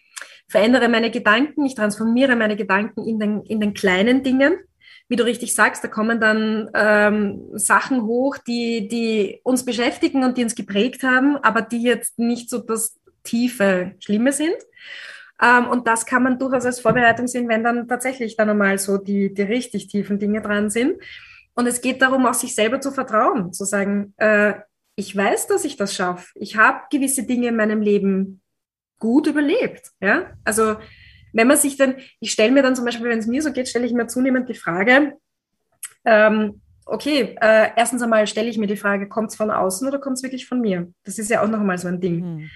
verändere 0.47 0.87
meine 0.87 1.11
Gedanken, 1.11 1.65
ich 1.65 1.75
transformiere 1.75 2.35
meine 2.35 2.55
Gedanken 2.55 3.05
in 3.05 3.19
den, 3.19 3.41
in 3.43 3.59
den 3.59 3.73
kleinen 3.73 4.23
Dingen 4.23 4.57
wie 5.07 5.15
du 5.15 5.23
richtig 5.23 5.53
sagst, 5.53 5.83
da 5.83 5.87
kommen 5.87 6.19
dann 6.19 6.69
ähm, 6.73 7.49
Sachen 7.53 8.03
hoch, 8.03 8.37
die, 8.37 8.87
die 8.87 9.39
uns 9.43 9.63
beschäftigen 9.63 10.23
und 10.23 10.37
die 10.37 10.43
uns 10.43 10.55
geprägt 10.55 11.03
haben, 11.03 11.37
aber 11.37 11.61
die 11.61 11.83
jetzt 11.83 12.17
nicht 12.17 12.49
so 12.49 12.59
das 12.59 12.97
tiefe 13.23 13.93
Schlimme 13.99 14.33
sind. 14.33 14.55
Ähm, 15.41 15.67
und 15.67 15.87
das 15.87 16.05
kann 16.05 16.23
man 16.23 16.39
durchaus 16.39 16.65
als 16.65 16.79
Vorbereitung 16.79 17.27
sehen, 17.27 17.49
wenn 17.49 17.63
dann 17.63 17.87
tatsächlich 17.87 18.35
dann 18.35 18.49
einmal 18.49 18.77
so 18.77 18.97
die, 18.97 19.33
die 19.33 19.43
richtig 19.43 19.87
tiefen 19.87 20.17
Dinge 20.17 20.41
dran 20.41 20.69
sind. 20.69 20.95
Und 21.53 21.67
es 21.67 21.81
geht 21.81 22.01
darum, 22.01 22.25
auch 22.25 22.33
sich 22.33 22.55
selber 22.55 22.81
zu 22.81 22.91
vertrauen, 22.91 23.53
zu 23.53 23.65
sagen, 23.65 24.13
äh, 24.17 24.55
ich 24.95 25.15
weiß, 25.15 25.47
dass 25.47 25.65
ich 25.65 25.75
das 25.75 25.93
schaffe. 25.93 26.31
Ich 26.35 26.55
habe 26.55 26.81
gewisse 26.89 27.23
Dinge 27.23 27.47
in 27.49 27.55
meinem 27.55 27.81
Leben 27.81 28.41
gut 28.99 29.27
überlebt. 29.27 29.91
Ja? 29.99 30.31
Also 30.45 30.77
wenn 31.35 31.47
man 31.47 31.57
sich 31.57 31.75
dann, 31.75 31.95
ich 32.19 32.31
stelle 32.31 32.51
mir 32.51 32.63
dann 32.63 32.75
zum 32.75 32.85
Beispiel, 32.85 33.09
wenn 33.09 33.19
es 33.19 33.27
mir 33.27 33.41
so 33.41 33.51
geht, 33.51 33.67
stelle 33.67 33.85
ich 33.85 33.93
mir 33.93 34.07
zunehmend 34.07 34.47
die 34.47 34.55
Frage, 34.55 35.13
ähm, 36.05 36.61
okay, 36.85 37.35
äh, 37.41 37.69
erstens 37.75 38.01
einmal 38.01 38.25
stelle 38.25 38.49
ich 38.49 38.57
mir 38.57 38.67
die 38.67 38.77
Frage, 38.77 39.09
kommt 39.09 39.31
es 39.31 39.35
von 39.35 39.51
außen 39.51 39.87
oder 39.87 39.99
kommt 39.99 40.17
es 40.17 40.23
wirklich 40.23 40.47
von 40.47 40.61
mir? 40.61 40.91
Das 41.03 41.19
ist 41.19 41.29
ja 41.29 41.43
auch 41.43 41.47
noch 41.47 41.59
einmal 41.59 41.77
so 41.77 41.89
ein 41.89 41.99
Ding. 41.99 42.19
Mhm. 42.19 42.49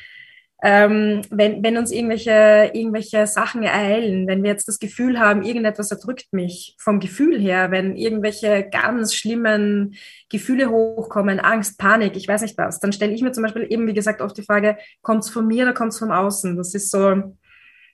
Ähm, 0.61 1.21
wenn, 1.29 1.63
wenn 1.63 1.77
uns 1.77 1.91
irgendwelche, 1.91 2.71
irgendwelche 2.73 3.27
Sachen 3.27 3.63
ereilen, 3.63 4.27
wenn 4.27 4.43
wir 4.43 4.51
jetzt 4.51 4.67
das 4.67 4.79
Gefühl 4.79 5.17
haben, 5.17 5.41
irgendetwas 5.41 5.91
erdrückt 5.91 6.33
mich 6.33 6.75
vom 6.79 6.99
Gefühl 6.99 7.39
her, 7.39 7.71
wenn 7.71 7.95
irgendwelche 7.95 8.67
ganz 8.69 9.13
schlimmen 9.13 9.95
Gefühle 10.29 10.69
hochkommen, 10.69 11.39
Angst, 11.39 11.77
Panik, 11.77 12.17
ich 12.17 12.27
weiß 12.27 12.41
nicht 12.41 12.57
was, 12.57 12.81
dann 12.81 12.91
stelle 12.91 13.13
ich 13.13 13.21
mir 13.21 13.31
zum 13.31 13.43
Beispiel 13.43 13.67
eben, 13.69 13.87
wie 13.87 13.93
gesagt, 13.93 14.21
oft 14.21 14.37
die 14.37 14.43
Frage, 14.43 14.77
kommt 15.01 15.23
es 15.23 15.29
von 15.29 15.47
mir 15.47 15.63
oder 15.63 15.73
kommt 15.73 15.93
es 15.93 15.99
vom 15.99 16.11
Außen? 16.11 16.57
Das 16.57 16.73
ist 16.75 16.91
so 16.91 17.37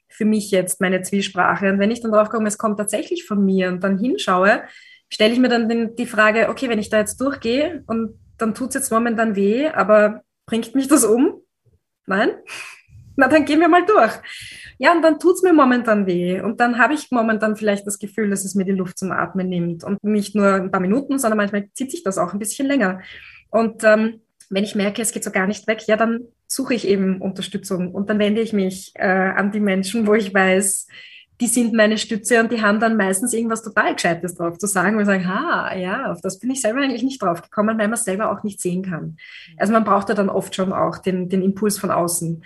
für 0.08 0.26
mich 0.26 0.52
jetzt 0.52 0.82
meine 0.82 1.02
Zwiesprache. 1.02 1.70
Und 1.70 1.80
wenn 1.80 1.92
ich 1.92 2.02
dann 2.02 2.12
drauf 2.12 2.30
komme, 2.30 2.48
es 2.48 2.58
kommt 2.58 2.78
tatsächlich 2.78 3.26
von 3.26 3.44
mir 3.44 3.70
und 3.70 3.84
dann 3.84 3.98
hinschaue, 3.98 4.64
stelle 5.10 5.34
ich 5.34 5.40
mir 5.40 5.50
dann 5.50 5.96
die 5.96 6.06
Frage, 6.06 6.50
okay, 6.50 6.70
wenn 6.70 6.80
ich 6.80 6.90
da 6.90 6.98
jetzt 7.00 7.20
durchgehe 7.20 7.84
und 7.88 8.20
dann 8.38 8.54
tut 8.54 8.70
es 8.70 8.76
jetzt 8.76 8.92
momentan 8.92 9.36
weh, 9.36 9.68
aber 9.68 10.22
bringt 10.46 10.76
mich 10.76 10.88
das 10.88 11.04
um? 11.04 11.42
Nein? 12.06 12.30
Na, 13.18 13.30
dann 13.30 13.46
gehen 13.46 13.62
wir 13.62 13.70
mal 13.70 13.86
durch. 13.86 14.12
Ja, 14.78 14.92
und 14.92 15.02
dann 15.02 15.20
tut's 15.20 15.42
mir 15.42 15.54
momentan 15.54 16.06
weh. 16.06 16.42
Und 16.42 16.60
dann 16.60 16.78
habe 16.78 16.96
ich 16.96 17.12
momentan 17.12 17.56
vielleicht 17.56 17.88
das 17.88 17.98
Gefühl, 17.98 18.30
dass 18.30 18.44
es 18.44 18.56
mir 18.56 18.66
die 18.66 18.74
Luft 18.74 18.98
zum 18.98 19.14
Atmen 19.14 19.48
nimmt. 19.48 19.86
Und 19.86 20.04
nicht 20.04 20.36
nur 20.36 20.56
ein 20.56 20.70
paar 20.70 20.82
Minuten, 20.82 21.18
sondern 21.18 21.38
manchmal 21.38 21.70
zieht 21.72 21.92
sich 21.92 22.04
das 22.04 22.18
auch 22.18 22.34
ein 22.34 22.40
bisschen 22.40 22.68
länger. 22.68 23.00
Und 23.52 23.86
ähm, 23.86 24.20
wenn 24.50 24.66
ich 24.66 24.76
merke, 24.76 25.02
es 25.02 25.14
geht 25.14 25.24
so 25.24 25.32
gar 25.32 25.48
nicht 25.48 25.66
weg, 25.66 25.84
ja, 25.88 25.96
dann 25.96 26.26
suche 26.48 26.74
ich 26.74 26.88
eben 26.88 27.22
Unterstützung. 27.22 27.94
Und 27.94 28.10
dann 28.10 28.20
wende 28.20 28.42
ich 28.42 28.54
mich 28.54 28.92
äh, 28.96 29.08
an 29.08 29.52
die 29.52 29.60
Menschen, 29.60 30.08
wo 30.08 30.14
ich 30.14 30.34
weiß, 30.34 30.88
die 31.42 31.48
sind 31.48 31.74
meine 31.74 31.98
Stütze 31.98 32.40
und 32.40 32.52
die 32.52 32.62
haben 32.62 32.80
dann 32.80 32.96
meistens 32.96 33.34
irgendwas 33.34 33.62
total 33.62 33.94
Gescheites 33.94 34.36
drauf 34.36 34.58
zu 34.58 34.68
sagen 34.68 34.98
und 34.98 35.06
sagen, 35.06 35.28
ha, 35.28 35.76
ja, 35.76 36.12
auf 36.12 36.22
das 36.22 36.40
bin 36.40 36.52
ich 36.52 36.62
selber 36.62 36.80
eigentlich 36.80 37.04
nicht 37.04 37.22
drauf 37.22 37.42
gekommen, 37.42 37.78
weil 37.78 37.88
man 37.88 37.96
es 37.96 38.06
selber 38.06 38.32
auch 38.32 38.44
nicht 38.44 38.62
sehen 38.62 38.84
kann. 38.84 39.04
Mhm. 39.04 39.16
Also 39.58 39.74
man 39.74 39.84
braucht 39.84 40.10
ja 40.10 40.16
dann 40.16 40.30
oft 40.30 40.56
schon 40.56 40.72
auch 40.72 40.98
den, 41.00 41.28
den 41.28 41.42
Impuls 41.42 41.78
von 41.78 41.92
außen. 41.92 42.44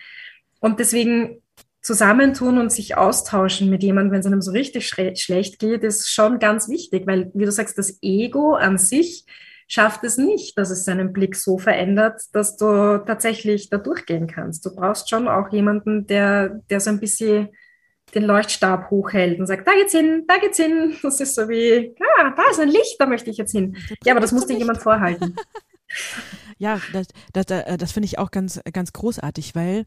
Und 0.60 0.80
deswegen 0.80 1.42
zusammentun 1.82 2.58
und 2.58 2.72
sich 2.72 2.98
austauschen 2.98 3.70
mit 3.70 3.84
jemandem, 3.84 4.12
wenn 4.12 4.20
es 4.20 4.26
einem 4.26 4.42
so 4.42 4.52
richtig 4.52 4.88
schlecht 4.88 5.60
geht, 5.60 5.84
ist 5.84 6.10
schon 6.10 6.40
ganz 6.40 6.68
wichtig, 6.68 7.08
weil, 7.08 7.32
wie 7.34 7.46
du 7.46 7.52
sagst, 7.52 7.78
das 7.78 8.00
Ego 8.02 8.54
an 8.56 8.78
sich 8.78 9.26
schafft 9.70 10.04
es 10.04 10.18
nicht, 10.18 10.58
dass 10.58 10.72
es 10.72 10.84
seinen 10.84 11.14
Blick 11.14 11.36
so 11.36 11.60
verändert, 11.60 12.24
dass 12.34 12.58
du 12.58 13.04
tatsächlich 13.06 13.70
da 13.70 13.78
durchgehen 13.78 14.28
kannst. 14.28 14.66
Du 14.66 14.76
brauchst 14.76 15.10
schon 15.10 15.28
auch 15.28 15.50
jemanden, 15.52 16.08
der, 16.08 16.62
der 16.70 16.80
so 16.82 16.90
ein 16.90 17.00
bisschen 17.00 17.50
den 18.16 18.24
Leuchtstab 18.24 18.90
hochhält 18.90 19.40
und 19.40 19.46
sagt, 19.46 19.68
da 19.68 19.74
geht's 19.74 19.92
hin, 19.92 20.26
da 20.28 20.38
geht's 20.38 20.58
hin. 20.58 20.96
Das 21.04 21.22
ist 21.22 21.36
so 21.36 21.48
wie, 21.48 21.96
ah, 22.18 22.34
da 22.36 22.44
ist 22.50 22.60
ein 22.60 22.70
Licht, 22.70 22.96
da 22.98 23.06
möchte 23.06 23.30
ich 23.30 23.38
jetzt 23.38 23.52
hin. 23.52 23.78
Ja, 24.04 24.14
aber 24.14 24.20
das 24.20 24.32
muss 24.32 24.48
dir 24.48 24.58
jemand 24.58 24.80
vorhalten. 24.80 25.36
ja, 26.58 26.82
das, 26.92 27.08
das, 27.34 27.46
das 27.46 27.92
finde 27.92 28.06
ich 28.06 28.18
auch 28.18 28.32
ganz, 28.32 28.60
ganz 28.74 28.92
großartig, 28.92 29.54
weil 29.54 29.84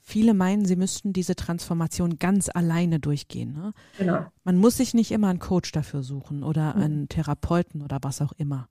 viele 0.00 0.32
meinen, 0.32 0.64
sie 0.64 0.76
müssten 0.76 1.12
diese 1.12 1.34
Transformation 1.34 2.20
ganz 2.20 2.48
alleine 2.54 3.00
durchgehen. 3.00 3.52
Ne? 3.52 3.72
Genau. 3.98 4.26
Man 4.44 4.58
muss 4.58 4.76
sich 4.76 4.94
nicht 4.94 5.10
immer 5.10 5.28
einen 5.28 5.40
Coach 5.40 5.72
dafür 5.72 6.04
suchen 6.04 6.44
oder 6.44 6.76
mhm. 6.76 6.82
einen 6.82 7.08
Therapeuten 7.08 7.82
oder 7.82 7.98
was 8.02 8.22
auch 8.22 8.32
immer, 8.36 8.68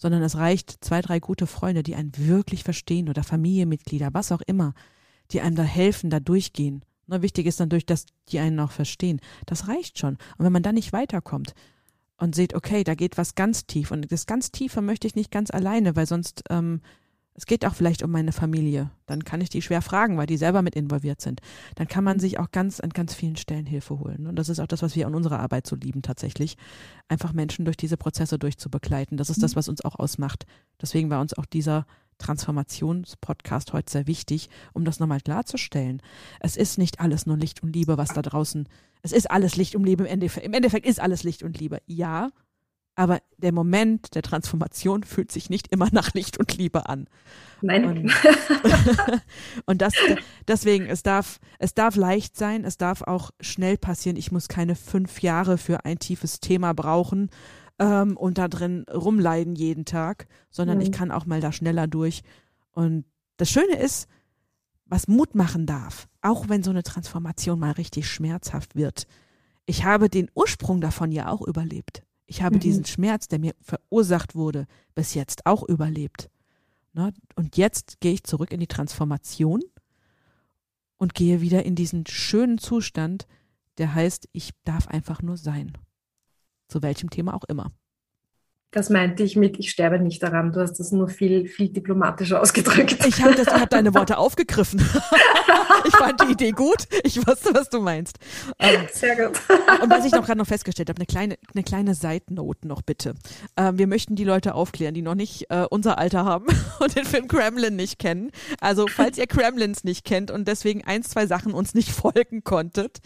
sondern 0.00 0.22
es 0.22 0.36
reicht 0.36 0.82
zwei, 0.82 1.02
drei 1.02 1.20
gute 1.20 1.46
Freunde, 1.46 1.82
die 1.82 1.94
einen 1.94 2.12
wirklich 2.16 2.64
verstehen 2.64 3.10
oder 3.10 3.22
Familienmitglieder, 3.22 4.08
was 4.12 4.32
auch 4.32 4.40
immer, 4.40 4.72
die 5.30 5.42
einem 5.42 5.56
da 5.56 5.62
helfen, 5.62 6.08
da 6.08 6.20
durchgehen. 6.20 6.82
Ne, 7.06 7.20
wichtig 7.20 7.46
ist 7.46 7.60
dann 7.60 7.68
durch, 7.68 7.84
dass 7.84 8.06
die 8.28 8.38
einen 8.38 8.58
auch 8.60 8.70
verstehen. 8.70 9.20
Das 9.44 9.68
reicht 9.68 9.98
schon. 9.98 10.14
Und 10.38 10.44
wenn 10.46 10.52
man 10.52 10.62
dann 10.62 10.76
nicht 10.76 10.94
weiterkommt 10.94 11.54
und 12.16 12.34
sieht, 12.34 12.54
okay, 12.54 12.82
da 12.82 12.94
geht 12.94 13.18
was 13.18 13.34
ganz 13.34 13.66
tief 13.66 13.90
und 13.90 14.10
das 14.10 14.24
ganz 14.24 14.50
Tiefe 14.50 14.80
möchte 14.80 15.06
ich 15.06 15.16
nicht 15.16 15.30
ganz 15.30 15.50
alleine, 15.50 15.94
weil 15.96 16.06
sonst, 16.06 16.44
ähm, 16.48 16.80
es 17.34 17.46
geht 17.46 17.64
auch 17.64 17.74
vielleicht 17.74 18.02
um 18.02 18.10
meine 18.10 18.32
Familie. 18.32 18.90
Dann 19.06 19.24
kann 19.24 19.40
ich 19.40 19.48
die 19.48 19.62
schwer 19.62 19.82
fragen, 19.82 20.16
weil 20.16 20.26
die 20.26 20.36
selber 20.36 20.62
mit 20.62 20.74
involviert 20.74 21.20
sind. 21.20 21.40
Dann 21.76 21.88
kann 21.88 22.04
man 22.04 22.18
sich 22.18 22.38
auch 22.38 22.50
ganz 22.50 22.80
an 22.80 22.90
ganz 22.90 23.14
vielen 23.14 23.36
Stellen 23.36 23.66
Hilfe 23.66 23.98
holen. 23.98 24.26
Und 24.26 24.36
das 24.36 24.48
ist 24.48 24.60
auch 24.60 24.66
das, 24.66 24.82
was 24.82 24.96
wir 24.96 25.06
an 25.06 25.14
unserer 25.14 25.40
Arbeit 25.40 25.66
so 25.66 25.76
lieben 25.76 26.02
tatsächlich. 26.02 26.56
Einfach 27.08 27.32
Menschen 27.32 27.64
durch 27.64 27.76
diese 27.76 27.96
Prozesse 27.96 28.38
durchzubegleiten. 28.38 29.16
Das 29.16 29.30
ist 29.30 29.42
das, 29.42 29.52
mhm. 29.52 29.56
was 29.56 29.68
uns 29.68 29.84
auch 29.84 29.98
ausmacht. 29.98 30.44
Deswegen 30.82 31.08
war 31.08 31.20
uns 31.20 31.34
auch 31.34 31.46
dieser 31.46 31.86
Transformationspodcast 32.18 33.72
heute 33.72 33.90
sehr 33.90 34.06
wichtig, 34.06 34.50
um 34.74 34.84
das 34.84 35.00
nochmal 35.00 35.20
klarzustellen. 35.20 36.02
Es 36.40 36.56
ist 36.56 36.78
nicht 36.78 37.00
alles 37.00 37.26
nur 37.26 37.36
Licht 37.36 37.62
und 37.62 37.74
Liebe, 37.74 37.96
was 37.96 38.10
da 38.10 38.22
draußen, 38.22 38.68
es 39.02 39.12
ist 39.12 39.30
alles 39.30 39.56
Licht 39.56 39.74
und 39.74 39.84
Liebe 39.84 40.04
im 40.04 40.10
Endeffekt. 40.10 40.46
Im 40.46 40.52
Endeffekt 40.52 40.86
ist 40.86 41.00
alles 41.00 41.22
Licht 41.22 41.42
und 41.42 41.58
Liebe, 41.58 41.80
ja, 41.86 42.30
aber 43.00 43.22
der 43.38 43.52
Moment 43.52 44.14
der 44.14 44.20
Transformation 44.20 45.04
fühlt 45.04 45.32
sich 45.32 45.48
nicht 45.48 45.68
immer 45.68 45.88
nach 45.90 46.12
Licht 46.12 46.36
und 46.36 46.54
Liebe 46.58 46.86
an. 46.86 47.06
Nein. 47.62 47.86
Und, 47.86 48.12
und 49.64 49.80
das, 49.80 49.94
deswegen, 50.46 50.84
es 50.84 51.02
darf, 51.02 51.40
es 51.58 51.72
darf 51.72 51.96
leicht 51.96 52.36
sein, 52.36 52.62
es 52.62 52.76
darf 52.76 53.00
auch 53.00 53.30
schnell 53.40 53.78
passieren. 53.78 54.18
Ich 54.18 54.32
muss 54.32 54.48
keine 54.48 54.74
fünf 54.74 55.22
Jahre 55.22 55.56
für 55.56 55.86
ein 55.86 55.98
tiefes 55.98 56.40
Thema 56.40 56.74
brauchen, 56.74 57.30
ähm, 57.78 58.18
und 58.18 58.36
da 58.36 58.48
drin 58.48 58.84
rumleiden 58.92 59.54
jeden 59.54 59.86
Tag, 59.86 60.26
sondern 60.50 60.76
mhm. 60.76 60.82
ich 60.82 60.92
kann 60.92 61.10
auch 61.10 61.24
mal 61.24 61.40
da 61.40 61.52
schneller 61.52 61.86
durch. 61.86 62.22
Und 62.72 63.06
das 63.38 63.48
Schöne 63.48 63.78
ist, 63.78 64.08
was 64.84 65.08
Mut 65.08 65.34
machen 65.34 65.64
darf, 65.64 66.06
auch 66.20 66.50
wenn 66.50 66.62
so 66.62 66.70
eine 66.70 66.82
Transformation 66.82 67.58
mal 67.58 67.72
richtig 67.72 68.10
schmerzhaft 68.10 68.76
wird. 68.76 69.06
Ich 69.64 69.84
habe 69.84 70.10
den 70.10 70.30
Ursprung 70.34 70.82
davon 70.82 71.12
ja 71.12 71.28
auch 71.28 71.40
überlebt. 71.40 72.02
Ich 72.30 72.42
habe 72.42 72.56
mhm. 72.56 72.60
diesen 72.60 72.84
Schmerz, 72.84 73.26
der 73.26 73.40
mir 73.40 73.56
verursacht 73.60 74.36
wurde, 74.36 74.68
bis 74.94 75.14
jetzt 75.14 75.46
auch 75.46 75.68
überlebt. 75.68 76.30
Ne? 76.92 77.12
Und 77.34 77.56
jetzt 77.56 77.98
gehe 77.98 78.12
ich 78.12 78.22
zurück 78.22 78.52
in 78.52 78.60
die 78.60 78.68
Transformation 78.68 79.60
und 80.96 81.14
gehe 81.14 81.40
wieder 81.40 81.64
in 81.64 81.74
diesen 81.74 82.06
schönen 82.06 82.58
Zustand, 82.58 83.26
der 83.78 83.96
heißt, 83.96 84.28
ich 84.30 84.52
darf 84.62 84.86
einfach 84.86 85.22
nur 85.22 85.36
sein 85.36 85.72
zu 86.68 86.82
welchem 86.82 87.10
Thema 87.10 87.34
auch 87.34 87.42
immer. 87.48 87.72
Das 88.72 88.88
meinte 88.88 89.24
ich 89.24 89.34
mit, 89.34 89.58
ich 89.58 89.70
sterbe 89.70 89.98
nicht 89.98 90.22
daran. 90.22 90.52
Du 90.52 90.60
hast 90.60 90.74
das 90.74 90.92
nur 90.92 91.08
viel, 91.08 91.48
viel 91.48 91.70
diplomatischer 91.70 92.40
ausgedrückt. 92.42 93.04
Ich 93.04 93.20
habe 93.20 93.34
hab 93.34 93.70
deine 93.70 93.92
Worte 93.94 94.16
aufgegriffen. 94.16 94.80
ich 95.84 95.96
fand 95.96 96.20
die 96.20 96.32
Idee 96.32 96.52
gut. 96.52 96.84
Ich 97.02 97.16
wusste, 97.26 97.52
was 97.52 97.68
du 97.68 97.80
meinst. 97.80 98.18
Ähm, 98.60 98.86
Sehr 98.92 99.16
gut. 99.16 99.40
und 99.82 99.90
was 99.90 100.04
ich 100.04 100.12
noch 100.12 100.24
gerade 100.24 100.38
noch 100.38 100.46
festgestellt 100.46 100.88
habe, 100.88 100.98
eine 100.98 101.06
kleine, 101.06 101.36
eine 101.52 101.64
kleine 101.64 101.96
Side-Note 101.96 102.68
noch 102.68 102.82
bitte. 102.82 103.14
Ähm, 103.56 103.76
wir 103.76 103.88
möchten 103.88 104.14
die 104.14 104.22
Leute 104.22 104.54
aufklären, 104.54 104.94
die 104.94 105.02
noch 105.02 105.16
nicht 105.16 105.50
äh, 105.50 105.66
unser 105.68 105.98
Alter 105.98 106.24
haben 106.24 106.46
und 106.78 106.94
den 106.94 107.04
Film 107.04 107.26
Kremlin 107.26 107.74
nicht 107.74 107.98
kennen. 107.98 108.30
Also, 108.60 108.86
falls 108.86 109.18
ihr 109.18 109.26
Kremlins 109.26 109.82
nicht 109.82 110.04
kennt 110.04 110.30
und 110.30 110.46
deswegen 110.46 110.84
ein, 110.84 111.02
zwei 111.02 111.26
Sachen 111.26 111.54
uns 111.54 111.74
nicht 111.74 111.90
folgen 111.90 112.44
konntet. 112.44 112.98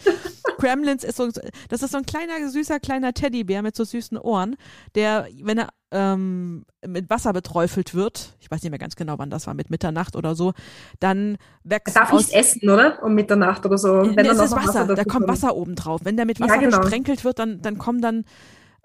Kremlins 0.59 1.03
ist 1.03 1.17
so, 1.17 1.29
das 1.69 1.81
ist 1.81 1.91
so 1.91 1.97
ein 1.97 2.05
kleiner, 2.05 2.49
süßer, 2.49 2.79
kleiner 2.79 3.13
Teddybär 3.13 3.61
mit 3.61 3.75
so 3.75 3.83
süßen 3.83 4.17
Ohren, 4.17 4.57
der, 4.93 5.27
wenn 5.41 5.54
er 5.57 5.69
ähm, 5.91 6.65
mit 6.85 7.09
Wasser 7.09 7.33
beträufelt 7.33 7.95
wird, 7.95 8.35
ich 8.39 8.51
weiß 8.51 8.61
nicht 8.63 8.71
mehr 8.71 8.79
ganz 8.79 8.95
genau, 8.95 9.17
wann 9.17 9.29
das 9.29 9.47
war, 9.47 9.53
mit 9.53 9.69
Mitternacht 9.69 10.15
oder 10.15 10.35
so, 10.35 10.53
dann 10.99 11.37
wächst 11.63 11.95
Er 11.95 12.01
darf 12.01 12.13
nicht 12.13 12.33
essen, 12.33 12.69
oder? 12.69 13.01
Um 13.03 13.15
Mitternacht 13.15 13.65
oder 13.65 13.77
so. 13.77 14.01
Wenn 14.01 14.13
nee, 14.15 14.27
es 14.27 14.39
ist 14.39 14.51
Wasser, 14.51 14.87
Wasser 14.87 14.95
da 14.95 15.03
kommt 15.03 15.27
Wasser 15.27 15.55
oben 15.55 15.75
drauf. 15.75 16.01
Wenn 16.03 16.17
der 16.17 16.25
mit 16.25 16.39
Wasser 16.39 16.55
ja, 16.55 16.61
genau. 16.61 16.79
besprenkelt 16.79 17.23
wird, 17.23 17.39
dann, 17.39 17.61
dann 17.61 17.77
kommen 17.77 18.01
dann 18.01 18.25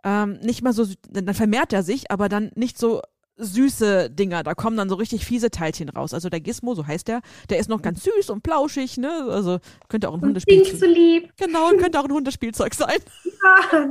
ähm, 0.04 0.38
nicht 0.42 0.62
mal 0.62 0.72
so, 0.72 0.87
dann 1.11 1.35
vermehrt 1.35 1.72
er 1.72 1.83
sich, 1.83 2.11
aber 2.11 2.28
dann 2.28 2.50
nicht 2.54 2.78
so 2.78 3.02
süße 3.40 4.11
Dinger. 4.11 4.42
Da 4.42 4.55
kommen 4.55 4.76
dann 4.76 4.88
so 4.88 4.94
richtig 4.94 5.24
fiese 5.24 5.50
Teilchen 5.50 5.88
raus. 5.88 6.14
Also 6.14 6.29
der 6.29 6.40
Gizmo, 6.40 6.74
so 6.74 6.87
heißt 6.87 7.09
der, 7.09 7.20
der 7.48 7.59
ist 7.59 7.68
noch 7.68 7.83
ganz 7.83 8.05
süß 8.05 8.31
und 8.31 8.42
plauschig, 8.42 8.98
ne? 8.98 9.26
Also 9.29 9.59
könnte 9.88 10.09
auch 10.09 10.14
ein 10.14 10.20
Hundespielzeug. 10.20 10.79
so 10.79 10.87
lieb. 10.87 11.33
Genau, 11.37 11.70
könnte 11.79 11.98
auch 12.00 12.05
ein 12.05 12.12
Hundespielzeug 12.12 12.74
sein. 12.74 12.98
Ja. 13.42 13.88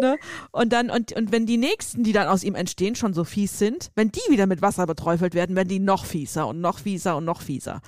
ne? 0.00 0.16
Und 0.52 0.72
dann, 0.72 0.88
und, 0.88 1.12
und 1.12 1.32
wenn 1.32 1.44
die 1.44 1.58
nächsten, 1.58 2.02
die 2.02 2.14
dann 2.14 2.28
aus 2.28 2.42
ihm 2.42 2.54
entstehen, 2.54 2.94
schon 2.94 3.12
so 3.12 3.24
fies 3.24 3.58
sind, 3.58 3.90
wenn 3.94 4.10
die 4.10 4.22
wieder 4.30 4.46
mit 4.46 4.62
Wasser 4.62 4.86
beträufelt 4.86 5.34
werden, 5.34 5.54
werden 5.54 5.68
die 5.68 5.80
noch 5.80 6.06
fieser 6.06 6.48
und 6.48 6.62
noch 6.62 6.78
fieser 6.78 7.18
und 7.18 7.26
noch 7.26 7.42
fieser. 7.42 7.82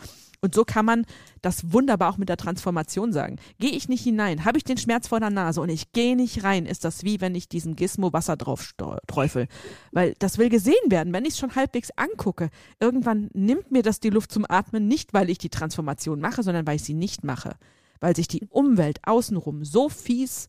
Und 0.44 0.56
so 0.56 0.64
kann 0.64 0.84
man 0.84 1.06
das 1.40 1.72
wunderbar 1.72 2.12
auch 2.12 2.18
mit 2.18 2.28
der 2.28 2.36
Transformation 2.36 3.12
sagen. 3.12 3.36
Gehe 3.60 3.70
ich 3.70 3.88
nicht 3.88 4.02
hinein, 4.02 4.44
habe 4.44 4.58
ich 4.58 4.64
den 4.64 4.76
Schmerz 4.76 5.06
vor 5.06 5.20
der 5.20 5.30
Nase 5.30 5.60
und 5.60 5.68
ich 5.68 5.92
gehe 5.92 6.16
nicht 6.16 6.42
rein, 6.42 6.66
ist 6.66 6.84
das 6.84 7.04
wie 7.04 7.20
wenn 7.20 7.36
ich 7.36 7.48
diesem 7.48 7.76
Gizmo 7.76 8.12
Wasser 8.12 8.36
drauf 8.36 8.72
träufel. 9.06 9.46
Weil 9.92 10.14
das 10.18 10.38
will 10.38 10.48
gesehen 10.48 10.74
werden, 10.90 11.12
wenn 11.12 11.24
ich 11.24 11.34
es 11.34 11.38
schon 11.38 11.54
halbwegs 11.54 11.90
angucke. 11.96 12.50
Irgendwann 12.80 13.30
nimmt 13.34 13.70
mir 13.70 13.82
das 13.82 14.00
die 14.00 14.10
Luft 14.10 14.32
zum 14.32 14.44
Atmen, 14.48 14.88
nicht 14.88 15.14
weil 15.14 15.30
ich 15.30 15.38
die 15.38 15.48
Transformation 15.48 16.20
mache, 16.20 16.42
sondern 16.42 16.66
weil 16.66 16.76
ich 16.76 16.84
sie 16.84 16.94
nicht 16.94 17.22
mache. 17.22 17.56
weil 18.02 18.16
sich 18.16 18.28
die 18.28 18.44
Umwelt 18.50 18.98
außenrum 19.04 19.64
so 19.64 19.88
fies 19.88 20.48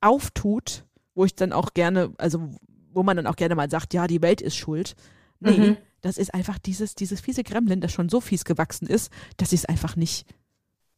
auftut, 0.00 0.84
wo 1.14 1.24
ich 1.24 1.34
dann 1.34 1.52
auch 1.52 1.74
gerne, 1.74 2.12
also 2.16 2.48
wo 2.92 3.02
man 3.02 3.16
dann 3.16 3.26
auch 3.26 3.36
gerne 3.36 3.56
mal 3.56 3.68
sagt, 3.68 3.92
ja, 3.92 4.06
die 4.06 4.22
Welt 4.22 4.40
ist 4.40 4.56
schuld. 4.56 4.94
Nee, 5.40 5.58
mhm. 5.58 5.76
Das 6.06 6.18
ist 6.18 6.32
einfach 6.32 6.58
dieses, 6.58 6.94
dieses 6.94 7.20
fiese 7.20 7.42
Gremlin, 7.42 7.80
das 7.80 7.92
schon 7.92 8.08
so 8.08 8.20
fies 8.20 8.44
gewachsen 8.44 8.86
ist, 8.86 9.12
dass 9.38 9.52
ich 9.52 9.60
es 9.60 9.66
einfach 9.66 9.96
nicht 9.96 10.24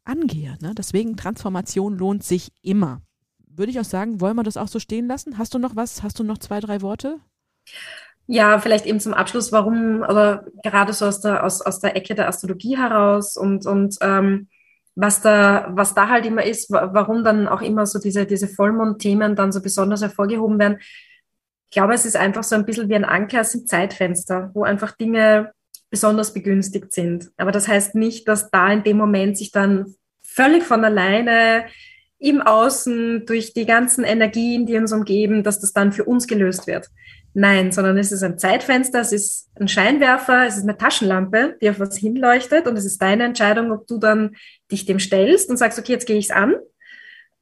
angehe. 0.05 0.59
Ne? 0.61 0.75
Deswegen 0.77 1.17
Transformation 1.17 1.97
lohnt 1.97 2.23
sich 2.23 2.53
immer. 2.63 3.01
Würde 3.47 3.73
ich 3.73 3.81
auch 3.81 3.85
sagen, 3.85 4.21
wollen 4.21 4.37
wir 4.37 4.43
das 4.43 4.59
auch 4.59 4.69
so 4.69 4.79
stehen 4.79 5.07
lassen? 5.07 5.39
Hast 5.39 5.55
du 5.55 5.59
noch 5.59 5.77
was? 5.77 6.03
Hast 6.03 6.19
du 6.19 6.25
noch 6.25 6.39
zwei, 6.39 6.61
drei 6.61 6.83
Worte? 6.83 7.21
Ja, 8.27 8.59
vielleicht 8.59 8.85
eben 8.85 9.01
zum 9.01 9.15
Abschluss, 9.15 9.51
warum, 9.51 10.03
oder 10.03 10.45
gerade 10.63 10.93
so 10.93 11.07
aus 11.07 11.23
der, 11.23 11.43
aus, 11.43 11.63
aus 11.63 11.81
der 11.81 11.97
Ecke 11.97 12.15
der 12.15 12.29
Astrologie 12.29 12.77
heraus 12.77 13.39
und, 13.39 13.65
und 13.65 13.97
ähm, 14.03 14.49
was 14.95 15.23
da, 15.23 15.69
was 15.71 15.95
da 15.95 16.09
halt 16.09 16.27
immer 16.27 16.45
ist, 16.45 16.71
warum 16.71 17.25
dann 17.25 17.49
auch 17.49 17.63
immer 17.63 17.87
so 17.87 17.99
diese, 17.99 18.27
diese 18.27 18.49
Vollmondthemen 18.49 19.37
dann 19.37 19.53
so 19.53 19.63
besonders 19.63 20.03
hervorgehoben 20.03 20.59
werden. 20.59 20.79
Ich 21.71 21.75
glaube, 21.75 21.95
es 21.95 22.07
ist 22.07 22.17
einfach 22.17 22.45
so 22.45 22.55
ein 22.55 22.65
bisschen 22.65 22.89
wie 22.89 22.95
ein 22.95 23.05
Anker, 23.05 23.41
es 23.41 23.53
sind 23.53 23.69
Zeitfenster, 23.69 24.51
wo 24.55 24.65
einfach 24.65 24.93
Dinge 24.93 25.53
besonders 25.91 26.33
begünstigt 26.33 26.93
sind. 26.93 27.31
Aber 27.37 27.53
das 27.53 27.69
heißt 27.69 27.95
nicht, 27.95 28.27
dass 28.27 28.51
da 28.51 28.73
in 28.73 28.85
dem 28.85 28.97
Moment 28.97 29.37
sich 29.37 29.53
dann 29.53 29.95
völlig 30.23 30.63
von 30.63 30.85
alleine 30.85 31.67
im 32.19 32.41
Außen 32.41 33.27
durch 33.27 33.53
die 33.53 33.67
ganzen 33.67 34.05
Energien, 34.05 34.67
die 34.67 34.77
uns 34.77 34.93
umgeben, 34.93 35.43
dass 35.43 35.61
das 35.61 35.73
dann 35.73 35.93
für 35.93 36.05
uns 36.05 36.27
gelöst 36.27 36.67
wird. 36.67 36.89
Nein, 37.35 37.71
sondern 37.71 37.99
es 37.99 38.11
ist 38.11 38.23
ein 38.23 38.39
Zeitfenster, 38.39 39.01
es 39.01 39.13
ist 39.13 39.51
ein 39.61 39.69
Scheinwerfer, 39.69 40.47
es 40.47 40.57
ist 40.57 40.65
eine 40.65 40.77
Taschenlampe, 40.77 41.57
die 41.61 41.71
auf 41.71 41.79
was 41.79 41.97
hinleuchtet 41.97 42.67
und 42.67 42.77
es 42.77 42.85
ist 42.85 43.01
deine 43.01 43.25
Entscheidung, 43.25 43.71
ob 43.71 43.87
du 43.87 43.99
dann 43.99 44.37
dich 44.73 44.87
dem 44.87 44.99
stellst 44.99 45.49
und 45.49 45.57
sagst, 45.57 45.79
okay, 45.79 45.93
jetzt 45.93 46.07
gehe 46.07 46.17
ich 46.17 46.27
es 46.27 46.31
an 46.31 46.57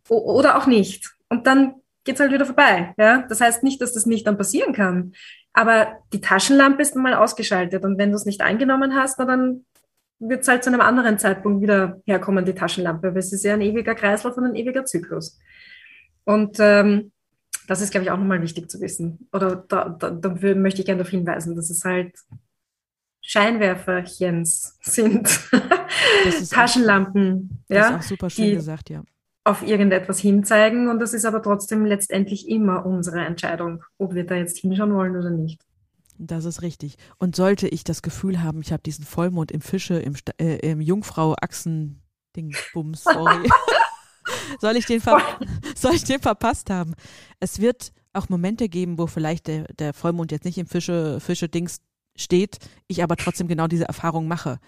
oder 0.09 0.59
auch 0.59 0.67
nicht. 0.67 1.15
Und 1.29 1.47
dann 1.47 1.77
geht 2.07 2.15
es 2.15 2.21
halt 2.21 2.33
wieder 2.33 2.47
vorbei. 2.47 2.95
Ja? 2.97 3.27
Das 3.29 3.43
heißt 3.43 3.63
nicht, 3.63 3.83
dass 3.83 3.93
das 3.93 4.07
nicht 4.07 4.27
dann 4.27 4.39
passieren 4.39 4.73
kann. 4.73 5.13
Aber 5.53 5.99
die 6.13 6.21
Taschenlampe 6.21 6.81
ist 6.81 6.97
mal 6.97 7.15
ausgeschaltet 7.15 7.85
und 7.85 7.99
wenn 7.99 8.11
du 8.11 8.17
es 8.17 8.25
nicht 8.25 8.41
eingenommen 8.41 8.95
hast, 8.95 9.19
dann 9.19 9.67
wird 10.19 10.43
es 10.43 10.49
halt 10.49 10.65
zu 10.65 10.71
einem 10.71 10.81
anderen 10.81 11.19
Zeitpunkt 11.19 11.63
wieder 11.63 12.01
herkommen, 12.07 12.45
die 12.45 12.55
Taschenlampe, 12.55 13.11
weil 13.11 13.19
es 13.19 13.33
ist 13.33 13.45
ja 13.45 13.55
ein 13.55 13.61
ewiger 13.61 13.95
Kreislauf 13.95 14.37
und 14.39 14.45
ein 14.45 14.55
ewiger 14.55 14.87
Zyklus. 14.87 15.39
Und 16.25 16.57
ähm, 16.59 17.13
das 17.69 17.81
ist, 17.81 17.91
glaube 17.91 18.05
ich, 18.05 18.11
auch 18.11 18.17
nochmal 18.17 18.43
wichtig 18.43 18.71
zu 18.71 18.81
wissen. 18.81 19.29
Oder 19.33 19.57
da, 19.57 19.89
da, 19.89 20.11
da 20.11 20.29
möchte 20.55 20.81
ich 20.81 20.87
gerne 20.87 20.99
darauf 20.99 21.11
hinweisen, 21.11 21.57
dass 21.57 21.69
es 21.69 21.85
halt 21.85 22.15
Scheinwerferchens 23.21 24.79
sind. 24.83 25.29
Taschenlampen. 26.51 27.65
Auch, 27.65 27.75
ja, 27.75 27.81
das 27.81 27.91
ist 27.91 27.97
auch 27.97 28.09
super 28.11 28.31
schön 28.31 28.55
gesagt, 28.55 28.91
ja. 28.91 29.03
Auf 29.47 29.63
irgendetwas 29.63 30.19
hinzeigen 30.19 30.89
und 30.89 30.99
das 30.99 31.15
ist 31.15 31.25
aber 31.25 31.41
trotzdem 31.41 31.85
letztendlich 31.85 32.49
immer 32.49 32.85
unsere 32.85 33.25
Entscheidung, 33.25 33.85
ob 33.97 34.15
wir 34.15 34.27
da 34.27 34.35
jetzt 34.35 34.59
hinschauen 34.59 34.93
wollen 34.93 35.17
oder 35.17 35.31
nicht. 35.31 35.63
Das 36.19 36.45
ist 36.45 36.63
richtig. 36.63 36.97
Und 37.19 37.37
sollte 37.37 37.69
ich 37.69 37.85
das 37.85 38.03
Gefühl 38.03 38.43
haben, 38.43 38.61
ich 38.61 38.73
habe 38.73 38.83
diesen 38.83 39.05
Vollmond 39.05 39.53
im 39.53 39.61
Fische, 39.61 40.01
im, 40.01 40.17
äh, 40.41 40.57
im 40.69 40.81
Jungfrau-Achsen-Ding-Bums, 40.81 43.05
sorry. 43.05 43.49
soll, 44.61 44.77
ich 44.77 44.87
den 44.87 45.01
soll 45.77 45.95
ich 45.95 46.03
den 46.03 46.21
verpasst 46.21 46.71
haben? 46.71 46.95
Es 47.39 47.61
wird 47.61 47.93
auch 48.15 48.29
Momente 48.29 48.69
geben, 48.69 48.99
wo 48.99 49.07
vielleicht 49.07 49.47
der, 49.47 49.73
der 49.75 49.95
Vollmond 49.95 50.33
jetzt 50.33 50.45
nicht 50.45 50.59
im 50.59 50.67
Fische, 50.67 51.21
Fische-Dings 51.21 51.83
steht, 52.17 52.59
ich 52.89 53.05
aber 53.05 53.15
trotzdem 53.17 53.47
genau 53.47 53.69
diese 53.69 53.85
Erfahrung 53.85 54.27
mache. 54.27 54.59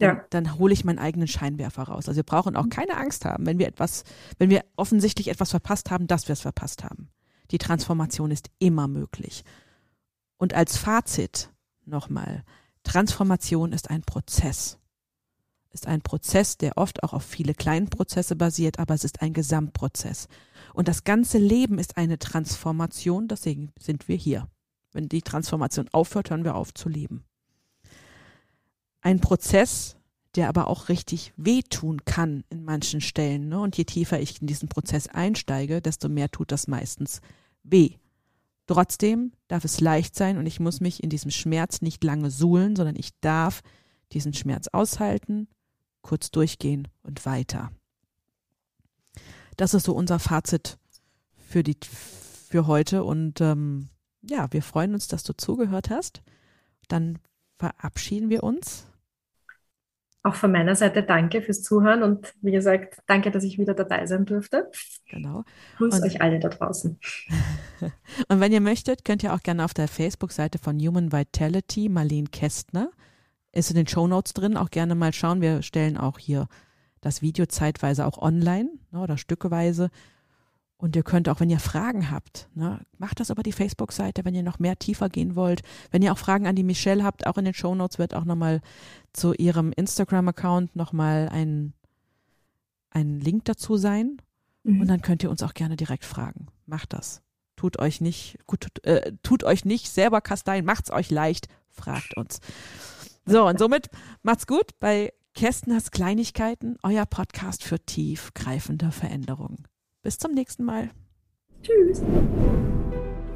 Dann, 0.00 0.16
ja. 0.16 0.24
dann 0.30 0.58
hole 0.58 0.72
ich 0.72 0.84
meinen 0.84 0.98
eigenen 0.98 1.28
Scheinwerfer 1.28 1.84
raus. 1.84 2.08
Also 2.08 2.16
wir 2.16 2.24
brauchen 2.24 2.56
auch 2.56 2.68
keine 2.70 2.96
Angst 2.96 3.24
haben, 3.24 3.46
wenn 3.46 3.58
wir 3.58 3.68
etwas, 3.68 4.04
wenn 4.38 4.50
wir 4.50 4.64
offensichtlich 4.76 5.28
etwas 5.28 5.50
verpasst 5.50 5.90
haben, 5.90 6.06
dass 6.06 6.26
wir 6.26 6.32
es 6.32 6.40
verpasst 6.40 6.82
haben. 6.84 7.10
Die 7.50 7.58
Transformation 7.58 8.30
ist 8.30 8.50
immer 8.58 8.88
möglich. 8.88 9.44
Und 10.38 10.54
als 10.54 10.78
Fazit 10.78 11.50
nochmal, 11.84 12.44
Transformation 12.82 13.72
ist 13.72 13.90
ein 13.90 14.02
Prozess. 14.02 14.78
Ist 15.72 15.86
ein 15.86 16.00
Prozess, 16.00 16.56
der 16.56 16.78
oft 16.78 17.02
auch 17.02 17.12
auf 17.12 17.22
viele 17.22 17.54
kleinen 17.54 17.90
Prozesse 17.90 18.34
basiert, 18.36 18.78
aber 18.78 18.94
es 18.94 19.04
ist 19.04 19.20
ein 19.20 19.34
Gesamtprozess. 19.34 20.28
Und 20.72 20.88
das 20.88 21.04
ganze 21.04 21.38
Leben 21.38 21.78
ist 21.78 21.96
eine 21.96 22.18
Transformation, 22.18 23.28
deswegen 23.28 23.70
sind 23.78 24.08
wir 24.08 24.16
hier. 24.16 24.48
Wenn 24.92 25.08
die 25.08 25.22
Transformation 25.22 25.88
aufhört, 25.92 26.30
hören 26.30 26.44
wir 26.44 26.56
auf 26.56 26.74
zu 26.74 26.88
leben. 26.88 27.24
Ein 29.02 29.20
Prozess, 29.20 29.96
der 30.34 30.48
aber 30.48 30.68
auch 30.68 30.88
richtig 30.88 31.32
wehtun 31.36 32.04
kann 32.04 32.44
in 32.50 32.64
manchen 32.64 33.00
Stellen. 33.00 33.48
Ne? 33.48 33.60
Und 33.60 33.76
je 33.76 33.84
tiefer 33.84 34.20
ich 34.20 34.40
in 34.40 34.46
diesen 34.46 34.68
Prozess 34.68 35.08
einsteige, 35.08 35.80
desto 35.80 36.08
mehr 36.08 36.30
tut 36.30 36.52
das 36.52 36.68
meistens 36.68 37.20
weh. 37.62 37.96
Trotzdem 38.66 39.32
darf 39.48 39.64
es 39.64 39.80
leicht 39.80 40.14
sein 40.14 40.38
und 40.38 40.46
ich 40.46 40.60
muss 40.60 40.80
mich 40.80 41.02
in 41.02 41.10
diesem 41.10 41.32
Schmerz 41.32 41.82
nicht 41.82 42.04
lange 42.04 42.30
suhlen, 42.30 42.76
sondern 42.76 42.94
ich 42.96 43.18
darf 43.20 43.62
diesen 44.12 44.32
Schmerz 44.32 44.68
aushalten, 44.68 45.48
kurz 46.02 46.30
durchgehen 46.30 46.86
und 47.02 47.26
weiter. 47.26 47.72
Das 49.56 49.74
ist 49.74 49.84
so 49.84 49.92
unser 49.94 50.20
Fazit 50.20 50.78
für, 51.36 51.64
die, 51.64 51.76
für 51.82 52.68
heute 52.68 53.02
und 53.02 53.40
ähm, 53.40 53.88
ja, 54.22 54.52
wir 54.52 54.62
freuen 54.62 54.94
uns, 54.94 55.08
dass 55.08 55.24
du 55.24 55.36
zugehört 55.36 55.90
hast. 55.90 56.22
Dann 56.86 57.18
verabschieden 57.58 58.30
wir 58.30 58.44
uns 58.44 58.86
auch 60.22 60.34
von 60.34 60.52
meiner 60.52 60.74
Seite 60.76 61.02
danke 61.02 61.40
fürs 61.40 61.62
Zuhören 61.62 62.02
und 62.02 62.34
wie 62.42 62.52
gesagt, 62.52 63.00
danke, 63.06 63.30
dass 63.30 63.42
ich 63.42 63.58
wieder 63.58 63.74
dabei 63.74 64.06
sein 64.06 64.26
durfte. 64.26 64.70
Genau. 65.08 65.44
Grüß 65.78 66.02
euch 66.02 66.20
alle 66.20 66.38
da 66.38 66.48
draußen. 66.48 66.98
und 68.28 68.40
wenn 68.40 68.52
ihr 68.52 68.60
möchtet, 68.60 69.04
könnt 69.04 69.22
ihr 69.22 69.32
auch 69.32 69.42
gerne 69.42 69.64
auf 69.64 69.72
der 69.72 69.88
Facebook-Seite 69.88 70.58
von 70.58 70.78
Human 70.78 71.12
Vitality 71.12 71.88
Marlene 71.88 72.28
Kästner, 72.28 72.90
ist 73.52 73.70
in 73.70 73.76
den 73.76 73.86
Show 73.86 74.06
Notes 74.06 74.34
drin, 74.34 74.56
auch 74.56 74.70
gerne 74.70 74.94
mal 74.94 75.12
schauen. 75.12 75.40
Wir 75.40 75.62
stellen 75.62 75.96
auch 75.96 76.18
hier 76.18 76.48
das 77.00 77.22
Video 77.22 77.46
zeitweise 77.46 78.06
auch 78.06 78.18
online 78.18 78.68
ne, 78.90 79.00
oder 79.00 79.16
stückeweise 79.16 79.90
und 80.80 80.96
ihr 80.96 81.02
könnt 81.02 81.28
auch, 81.28 81.40
wenn 81.40 81.50
ihr 81.50 81.60
Fragen 81.60 82.10
habt, 82.10 82.48
ne, 82.54 82.80
macht 82.96 83.20
das 83.20 83.28
über 83.28 83.42
die 83.42 83.52
Facebook-Seite, 83.52 84.24
wenn 84.24 84.34
ihr 84.34 84.42
noch 84.42 84.58
mehr 84.58 84.78
tiefer 84.78 85.10
gehen 85.10 85.36
wollt. 85.36 85.60
Wenn 85.90 86.00
ihr 86.00 86.10
auch 86.10 86.18
Fragen 86.18 86.46
an 86.46 86.56
die 86.56 86.62
Michelle 86.62 87.04
habt, 87.04 87.26
auch 87.26 87.36
in 87.36 87.44
den 87.44 87.52
Show 87.52 87.74
Notes 87.74 87.98
wird 87.98 88.14
auch 88.14 88.24
nochmal 88.24 88.62
zu 89.12 89.34
ihrem 89.34 89.72
Instagram-Account 89.72 90.74
nochmal 90.76 91.28
ein, 91.30 91.74
ein 92.90 93.20
Link 93.20 93.44
dazu 93.44 93.76
sein. 93.76 94.22
Mhm. 94.62 94.80
Und 94.80 94.88
dann 94.88 95.02
könnt 95.02 95.22
ihr 95.22 95.30
uns 95.30 95.42
auch 95.42 95.52
gerne 95.52 95.76
direkt 95.76 96.06
fragen. 96.06 96.46
Macht 96.64 96.94
das. 96.94 97.20
Tut 97.56 97.78
euch 97.78 98.00
nicht, 98.00 98.38
gut, 98.46 98.66
äh, 98.86 99.12
tut 99.22 99.44
euch 99.44 99.66
nicht 99.66 99.90
selber 99.90 100.22
kasteien, 100.22 100.64
macht's 100.64 100.90
euch 100.90 101.10
leicht, 101.10 101.48
fragt 101.68 102.16
uns. 102.16 102.40
So, 103.26 103.46
und 103.46 103.58
somit 103.58 103.90
macht's 104.22 104.46
gut 104.46 104.78
bei 104.80 105.12
Kästners 105.34 105.90
Kleinigkeiten, 105.90 106.78
euer 106.82 107.04
Podcast 107.04 107.64
für 107.64 107.78
tiefgreifende 107.78 108.92
Veränderungen. 108.92 109.66
Bis 110.02 110.16
zum 110.16 110.32
nächsten 110.32 110.64
Mal. 110.64 110.88
Tschüss. 111.62 112.00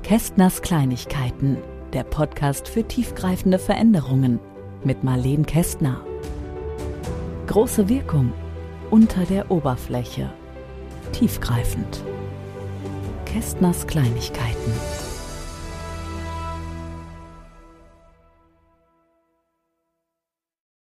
Kästners 0.03 0.63
Kleinigkeiten, 0.63 1.59
der 1.93 2.05
Podcast 2.05 2.69
für 2.69 2.89
tiefgreifende 2.89 3.59
Veränderungen 3.59 4.41
mit 4.83 5.05
Marleen 5.05 5.45
Kästner. 5.45 6.03
Große 7.49 7.91
Wirkung 7.91 8.33
unter 8.91 9.25
der 9.27 9.51
Oberfläche. 9.51 10.33
Tiefgreifend. 11.13 12.03
Kästners 13.27 13.87
Kleinigkeiten. 13.87 14.73